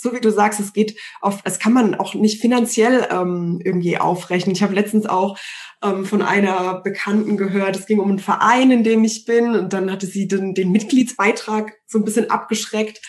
so 0.03 0.13
wie 0.13 0.21
du 0.21 0.31
sagst, 0.31 0.59
es 0.59 0.73
geht 0.73 0.99
auf, 1.21 1.41
es 1.45 1.61
kann 1.61 1.73
man 1.73 1.95
auch 1.95 2.15
nicht 2.15 2.41
finanziell 2.41 3.07
ähm, 3.11 3.61
irgendwie 3.65 3.99
aufrechnen. 3.99 4.55
Ich 4.55 4.63
habe 4.63 4.75
letztens 4.75 5.07
auch 5.07 5.39
ähm, 5.83 6.05
von 6.05 6.23
einer 6.23 6.81
Bekannten 6.81 7.37
gehört, 7.37 7.77
es 7.77 7.87
ging 7.87 8.01
um 8.01 8.09
einen 8.09 8.19
Verein, 8.19 8.73
in 8.73 8.83
dem 8.83 9.05
ich 9.05 9.25
bin, 9.25 9.55
und 9.55 9.73
dann 9.73 9.91
hatte 9.91 10.07
sie 10.07 10.27
den, 10.27 10.55
den 10.55 10.73
Mitgliedsbeitrag 10.73 11.73
so 11.87 11.99
ein 11.99 12.05
bisschen 12.05 12.31
abgeschreckt. 12.31 13.01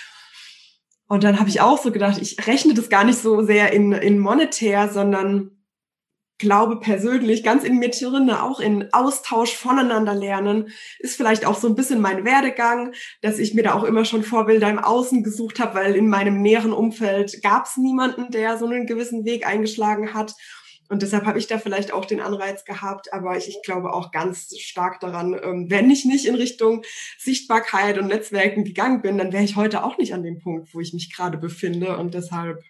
Und 1.07 1.23
dann 1.23 1.39
habe 1.39 1.49
ich 1.49 1.61
auch 1.61 1.81
so 1.81 1.91
gedacht, 1.91 2.21
ich 2.21 2.47
rechne 2.47 2.73
das 2.73 2.89
gar 2.89 3.03
nicht 3.03 3.19
so 3.19 3.43
sehr 3.43 3.73
in, 3.73 3.91
in 3.91 4.19
monetär, 4.19 4.89
sondern 4.89 5.52
glaube 6.37 6.79
persönlich 6.79 7.43
ganz 7.43 7.63
in 7.63 7.79
mir 7.79 7.89
drin, 7.89 8.29
auch 8.29 8.59
in 8.59 8.91
Austausch 8.91 9.55
voneinander 9.55 10.13
lernen, 10.13 10.69
ist 10.99 11.15
vielleicht 11.15 11.45
auch 11.45 11.57
so 11.57 11.67
ein 11.67 11.75
bisschen 11.75 12.01
mein 12.01 12.25
Werdegang, 12.25 12.93
dass 13.21 13.39
ich 13.39 13.53
mir 13.53 13.63
da 13.63 13.73
auch 13.73 13.83
immer 13.83 14.05
schon 14.05 14.23
Vorbilder 14.23 14.69
im 14.69 14.79
Außen 14.79 15.23
gesucht 15.23 15.59
habe, 15.59 15.75
weil 15.75 15.95
in 15.95 16.09
meinem 16.09 16.41
näheren 16.41 16.73
Umfeld 16.73 17.41
gab 17.41 17.65
es 17.65 17.77
niemanden, 17.77 18.31
der 18.31 18.57
so 18.57 18.65
einen 18.65 18.85
gewissen 18.85 19.25
Weg 19.25 19.47
eingeschlagen 19.47 20.13
hat. 20.13 20.33
Und 20.89 21.01
deshalb 21.01 21.25
habe 21.25 21.39
ich 21.39 21.47
da 21.47 21.57
vielleicht 21.57 21.93
auch 21.93 22.05
den 22.05 22.19
Anreiz 22.19 22.65
gehabt, 22.65 23.13
aber 23.13 23.37
ich, 23.37 23.47
ich 23.47 23.61
glaube 23.63 23.93
auch 23.93 24.11
ganz 24.11 24.55
stark 24.59 24.99
daran, 24.99 25.39
ähm, 25.41 25.67
wenn 25.69 25.89
ich 25.89 26.05
nicht 26.05 26.25
in 26.25 26.35
Richtung 26.35 26.83
Sichtbarkeit 27.17 27.97
und 27.97 28.07
Netzwerken 28.07 28.63
gegangen 28.63 29.01
bin, 29.01 29.17
dann 29.17 29.31
wäre 29.31 29.43
ich 29.43 29.55
heute 29.55 29.83
auch 29.83 29.97
nicht 29.97 30.13
an 30.13 30.23
dem 30.23 30.39
Punkt, 30.39 30.73
wo 30.73 30.81
ich 30.81 30.93
mich 30.93 31.11
gerade 31.15 31.37
befinde. 31.37 31.97
Und 31.97 32.13
deshalb 32.13 32.63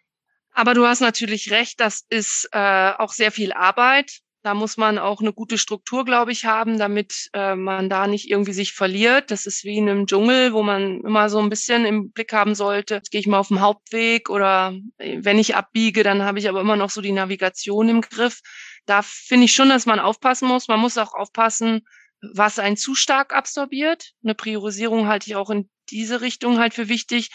aber 0.53 0.73
du 0.73 0.85
hast 0.85 1.01
natürlich 1.01 1.51
recht, 1.51 1.79
das 1.79 2.05
ist 2.09 2.49
äh, 2.51 2.91
auch 2.97 3.11
sehr 3.11 3.31
viel 3.31 3.53
Arbeit. 3.53 4.19
Da 4.43 4.53
muss 4.53 4.75
man 4.75 4.97
auch 4.97 5.21
eine 5.21 5.31
gute 5.31 5.57
Struktur, 5.57 6.03
glaube 6.03 6.33
ich, 6.33 6.43
haben, 6.43 6.77
damit 6.77 7.29
äh, 7.31 7.55
man 7.55 7.89
da 7.89 8.07
nicht 8.07 8.29
irgendwie 8.29 8.51
sich 8.51 8.73
verliert. 8.73 9.31
Das 9.31 9.45
ist 9.45 9.63
wie 9.63 9.77
in 9.77 9.89
einem 9.89 10.05
Dschungel, 10.05 10.51
wo 10.51 10.63
man 10.63 10.99
immer 10.99 11.29
so 11.29 11.39
ein 11.39 11.49
bisschen 11.49 11.85
im 11.85 12.11
Blick 12.11 12.33
haben 12.33 12.53
sollte. 12.53 12.95
Jetzt 12.95 13.09
gehe 13.09 13.21
ich 13.21 13.27
mal 13.27 13.39
auf 13.39 13.47
dem 13.47 13.61
Hauptweg 13.61 14.29
oder 14.29 14.75
äh, 14.97 15.19
wenn 15.21 15.39
ich 15.39 15.55
abbiege, 15.55 16.03
dann 16.03 16.23
habe 16.23 16.39
ich 16.39 16.49
aber 16.49 16.59
immer 16.59 16.75
noch 16.75 16.89
so 16.89 16.99
die 16.99 17.13
Navigation 17.13 17.87
im 17.87 18.01
Griff. 18.01 18.41
Da 18.85 19.01
finde 19.01 19.45
ich 19.45 19.55
schon, 19.55 19.69
dass 19.69 19.85
man 19.85 20.01
aufpassen 20.01 20.49
muss. 20.49 20.67
Man 20.67 20.81
muss 20.81 20.97
auch 20.97 21.13
aufpassen, 21.13 21.87
was 22.33 22.59
einen 22.59 22.75
zu 22.75 22.95
stark 22.95 23.33
absorbiert. 23.33 24.11
Eine 24.25 24.35
Priorisierung 24.35 25.07
halte 25.07 25.27
ich 25.27 25.37
auch 25.37 25.51
in 25.51 25.69
diese 25.89 26.19
Richtung 26.19 26.59
halt 26.59 26.73
für 26.73 26.89
wichtig. 26.89 27.29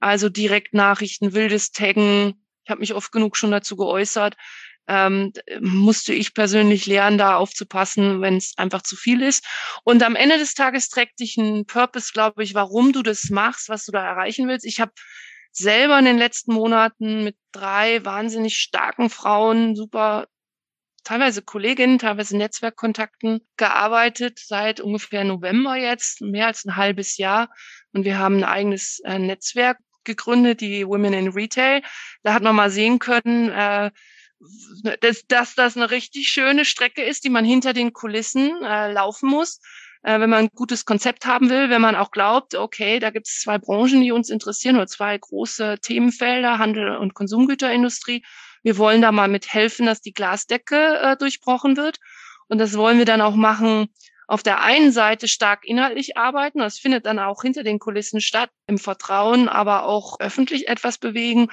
Also 0.00 0.30
direkt 0.30 0.72
Nachrichten, 0.72 1.34
wildes 1.34 1.70
Taggen, 1.70 2.45
ich 2.66 2.70
habe 2.70 2.80
mich 2.80 2.94
oft 2.94 3.12
genug 3.12 3.36
schon 3.36 3.52
dazu 3.52 3.76
geäußert, 3.76 4.36
ähm, 4.88 5.32
musste 5.60 6.12
ich 6.12 6.34
persönlich 6.34 6.86
lernen, 6.86 7.16
da 7.16 7.36
aufzupassen, 7.36 8.20
wenn 8.20 8.36
es 8.36 8.54
einfach 8.56 8.82
zu 8.82 8.96
viel 8.96 9.22
ist. 9.22 9.44
Und 9.84 10.02
am 10.02 10.16
Ende 10.16 10.36
des 10.38 10.54
Tages 10.54 10.88
trägt 10.88 11.20
dich 11.20 11.36
ein 11.36 11.64
Purpose, 11.66 12.12
glaube 12.12 12.42
ich, 12.42 12.54
warum 12.54 12.92
du 12.92 13.02
das 13.02 13.30
machst, 13.30 13.68
was 13.68 13.84
du 13.84 13.92
da 13.92 14.04
erreichen 14.04 14.48
willst. 14.48 14.66
Ich 14.66 14.80
habe 14.80 14.92
selber 15.52 15.96
in 15.98 16.06
den 16.06 16.18
letzten 16.18 16.52
Monaten 16.52 17.22
mit 17.22 17.36
drei 17.52 18.04
wahnsinnig 18.04 18.58
starken 18.58 19.10
Frauen, 19.10 19.76
super 19.76 20.26
teilweise 21.04 21.40
Kolleginnen, 21.40 22.00
teilweise 22.00 22.36
Netzwerkkontakten 22.36 23.40
gearbeitet 23.56 24.40
seit 24.44 24.80
ungefähr 24.80 25.22
November 25.22 25.76
jetzt, 25.76 26.20
mehr 26.20 26.48
als 26.48 26.64
ein 26.64 26.74
halbes 26.74 27.16
Jahr. 27.16 27.48
Und 27.92 28.04
wir 28.04 28.18
haben 28.18 28.38
ein 28.38 28.44
eigenes 28.44 28.98
äh, 29.04 29.20
Netzwerk 29.20 29.78
gegründet, 30.06 30.62
die 30.62 30.86
Women 30.86 31.12
in 31.12 31.28
Retail. 31.28 31.82
Da 32.22 32.32
hat 32.32 32.42
man 32.42 32.56
mal 32.56 32.70
sehen 32.70 32.98
können, 32.98 33.50
äh, 33.50 33.90
dass, 35.00 35.26
dass 35.26 35.54
das 35.54 35.76
eine 35.76 35.90
richtig 35.90 36.28
schöne 36.28 36.64
Strecke 36.64 37.02
ist, 37.02 37.24
die 37.24 37.30
man 37.30 37.44
hinter 37.44 37.72
den 37.72 37.92
Kulissen 37.92 38.62
äh, 38.62 38.92
laufen 38.92 39.28
muss, 39.28 39.60
äh, 40.02 40.20
wenn 40.20 40.30
man 40.30 40.44
ein 40.44 40.50
gutes 40.54 40.84
Konzept 40.84 41.26
haben 41.26 41.50
will, 41.50 41.70
wenn 41.70 41.80
man 41.80 41.96
auch 41.96 42.10
glaubt, 42.10 42.54
okay, 42.54 42.98
da 42.98 43.10
gibt 43.10 43.28
es 43.28 43.40
zwei 43.40 43.58
Branchen, 43.58 44.00
die 44.00 44.12
uns 44.12 44.30
interessieren 44.30 44.76
oder 44.76 44.86
zwei 44.86 45.16
große 45.16 45.78
Themenfelder, 45.80 46.58
Handel 46.58 46.96
und 46.96 47.14
Konsumgüterindustrie. 47.14 48.24
Wir 48.62 48.78
wollen 48.78 49.02
da 49.02 49.12
mal 49.12 49.28
mit 49.28 49.52
helfen, 49.52 49.86
dass 49.86 50.00
die 50.00 50.12
Glasdecke 50.12 50.98
äh, 50.98 51.16
durchbrochen 51.16 51.76
wird. 51.76 51.98
Und 52.48 52.58
das 52.58 52.76
wollen 52.76 52.98
wir 52.98 53.04
dann 53.04 53.20
auch 53.20 53.34
machen, 53.34 53.88
auf 54.26 54.42
der 54.42 54.60
einen 54.60 54.92
Seite 54.92 55.28
stark 55.28 55.64
inhaltlich 55.64 56.16
arbeiten, 56.16 56.58
das 56.58 56.78
findet 56.78 57.06
dann 57.06 57.18
auch 57.18 57.42
hinter 57.42 57.62
den 57.62 57.78
Kulissen 57.78 58.20
statt, 58.20 58.50
im 58.66 58.78
Vertrauen, 58.78 59.48
aber 59.48 59.84
auch 59.84 60.18
öffentlich 60.20 60.68
etwas 60.68 60.98
bewegen. 60.98 61.48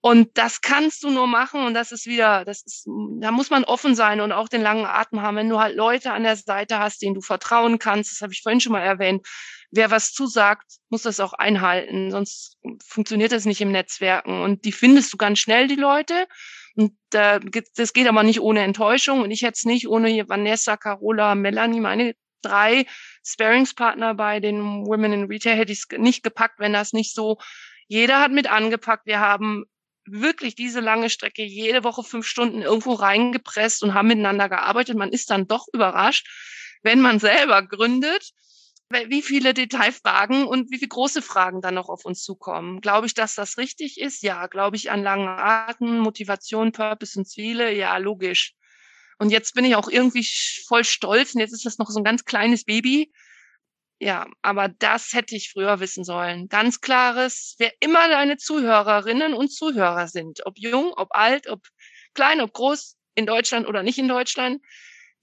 Und 0.00 0.38
das 0.38 0.60
kannst 0.60 1.02
du 1.02 1.10
nur 1.10 1.26
machen 1.26 1.64
und 1.64 1.74
das 1.74 1.90
ist 1.90 2.06
wieder, 2.06 2.44
das 2.44 2.62
ist, 2.64 2.86
da 3.20 3.32
muss 3.32 3.50
man 3.50 3.64
offen 3.64 3.96
sein 3.96 4.20
und 4.20 4.30
auch 4.30 4.48
den 4.48 4.62
langen 4.62 4.86
Atem 4.86 5.20
haben. 5.20 5.36
Wenn 5.36 5.48
du 5.48 5.58
halt 5.58 5.74
Leute 5.74 6.12
an 6.12 6.22
der 6.22 6.36
Seite 6.36 6.78
hast, 6.78 7.02
denen 7.02 7.16
du 7.16 7.20
vertrauen 7.20 7.80
kannst, 7.80 8.12
das 8.12 8.20
habe 8.20 8.32
ich 8.32 8.42
vorhin 8.42 8.60
schon 8.60 8.70
mal 8.70 8.82
erwähnt, 8.82 9.26
wer 9.72 9.90
was 9.90 10.12
zusagt, 10.12 10.76
muss 10.90 11.02
das 11.02 11.18
auch 11.18 11.32
einhalten, 11.32 12.12
sonst 12.12 12.56
funktioniert 12.86 13.32
das 13.32 13.46
nicht 13.46 13.60
im 13.60 13.72
Netzwerken. 13.72 14.42
Und 14.42 14.64
die 14.64 14.70
findest 14.70 15.12
du 15.12 15.16
ganz 15.16 15.40
schnell, 15.40 15.66
die 15.66 15.74
Leute. 15.74 16.28
Und 16.76 16.92
äh, 17.14 17.40
das 17.74 17.92
geht 17.92 18.06
aber 18.06 18.22
nicht 18.22 18.40
ohne 18.40 18.62
Enttäuschung. 18.62 19.22
Und 19.22 19.30
ich 19.30 19.42
hätte 19.42 19.54
es 19.56 19.64
nicht 19.64 19.88
ohne 19.88 20.28
Vanessa, 20.28 20.76
Carola, 20.76 21.34
Melanie, 21.34 21.80
meine 21.80 22.14
drei 22.42 22.86
Sparingspartner 23.24 24.14
bei 24.14 24.40
den 24.40 24.86
Women 24.86 25.12
in 25.12 25.24
Retail 25.24 25.56
hätte 25.56 25.72
ich 25.72 25.84
es 25.90 25.98
nicht 25.98 26.22
gepackt, 26.22 26.58
wenn 26.58 26.72
das 26.72 26.92
nicht 26.92 27.14
so. 27.14 27.38
Jeder 27.88 28.20
hat 28.20 28.30
mit 28.30 28.50
angepackt. 28.50 29.06
Wir 29.06 29.20
haben 29.20 29.64
wirklich 30.04 30.54
diese 30.54 30.80
lange 30.80 31.10
Strecke 31.10 31.42
jede 31.42 31.82
Woche 31.82 32.04
fünf 32.04 32.26
Stunden 32.26 32.62
irgendwo 32.62 32.92
reingepresst 32.92 33.82
und 33.82 33.94
haben 33.94 34.08
miteinander 34.08 34.48
gearbeitet. 34.48 34.96
Man 34.96 35.10
ist 35.10 35.30
dann 35.30 35.48
doch 35.48 35.66
überrascht, 35.72 36.28
wenn 36.82 37.00
man 37.00 37.18
selber 37.18 37.62
gründet, 37.62 38.32
wie 38.90 39.22
viele 39.22 39.52
Detailfragen 39.52 40.46
und 40.46 40.70
wie 40.70 40.78
viele 40.78 40.88
große 40.88 41.22
Fragen 41.22 41.60
dann 41.60 41.74
noch 41.74 41.88
auf 41.88 42.04
uns 42.04 42.22
zukommen. 42.22 42.80
Glaube 42.80 43.06
ich, 43.06 43.14
dass 43.14 43.34
das 43.34 43.58
richtig 43.58 44.00
ist? 44.00 44.22
Ja. 44.22 44.46
Glaube 44.46 44.76
ich 44.76 44.90
an 44.90 45.02
langen 45.02 45.28
Arten, 45.28 45.98
Motivation, 45.98 46.72
Purpose 46.72 47.18
und 47.18 47.26
Ziele? 47.26 47.72
Ja, 47.74 47.96
logisch. 47.98 48.54
Und 49.18 49.30
jetzt 49.30 49.54
bin 49.54 49.64
ich 49.64 49.76
auch 49.76 49.88
irgendwie 49.88 50.26
voll 50.66 50.84
stolz 50.84 51.34
und 51.34 51.40
jetzt 51.40 51.52
ist 51.52 51.66
das 51.66 51.78
noch 51.78 51.88
so 51.90 51.98
ein 52.00 52.04
ganz 52.04 52.24
kleines 52.24 52.64
Baby. 52.64 53.12
Ja, 53.98 54.26
aber 54.42 54.68
das 54.68 55.14
hätte 55.14 55.34
ich 55.36 55.50
früher 55.50 55.80
wissen 55.80 56.04
sollen. 56.04 56.48
Ganz 56.48 56.80
klares, 56.82 57.54
wer 57.58 57.72
immer 57.80 58.08
deine 58.08 58.36
Zuhörerinnen 58.36 59.32
und 59.32 59.50
Zuhörer 59.50 60.06
sind, 60.06 60.44
ob 60.44 60.58
jung, 60.58 60.92
ob 60.96 61.08
alt, 61.14 61.48
ob 61.48 61.66
klein, 62.14 62.40
ob 62.42 62.52
groß, 62.52 62.96
in 63.14 63.24
Deutschland 63.24 63.66
oder 63.66 63.82
nicht 63.82 63.98
in 63.98 64.08
Deutschland, 64.08 64.62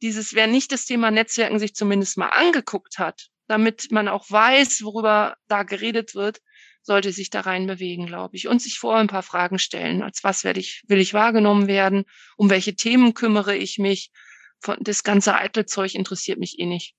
dieses, 0.01 0.33
wer 0.33 0.47
nicht 0.47 0.71
das 0.71 0.85
Thema 0.85 1.11
Netzwerken 1.11 1.59
sich 1.59 1.75
zumindest 1.75 2.17
mal 2.17 2.29
angeguckt 2.29 2.97
hat 2.97 3.29
damit 3.47 3.91
man 3.91 4.07
auch 4.07 4.29
weiß, 4.29 4.83
worüber 4.83 5.35
da 5.47 5.63
geredet 5.63 6.15
wird, 6.15 6.41
sollte 6.81 7.11
sich 7.11 7.29
da 7.29 7.41
rein 7.41 7.65
bewegen, 7.65 8.05
glaube 8.05 8.35
ich, 8.35 8.47
und 8.47 8.61
sich 8.61 8.77
vorher 8.77 9.01
ein 9.01 9.07
paar 9.07 9.23
Fragen 9.23 9.57
stellen. 9.57 10.01
Als 10.03 10.23
was 10.23 10.43
werde 10.43 10.59
ich, 10.59 10.83
will 10.87 10.99
ich 10.99 11.13
wahrgenommen 11.13 11.67
werden? 11.67 12.03
Um 12.37 12.49
welche 12.49 12.75
Themen 12.75 13.13
kümmere 13.13 13.55
ich 13.55 13.77
mich? 13.77 14.11
Das 14.79 15.03
ganze 15.03 15.35
eitle 15.35 15.65
Zeug 15.65 15.95
interessiert 15.95 16.39
mich 16.39 16.59
eh 16.59 16.65
nicht. 16.65 16.95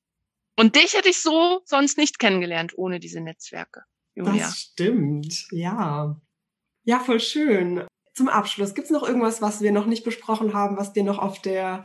Und 0.56 0.76
dich 0.76 0.94
hätte 0.94 1.08
ich 1.08 1.20
so 1.20 1.62
sonst 1.64 1.98
nicht 1.98 2.18
kennengelernt 2.18 2.72
ohne 2.76 3.00
diese 3.00 3.20
Netzwerke. 3.20 3.82
Julia. 4.14 4.46
Das 4.46 4.58
stimmt, 4.58 5.46
ja. 5.50 6.20
Ja, 6.84 7.00
voll 7.00 7.20
schön. 7.20 7.86
Zum 8.14 8.28
Abschluss, 8.28 8.74
gibt's 8.74 8.90
noch 8.90 9.02
irgendwas, 9.02 9.42
was 9.42 9.60
wir 9.60 9.72
noch 9.72 9.86
nicht 9.86 10.04
besprochen 10.04 10.54
haben, 10.54 10.76
was 10.76 10.92
dir 10.92 11.02
noch 11.02 11.18
auf 11.18 11.40
der, 11.42 11.82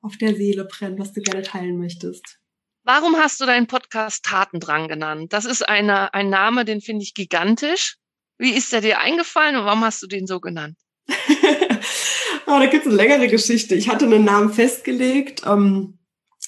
auf 0.00 0.16
der 0.16 0.34
Seele 0.34 0.64
brennt, 0.64 0.98
was 0.98 1.12
du 1.12 1.20
gerne 1.20 1.42
teilen 1.42 1.78
möchtest? 1.78 2.41
Warum 2.84 3.16
hast 3.16 3.40
du 3.40 3.46
deinen 3.46 3.68
Podcast 3.68 4.24
Tatendrang 4.24 4.88
genannt? 4.88 5.32
Das 5.32 5.44
ist 5.44 5.68
eine, 5.68 6.12
ein 6.14 6.30
Name, 6.30 6.64
den 6.64 6.80
finde 6.80 7.04
ich 7.04 7.14
gigantisch. 7.14 7.96
Wie 8.38 8.50
ist 8.50 8.72
der 8.72 8.80
dir 8.80 8.98
eingefallen 8.98 9.56
und 9.56 9.64
warum 9.66 9.84
hast 9.84 10.02
du 10.02 10.08
den 10.08 10.26
so 10.26 10.40
genannt? 10.40 10.76
oh, 11.08 12.58
da 12.58 12.66
gibt 12.66 12.84
es 12.84 12.88
eine 12.88 12.96
längere 12.96 13.28
Geschichte. 13.28 13.76
Ich 13.76 13.88
hatte 13.88 14.06
einen 14.06 14.24
Namen 14.24 14.52
festgelegt. 14.52 15.42
Ähm, 15.46 15.98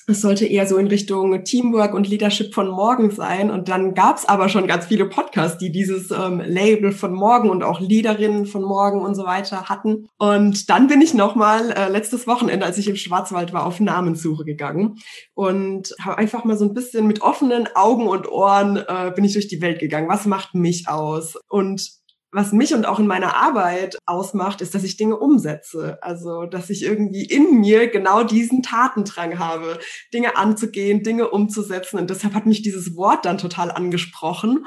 es 0.07 0.21
sollte 0.21 0.47
eher 0.47 0.67
so 0.67 0.77
in 0.77 0.87
Richtung 0.87 1.45
Teamwork 1.45 1.95
und 1.95 2.09
Leadership 2.09 2.53
von 2.53 2.69
morgen 2.69 3.11
sein. 3.11 3.51
Und 3.51 3.69
dann 3.69 3.95
gab 3.95 4.19
es 4.19 4.29
aber 4.29 4.49
schon 4.49 4.67
ganz 4.67 4.87
viele 4.87 5.07
Podcasts, 5.07 5.59
die 5.59 5.73
dieses 5.73 6.11
ähm, 6.11 6.43
Label 6.45 6.93
von 6.93 7.13
morgen 7.13 7.49
und 7.49 7.63
auch 7.63 7.81
Leaderinnen 7.81 8.47
von 8.47 8.63
morgen 8.63 9.01
und 9.01 9.15
so 9.15 9.25
weiter 9.25 9.69
hatten. 9.69 10.09
Und 10.19 10.69
dann 10.69 10.89
bin 10.89 11.01
ich 11.01 11.15
nochmal 11.15 11.71
äh, 11.71 11.89
letztes 11.89 12.27
Wochenende, 12.27 12.67
als 12.67 12.79
ich 12.79 12.89
im 12.89 12.97
Schwarzwald 12.97 13.53
war, 13.53 13.67
auf 13.67 13.81
Namenssuche 13.81 14.45
gegangen 14.45 14.97
und 15.33 15.95
habe 16.01 16.19
einfach 16.19 16.45
mal 16.45 16.59
so 16.59 16.65
ein 16.65 16.75
bisschen 16.75 17.07
mit 17.07 17.23
offenen 17.23 17.69
Augen 17.75 18.07
und 18.07 18.29
Ohren 18.29 18.77
äh, 18.77 19.13
bin 19.15 19.25
ich 19.25 19.33
durch 19.33 19.49
die 19.49 19.63
Welt 19.63 19.79
gegangen. 19.79 20.09
Was 20.09 20.27
macht 20.27 20.55
mich 20.55 20.89
aus? 20.89 21.37
Und 21.49 22.04
was 22.35 22.53
mich 22.53 22.75
und 22.75 22.85
auch 22.85 22.99
in 22.99 23.07
meiner 23.07 23.37
Arbeit 23.37 23.97
ausmacht, 24.07 24.61
ist, 24.61 24.75
dass 24.75 24.83
ich 24.83 24.97
Dinge 24.97 25.17
umsetze. 25.17 25.99
Also, 26.03 26.47
dass 26.47 26.69
ich 26.69 26.83
irgendwie 26.83 27.25
in 27.25 27.61
mir 27.61 27.87
genau 27.89 28.25
diesen 28.25 28.63
Tatendrang 28.63 29.39
habe, 29.39 29.79
Dinge 30.13 30.37
anzugehen, 30.37 31.05
Dinge 31.05 31.31
umzusetzen. 31.31 31.97
Und 31.99 32.11
deshalb 32.11 32.35
hat 32.35 32.47
mich 32.47 32.63
dieses 32.63 32.97
Wort 32.97 33.25
dann 33.25 33.39
total 33.39 33.71
angesprochen. 33.71 34.67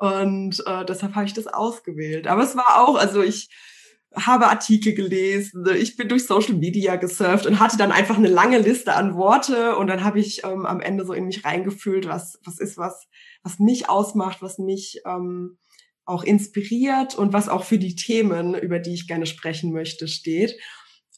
Und 0.00 0.64
äh, 0.66 0.86
deshalb 0.86 1.14
habe 1.14 1.26
ich 1.26 1.34
das 1.34 1.46
ausgewählt. 1.46 2.26
Aber 2.26 2.42
es 2.42 2.56
war 2.56 2.82
auch, 2.82 2.96
also 2.96 3.22
ich 3.22 3.50
habe 4.14 4.46
Artikel 4.46 4.94
gelesen, 4.94 5.66
ich 5.76 5.96
bin 5.96 6.08
durch 6.08 6.26
Social 6.26 6.54
Media 6.54 6.96
gesurft 6.96 7.46
und 7.46 7.60
hatte 7.60 7.76
dann 7.76 7.92
einfach 7.92 8.16
eine 8.16 8.28
lange 8.28 8.58
Liste 8.58 8.94
an 8.94 9.14
Worte 9.14 9.76
und 9.76 9.86
dann 9.86 10.04
habe 10.04 10.18
ich 10.18 10.44
ähm, 10.44 10.66
am 10.66 10.80
Ende 10.80 11.06
so 11.06 11.12
in 11.14 11.24
mich 11.24 11.44
reingefühlt, 11.46 12.06
was 12.06 12.38
was 12.44 12.58
ist 12.58 12.76
was 12.76 13.06
was 13.42 13.58
mich 13.58 13.88
ausmacht, 13.88 14.42
was 14.42 14.58
mich 14.58 15.00
ähm, 15.06 15.56
auch 16.04 16.24
inspiriert 16.24 17.14
und 17.14 17.32
was 17.32 17.48
auch 17.48 17.64
für 17.64 17.78
die 17.78 17.94
Themen, 17.94 18.54
über 18.54 18.78
die 18.78 18.94
ich 18.94 19.06
gerne 19.06 19.26
sprechen 19.26 19.72
möchte, 19.72 20.08
steht. 20.08 20.58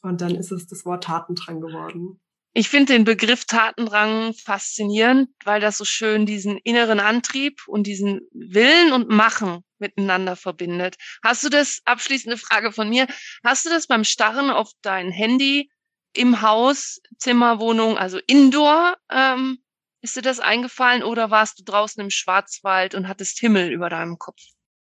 Und 0.03 0.21
dann 0.21 0.35
ist 0.35 0.53
es 0.53 0.67
das 0.67 0.85
Wort 0.85 1.05
Tatendrang 1.05 1.61
geworden. 1.61 2.21
Ich 2.57 2.69
finde 2.69 2.93
den 2.93 3.05
Begriff 3.05 3.47
Tatendrang 3.47 4.33
faszinierend, 4.35 5.29
weil 5.45 5.61
das 5.61 5.77
so 5.77 5.85
schön 5.85 6.25
diesen 6.25 6.59
inneren 6.59 7.01
Antrieb 7.01 7.67
und 7.67 7.87
diesen 7.87 8.21
Willen 8.31 8.93
und 8.93 9.09
Machen 9.09 9.65
miteinander 9.79 10.37
verbindet. 10.37 10.95
Hast 11.25 11.43
du 11.43 11.49
das, 11.49 11.81
abschließende 11.85 12.37
Frage 12.37 12.71
von 12.71 12.89
mir, 12.89 13.09
hast 13.43 13.67
du 13.67 13.71
das 13.71 13.89
beim 13.89 14.05
Starren 14.05 14.51
auf 14.51 14.71
dein 14.83 15.11
Handy 15.11 15.69
im 16.13 16.43
Haus, 16.43 17.01
Zimmer, 17.19 17.59
Wohnung, 17.59 17.99
also 17.99 18.21
Indoor, 18.29 18.97
ähm, 19.11 19.59
ist 20.01 20.15
dir 20.15 20.23
das 20.23 20.39
eingefallen 20.39 21.03
oder 21.03 21.33
warst 21.33 21.59
du 21.59 21.65
draußen 21.65 22.01
im 22.01 22.11
Schwarzwald 22.11 22.95
und 22.95 23.09
hattest 23.09 23.41
Himmel 23.41 23.73
über 23.73 23.89
deinem 23.89 24.19
Kopf? 24.19 24.41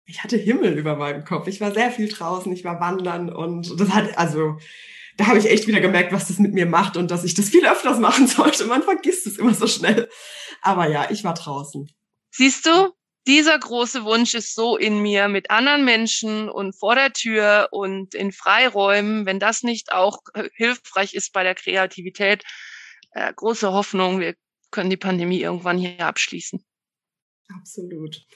Ich 0.07 0.23
hatte 0.23 0.37
Himmel 0.37 0.77
über 0.79 0.97
meinem 0.97 1.25
Kopf. 1.25 1.47
Ich 1.49 1.61
war 1.61 1.73
sehr 1.73 1.91
viel 1.91 2.09
draußen, 2.09 2.53
ich 2.53 2.65
war 2.65 2.81
wandern 2.81 3.33
und 3.33 3.79
das 3.81 3.91
hat, 3.91 4.17
also, 4.19 4.59
da 5.17 5.27
habe 5.27 5.39
ich 5.39 5.49
echt 5.49 5.67
wieder 5.67 5.81
gemerkt, 5.81 6.13
was 6.13 6.29
das 6.29 6.39
mit 6.39 6.53
mir 6.53 6.67
macht 6.67 6.97
und 6.97 7.11
dass 7.11 7.25
ich 7.25 7.35
das 7.35 7.49
viel 7.49 7.67
öfters 7.67 7.99
machen 7.99 8.27
sollte. 8.29 8.67
Man 8.67 8.83
vergisst 8.83 9.27
es 9.27 9.39
immer 9.39 9.55
so 9.55 9.67
schnell. 9.67 10.09
Aber 10.61 10.89
ja, 10.89 11.11
ich 11.11 11.25
war 11.25 11.35
draußen. 11.35 11.91
Siehst 12.31 12.67
du, 12.67 12.93
dieser 13.27 13.59
große 13.59 14.05
Wunsch 14.05 14.35
ist 14.35 14.55
so 14.55 14.77
in 14.77 15.01
mir 15.01 15.29
mit 15.29 15.51
anderen 15.51 15.85
Menschen 15.85 16.51
und 16.51 16.79
vor 16.79 16.95
der 16.95 17.13
Tür 17.13 17.69
und 17.71 18.15
in 18.15 18.33
Freiräumen, 18.33 19.25
wenn 19.25 19.39
das 19.39 19.63
nicht 19.63 19.93
auch 19.93 20.19
hilfreich 20.55 21.15
ist 21.15 21.33
bei 21.33 21.43
der 21.43 21.55
Kreativität, 21.55 22.43
äh, 23.13 23.33
große 23.33 23.73
Hoffnung, 23.73 24.21
wir 24.21 24.35
können 24.71 24.91
die 24.91 24.97
Pandemie 24.97 25.41
irgendwann 25.41 25.79
hier 25.79 26.01
abschließen. 26.01 26.63
Absolut. 27.57 28.27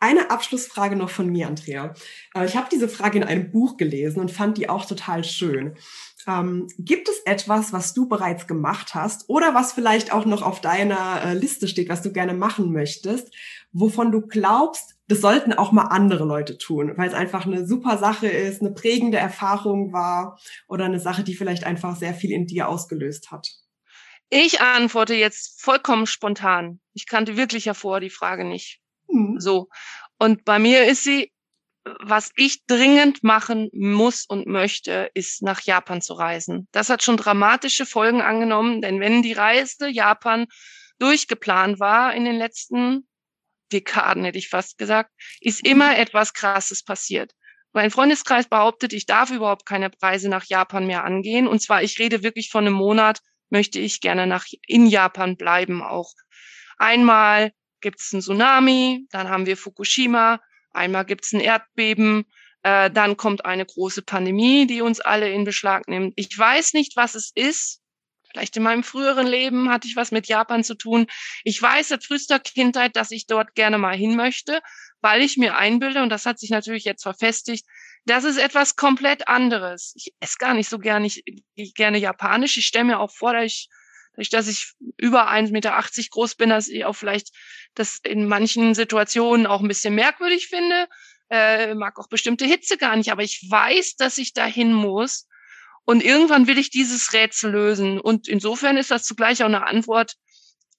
Eine 0.00 0.30
Abschlussfrage 0.30 0.94
noch 0.94 1.10
von 1.10 1.28
mir, 1.28 1.48
Andrea. 1.48 1.94
Äh, 2.34 2.46
ich 2.46 2.56
habe 2.56 2.68
diese 2.70 2.88
Frage 2.88 3.18
in 3.18 3.24
einem 3.24 3.50
Buch 3.50 3.76
gelesen 3.76 4.20
und 4.20 4.30
fand 4.30 4.56
die 4.56 4.68
auch 4.68 4.84
total 4.84 5.24
schön. 5.24 5.76
Ähm, 6.26 6.68
gibt 6.78 7.08
es 7.08 7.18
etwas, 7.24 7.72
was 7.72 7.94
du 7.94 8.08
bereits 8.08 8.46
gemacht 8.46 8.94
hast 8.94 9.28
oder 9.28 9.54
was 9.54 9.72
vielleicht 9.72 10.12
auch 10.12 10.24
noch 10.24 10.42
auf 10.42 10.60
deiner 10.60 11.22
äh, 11.24 11.34
Liste 11.34 11.66
steht, 11.66 11.88
was 11.88 12.02
du 12.02 12.12
gerne 12.12 12.34
machen 12.34 12.72
möchtest, 12.72 13.34
wovon 13.72 14.12
du 14.12 14.20
glaubst, 14.20 14.96
das 15.08 15.20
sollten 15.20 15.52
auch 15.52 15.72
mal 15.72 15.86
andere 15.86 16.24
Leute 16.24 16.58
tun, 16.58 16.92
weil 16.96 17.08
es 17.08 17.14
einfach 17.14 17.46
eine 17.46 17.66
super 17.66 17.98
Sache 17.98 18.28
ist, 18.28 18.60
eine 18.60 18.72
prägende 18.72 19.18
Erfahrung 19.18 19.92
war 19.92 20.38
oder 20.68 20.84
eine 20.84 21.00
Sache, 21.00 21.24
die 21.24 21.34
vielleicht 21.34 21.64
einfach 21.64 21.96
sehr 21.96 22.14
viel 22.14 22.30
in 22.30 22.46
dir 22.46 22.68
ausgelöst 22.68 23.30
hat? 23.30 23.48
Ich 24.30 24.60
antworte 24.60 25.14
jetzt 25.14 25.60
vollkommen 25.62 26.06
spontan. 26.06 26.80
Ich 26.92 27.06
kannte 27.06 27.38
wirklich 27.38 27.66
hervor 27.66 28.00
die 28.00 28.10
Frage 28.10 28.44
nicht. 28.44 28.80
Mhm. 29.08 29.40
So. 29.40 29.68
Und 30.18 30.44
bei 30.44 30.58
mir 30.58 30.86
ist 30.86 31.04
sie, 31.04 31.32
was 32.00 32.30
ich 32.36 32.64
dringend 32.66 33.22
machen 33.22 33.70
muss 33.72 34.24
und 34.26 34.46
möchte, 34.46 35.10
ist 35.14 35.42
nach 35.42 35.60
Japan 35.62 36.02
zu 36.02 36.14
reisen. 36.14 36.68
Das 36.72 36.90
hat 36.90 37.02
schon 37.02 37.16
dramatische 37.16 37.86
Folgen 37.86 38.20
angenommen, 38.20 38.82
denn 38.82 39.00
wenn 39.00 39.22
die 39.22 39.32
Reise 39.32 39.88
Japan 39.88 40.46
durchgeplant 40.98 41.80
war 41.80 42.14
in 42.14 42.24
den 42.24 42.36
letzten 42.36 43.08
Dekaden, 43.72 44.24
hätte 44.24 44.38
ich 44.38 44.48
fast 44.48 44.78
gesagt, 44.78 45.10
ist 45.40 45.66
immer 45.66 45.92
mhm. 45.92 46.00
etwas 46.00 46.32
Krasses 46.32 46.82
passiert. 46.82 47.32
Mein 47.72 47.90
Freundeskreis 47.90 48.48
behauptet, 48.48 48.92
ich 48.92 49.06
darf 49.06 49.30
überhaupt 49.30 49.66
keine 49.66 49.90
Preise 49.90 50.28
nach 50.28 50.44
Japan 50.46 50.86
mehr 50.86 51.04
angehen. 51.04 51.46
Und 51.46 51.60
zwar, 51.60 51.82
ich 51.82 51.98
rede 51.98 52.22
wirklich 52.22 52.50
von 52.50 52.66
einem 52.66 52.74
Monat, 52.74 53.20
möchte 53.50 53.78
ich 53.78 54.00
gerne 54.00 54.26
nach, 54.26 54.46
in 54.66 54.86
Japan 54.86 55.36
bleiben 55.36 55.82
auch. 55.82 56.12
Einmal 56.78 57.52
gibt 57.80 58.00
es 58.00 58.12
einen 58.12 58.22
Tsunami, 58.22 59.06
dann 59.10 59.28
haben 59.28 59.46
wir 59.46 59.56
Fukushima, 59.56 60.40
einmal 60.72 61.04
gibt 61.04 61.24
es 61.24 61.32
ein 61.32 61.40
Erdbeben, 61.40 62.24
Äh, 62.64 62.90
dann 62.90 63.16
kommt 63.16 63.44
eine 63.44 63.64
große 63.64 64.02
Pandemie, 64.02 64.66
die 64.66 64.82
uns 64.82 64.98
alle 65.00 65.30
in 65.30 65.44
Beschlag 65.44 65.86
nimmt. 65.86 66.12
Ich 66.16 66.36
weiß 66.36 66.74
nicht, 66.74 66.96
was 66.96 67.14
es 67.14 67.30
ist. 67.36 67.80
Vielleicht 68.30 68.56
in 68.56 68.64
meinem 68.64 68.82
früheren 68.82 69.28
Leben 69.28 69.70
hatte 69.70 69.86
ich 69.86 69.94
was 69.94 70.10
mit 70.10 70.26
Japan 70.26 70.64
zu 70.64 70.74
tun. 70.74 71.06
Ich 71.44 71.62
weiß 71.62 71.88
seit 71.88 72.04
frühester 72.04 72.40
Kindheit, 72.40 72.96
dass 72.96 73.12
ich 73.12 73.26
dort 73.26 73.54
gerne 73.54 73.78
mal 73.78 73.96
hin 73.96 74.16
möchte, 74.16 74.60
weil 75.00 75.22
ich 75.22 75.36
mir 75.36 75.56
einbilde, 75.56 76.02
und 76.02 76.10
das 76.10 76.26
hat 76.26 76.40
sich 76.40 76.50
natürlich 76.50 76.84
jetzt 76.84 77.04
verfestigt, 77.04 77.64
das 78.06 78.24
ist 78.24 78.38
etwas 78.38 78.74
komplett 78.74 79.28
anderes. 79.28 79.92
Ich 79.94 80.12
esse 80.18 80.38
gar 80.38 80.54
nicht 80.54 80.68
so 80.68 80.78
gerne, 80.78 81.06
ich, 81.06 81.22
ich 81.54 81.74
gerne 81.74 81.98
Japanisch. 81.98 82.56
Ich 82.58 82.66
stelle 82.66 82.86
mir 82.86 82.98
auch 82.98 83.12
vor, 83.12 83.34
dass 83.34 83.44
ich, 83.44 83.68
dadurch, 84.18 84.30
dass 84.30 84.48
ich 84.48 84.72
über 84.96 85.30
1,80 85.30 85.52
Meter 85.52 85.82
groß 86.10 86.34
bin, 86.34 86.50
dass 86.50 86.68
ich 86.68 86.84
auch 86.84 86.94
vielleicht 86.94 87.30
das 87.74 88.00
in 88.02 88.26
manchen 88.26 88.74
Situationen 88.74 89.46
auch 89.46 89.60
ein 89.60 89.68
bisschen 89.68 89.94
merkwürdig 89.94 90.48
finde. 90.48 90.88
Äh, 91.30 91.74
mag 91.74 91.98
auch 91.98 92.08
bestimmte 92.08 92.44
Hitze 92.44 92.78
gar 92.78 92.96
nicht, 92.96 93.12
aber 93.12 93.22
ich 93.22 93.46
weiß, 93.48 93.96
dass 93.96 94.18
ich 94.18 94.32
dahin 94.32 94.72
muss. 94.72 95.28
Und 95.84 96.02
irgendwann 96.02 96.46
will 96.46 96.58
ich 96.58 96.70
dieses 96.70 97.12
Rätsel 97.12 97.52
lösen. 97.52 98.00
Und 98.00 98.28
insofern 98.28 98.76
ist 98.76 98.90
das 98.90 99.04
zugleich 99.04 99.42
auch 99.42 99.46
eine 99.46 99.66
Antwort 99.66 100.16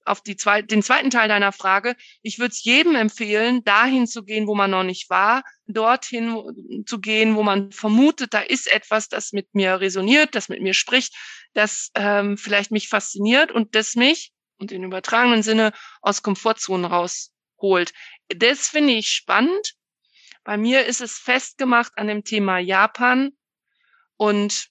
auf 0.05 0.21
die 0.21 0.35
zwei, 0.35 0.61
den 0.61 0.83
zweiten 0.83 1.09
Teil 1.09 1.29
deiner 1.29 1.51
Frage. 1.51 1.95
Ich 2.21 2.39
würde 2.39 2.51
es 2.51 2.63
jedem 2.63 2.95
empfehlen, 2.95 3.63
dahin 3.63 4.07
zu 4.07 4.23
gehen, 4.23 4.47
wo 4.47 4.55
man 4.55 4.71
noch 4.71 4.83
nicht 4.83 5.09
war, 5.09 5.43
dorthin 5.67 6.83
zu 6.85 6.99
gehen, 6.99 7.35
wo 7.35 7.43
man 7.43 7.71
vermutet, 7.71 8.33
da 8.33 8.39
ist 8.39 8.71
etwas, 8.71 9.07
das 9.07 9.31
mit 9.31 9.53
mir 9.53 9.79
resoniert, 9.79 10.35
das 10.35 10.49
mit 10.49 10.61
mir 10.61 10.73
spricht, 10.73 11.13
das 11.53 11.91
ähm, 11.95 12.37
vielleicht 12.37 12.71
mich 12.71 12.89
fasziniert 12.89 13.51
und 13.51 13.75
das 13.75 13.95
mich 13.95 14.31
und 14.57 14.71
in 14.71 14.83
übertragenen 14.83 15.43
Sinne 15.43 15.71
aus 16.01 16.21
Komfortzonen 16.21 16.85
rausholt. 16.85 17.93
Das 18.27 18.67
finde 18.67 18.93
ich 18.93 19.09
spannend. 19.09 19.75
Bei 20.43 20.57
mir 20.57 20.85
ist 20.85 21.01
es 21.01 21.17
festgemacht 21.17 21.93
an 21.97 22.07
dem 22.07 22.23
Thema 22.23 22.59
Japan 22.59 23.31
und 24.17 24.69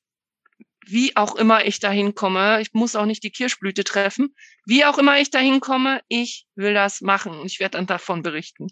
wie 0.87 1.17
auch 1.17 1.37
immer 1.37 1.67
ich 1.67 1.81
dahin 1.81 2.15
komme, 2.15 2.61
ich 2.63 2.73
muss 2.73 2.97
auch 2.97 3.05
nicht 3.05 3.23
die 3.23 3.31
Kirschblüte 3.31 3.85
treffen, 3.85 4.35
wie 4.65 4.85
auch 4.87 4.97
immer 4.97 5.21
ich 5.21 5.31
dahin 5.31 5.61
komme, 5.61 6.01
ich 6.09 6.47
will 6.55 6.73
das 6.73 7.03
machen 7.03 7.33
und 7.39 7.47
ich 7.47 7.61
werde 7.61 7.77
dann 7.77 7.87
davon 7.87 8.23
berichten. 8.23 8.69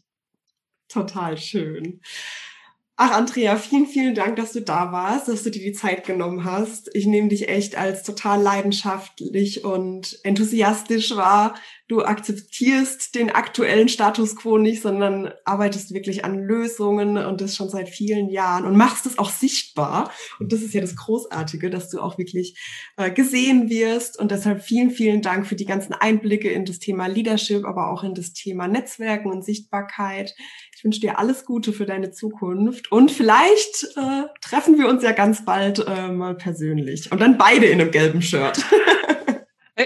Total 0.89 1.37
schön. 1.37 2.01
Ach, 2.99 3.11
Andrea, 3.11 3.57
vielen, 3.57 3.87
vielen 3.87 4.15
Dank, 4.15 4.37
dass 4.37 4.53
du 4.53 4.63
da 4.63 4.91
warst, 4.91 5.29
dass 5.29 5.43
du 5.43 5.51
dir 5.51 5.63
die 5.63 5.73
Zeit 5.75 6.07
genommen 6.07 6.45
hast. 6.45 6.89
Ich 6.95 7.05
nehme 7.07 7.29
dich 7.29 7.47
echt 7.49 7.77
als 7.77 8.03
total 8.03 8.41
leidenschaftlich 8.41 9.65
und 9.65 10.19
enthusiastisch 10.23 11.15
wahr. 11.15 11.55
Du 11.89 12.03
akzeptierst 12.03 13.15
den 13.15 13.31
aktuellen 13.31 13.89
Status 13.89 14.35
quo 14.35 14.59
nicht, 14.59 14.83
sondern 14.83 15.33
arbeitest 15.45 15.95
wirklich 15.95 16.25
an 16.25 16.43
Lösungen 16.43 17.17
und 17.17 17.41
das 17.41 17.55
schon 17.55 17.69
seit 17.69 17.89
vielen 17.89 18.29
Jahren 18.29 18.65
und 18.65 18.77
machst 18.77 19.07
es 19.07 19.19
auch 19.19 19.31
sichtbar. 19.31 20.11
Und 20.41 20.53
das 20.53 20.63
ist 20.63 20.75
ja 20.75 20.81
das 20.81 20.97
Großartige, 20.97 21.71
dass 21.71 21.89
du 21.89 22.01
auch 22.01 22.19
wirklich 22.19 22.59
äh, 22.97 23.13
gesehen 23.13 23.71
wirst. 23.71 24.19
Und 24.19 24.33
deshalb 24.33 24.63
vielen, 24.63 24.91
vielen 24.91 25.23
Dank 25.23 25.47
für 25.47 25.55
die 25.55 25.65
ganzen 25.65 25.93
Einblicke 25.93 26.51
in 26.51 26.65
das 26.65 26.81
Thema 26.81 27.07
Leadership, 27.07 27.65
aber 27.65 27.93
auch 27.93 28.03
in 28.03 28.15
das 28.15 28.33
Thema 28.33 28.67
Netzwerken 28.67 29.31
und 29.31 29.45
Sichtbarkeit. 29.45 30.35
Ich 30.77 30.83
wünsche 30.83 31.01
dir 31.01 31.21
alles 31.21 31.45
Gute 31.45 31.73
für 31.73 31.87
deine 31.87 32.11
Zukunft 32.11 32.91
und 32.91 33.13
vielleicht 33.13 33.85
äh, 33.97 34.25
treffen 34.41 34.77
wir 34.77 34.89
uns 34.89 35.05
ja 35.05 35.13
ganz 35.13 35.45
bald 35.45 35.87
äh, 35.87 36.09
mal 36.09 36.35
persönlich 36.35 37.13
und 37.13 37.21
dann 37.21 37.39
beide 37.39 37.67
in 37.67 37.81
einem 37.81 37.93
gelben 37.93 38.23
Shirt. 38.23 38.65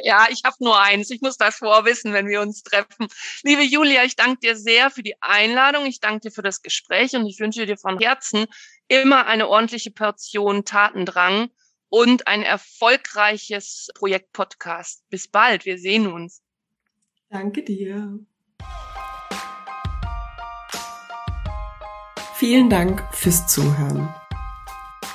Ja, 0.04 0.28
ich 0.30 0.42
habe 0.44 0.56
nur 0.60 0.80
eins. 0.80 1.10
Ich 1.10 1.20
muss 1.20 1.36
das 1.36 1.56
vorwissen, 1.56 2.12
wenn 2.12 2.28
wir 2.28 2.40
uns 2.40 2.62
treffen. 2.62 3.08
Liebe 3.42 3.62
Julia, 3.62 4.04
ich 4.04 4.14
danke 4.14 4.38
dir 4.40 4.56
sehr 4.56 4.90
für 4.90 5.02
die 5.02 5.20
Einladung. 5.20 5.84
Ich 5.86 6.00
danke 6.00 6.28
dir 6.28 6.30
für 6.30 6.42
das 6.42 6.62
Gespräch 6.62 7.14
und 7.14 7.26
ich 7.26 7.40
wünsche 7.40 7.66
dir 7.66 7.76
von 7.76 7.98
Herzen 7.98 8.46
immer 8.86 9.26
eine 9.26 9.48
ordentliche 9.48 9.90
Portion 9.90 10.64
Tatendrang 10.64 11.50
und 11.88 12.28
ein 12.28 12.42
erfolgreiches 12.42 13.88
Projekt 13.94 14.32
Podcast. 14.32 15.02
Bis 15.10 15.26
bald. 15.26 15.64
Wir 15.64 15.78
sehen 15.78 16.06
uns. 16.06 16.40
Danke 17.28 17.62
dir. 17.62 18.18
Vielen 22.36 22.70
Dank 22.70 23.02
fürs 23.12 23.46
Zuhören. 23.48 24.08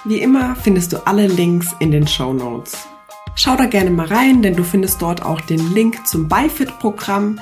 Wie 0.04 0.20
immer 0.20 0.56
findest 0.56 0.94
du 0.94 1.08
alle 1.08 1.28
Links 1.28 1.74
in 1.80 1.92
den 1.92 2.08
Show 2.08 2.34
Notes. 2.34 2.88
Schau 3.36 3.56
da 3.56 3.66
gerne 3.66 3.92
mal 3.92 4.08
rein, 4.08 4.42
denn 4.42 4.56
du 4.56 4.64
findest 4.64 5.02
dort 5.02 5.22
auch 5.22 5.42
den 5.42 5.74
Link 5.74 6.08
zum 6.08 6.28
BiFit-Programm. 6.28 7.40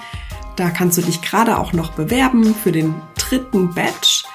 Da 0.56 0.70
kannst 0.70 0.98
du 0.98 1.02
dich 1.02 1.22
gerade 1.22 1.58
auch 1.58 1.74
noch 1.74 1.92
bewerben 1.92 2.54
für 2.56 2.72
den 2.72 2.96
dritten 3.18 3.74
Batch. 3.74 4.26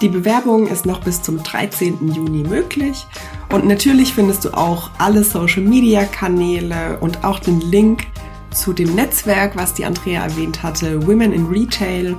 Die 0.00 0.08
Bewerbung 0.08 0.66
ist 0.66 0.86
noch 0.86 1.00
bis 1.00 1.22
zum 1.22 1.42
13. 1.42 2.12
Juni 2.12 2.42
möglich. 2.42 3.06
Und 3.50 3.66
natürlich 3.66 4.14
findest 4.14 4.44
du 4.44 4.50
auch 4.50 4.90
alle 4.98 5.24
Social-Media-Kanäle 5.24 6.98
und 7.00 7.24
auch 7.24 7.38
den 7.38 7.60
Link 7.60 8.06
zu 8.50 8.72
dem 8.72 8.94
Netzwerk, 8.94 9.56
was 9.56 9.74
die 9.74 9.84
Andrea 9.84 10.24
erwähnt 10.24 10.62
hatte, 10.62 11.06
Women 11.06 11.32
in 11.32 11.46
Retail 11.46 12.16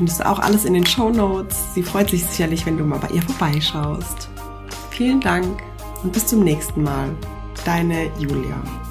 findest 0.00 0.20
du 0.20 0.26
auch 0.26 0.38
alles 0.38 0.64
in 0.64 0.72
den 0.72 0.86
Show 0.86 1.10
Notes. 1.10 1.74
Sie 1.74 1.82
freut 1.82 2.08
sich 2.08 2.24
sicherlich, 2.24 2.64
wenn 2.64 2.78
du 2.78 2.84
mal 2.84 2.98
bei 2.98 3.08
ihr 3.08 3.20
vorbeischaust. 3.20 4.30
Vielen 4.90 5.20
Dank 5.20 5.62
und 6.02 6.12
bis 6.12 6.26
zum 6.26 6.40
nächsten 6.40 6.82
Mal. 6.82 7.10
Deine 7.64 8.10
Julia. 8.18 8.89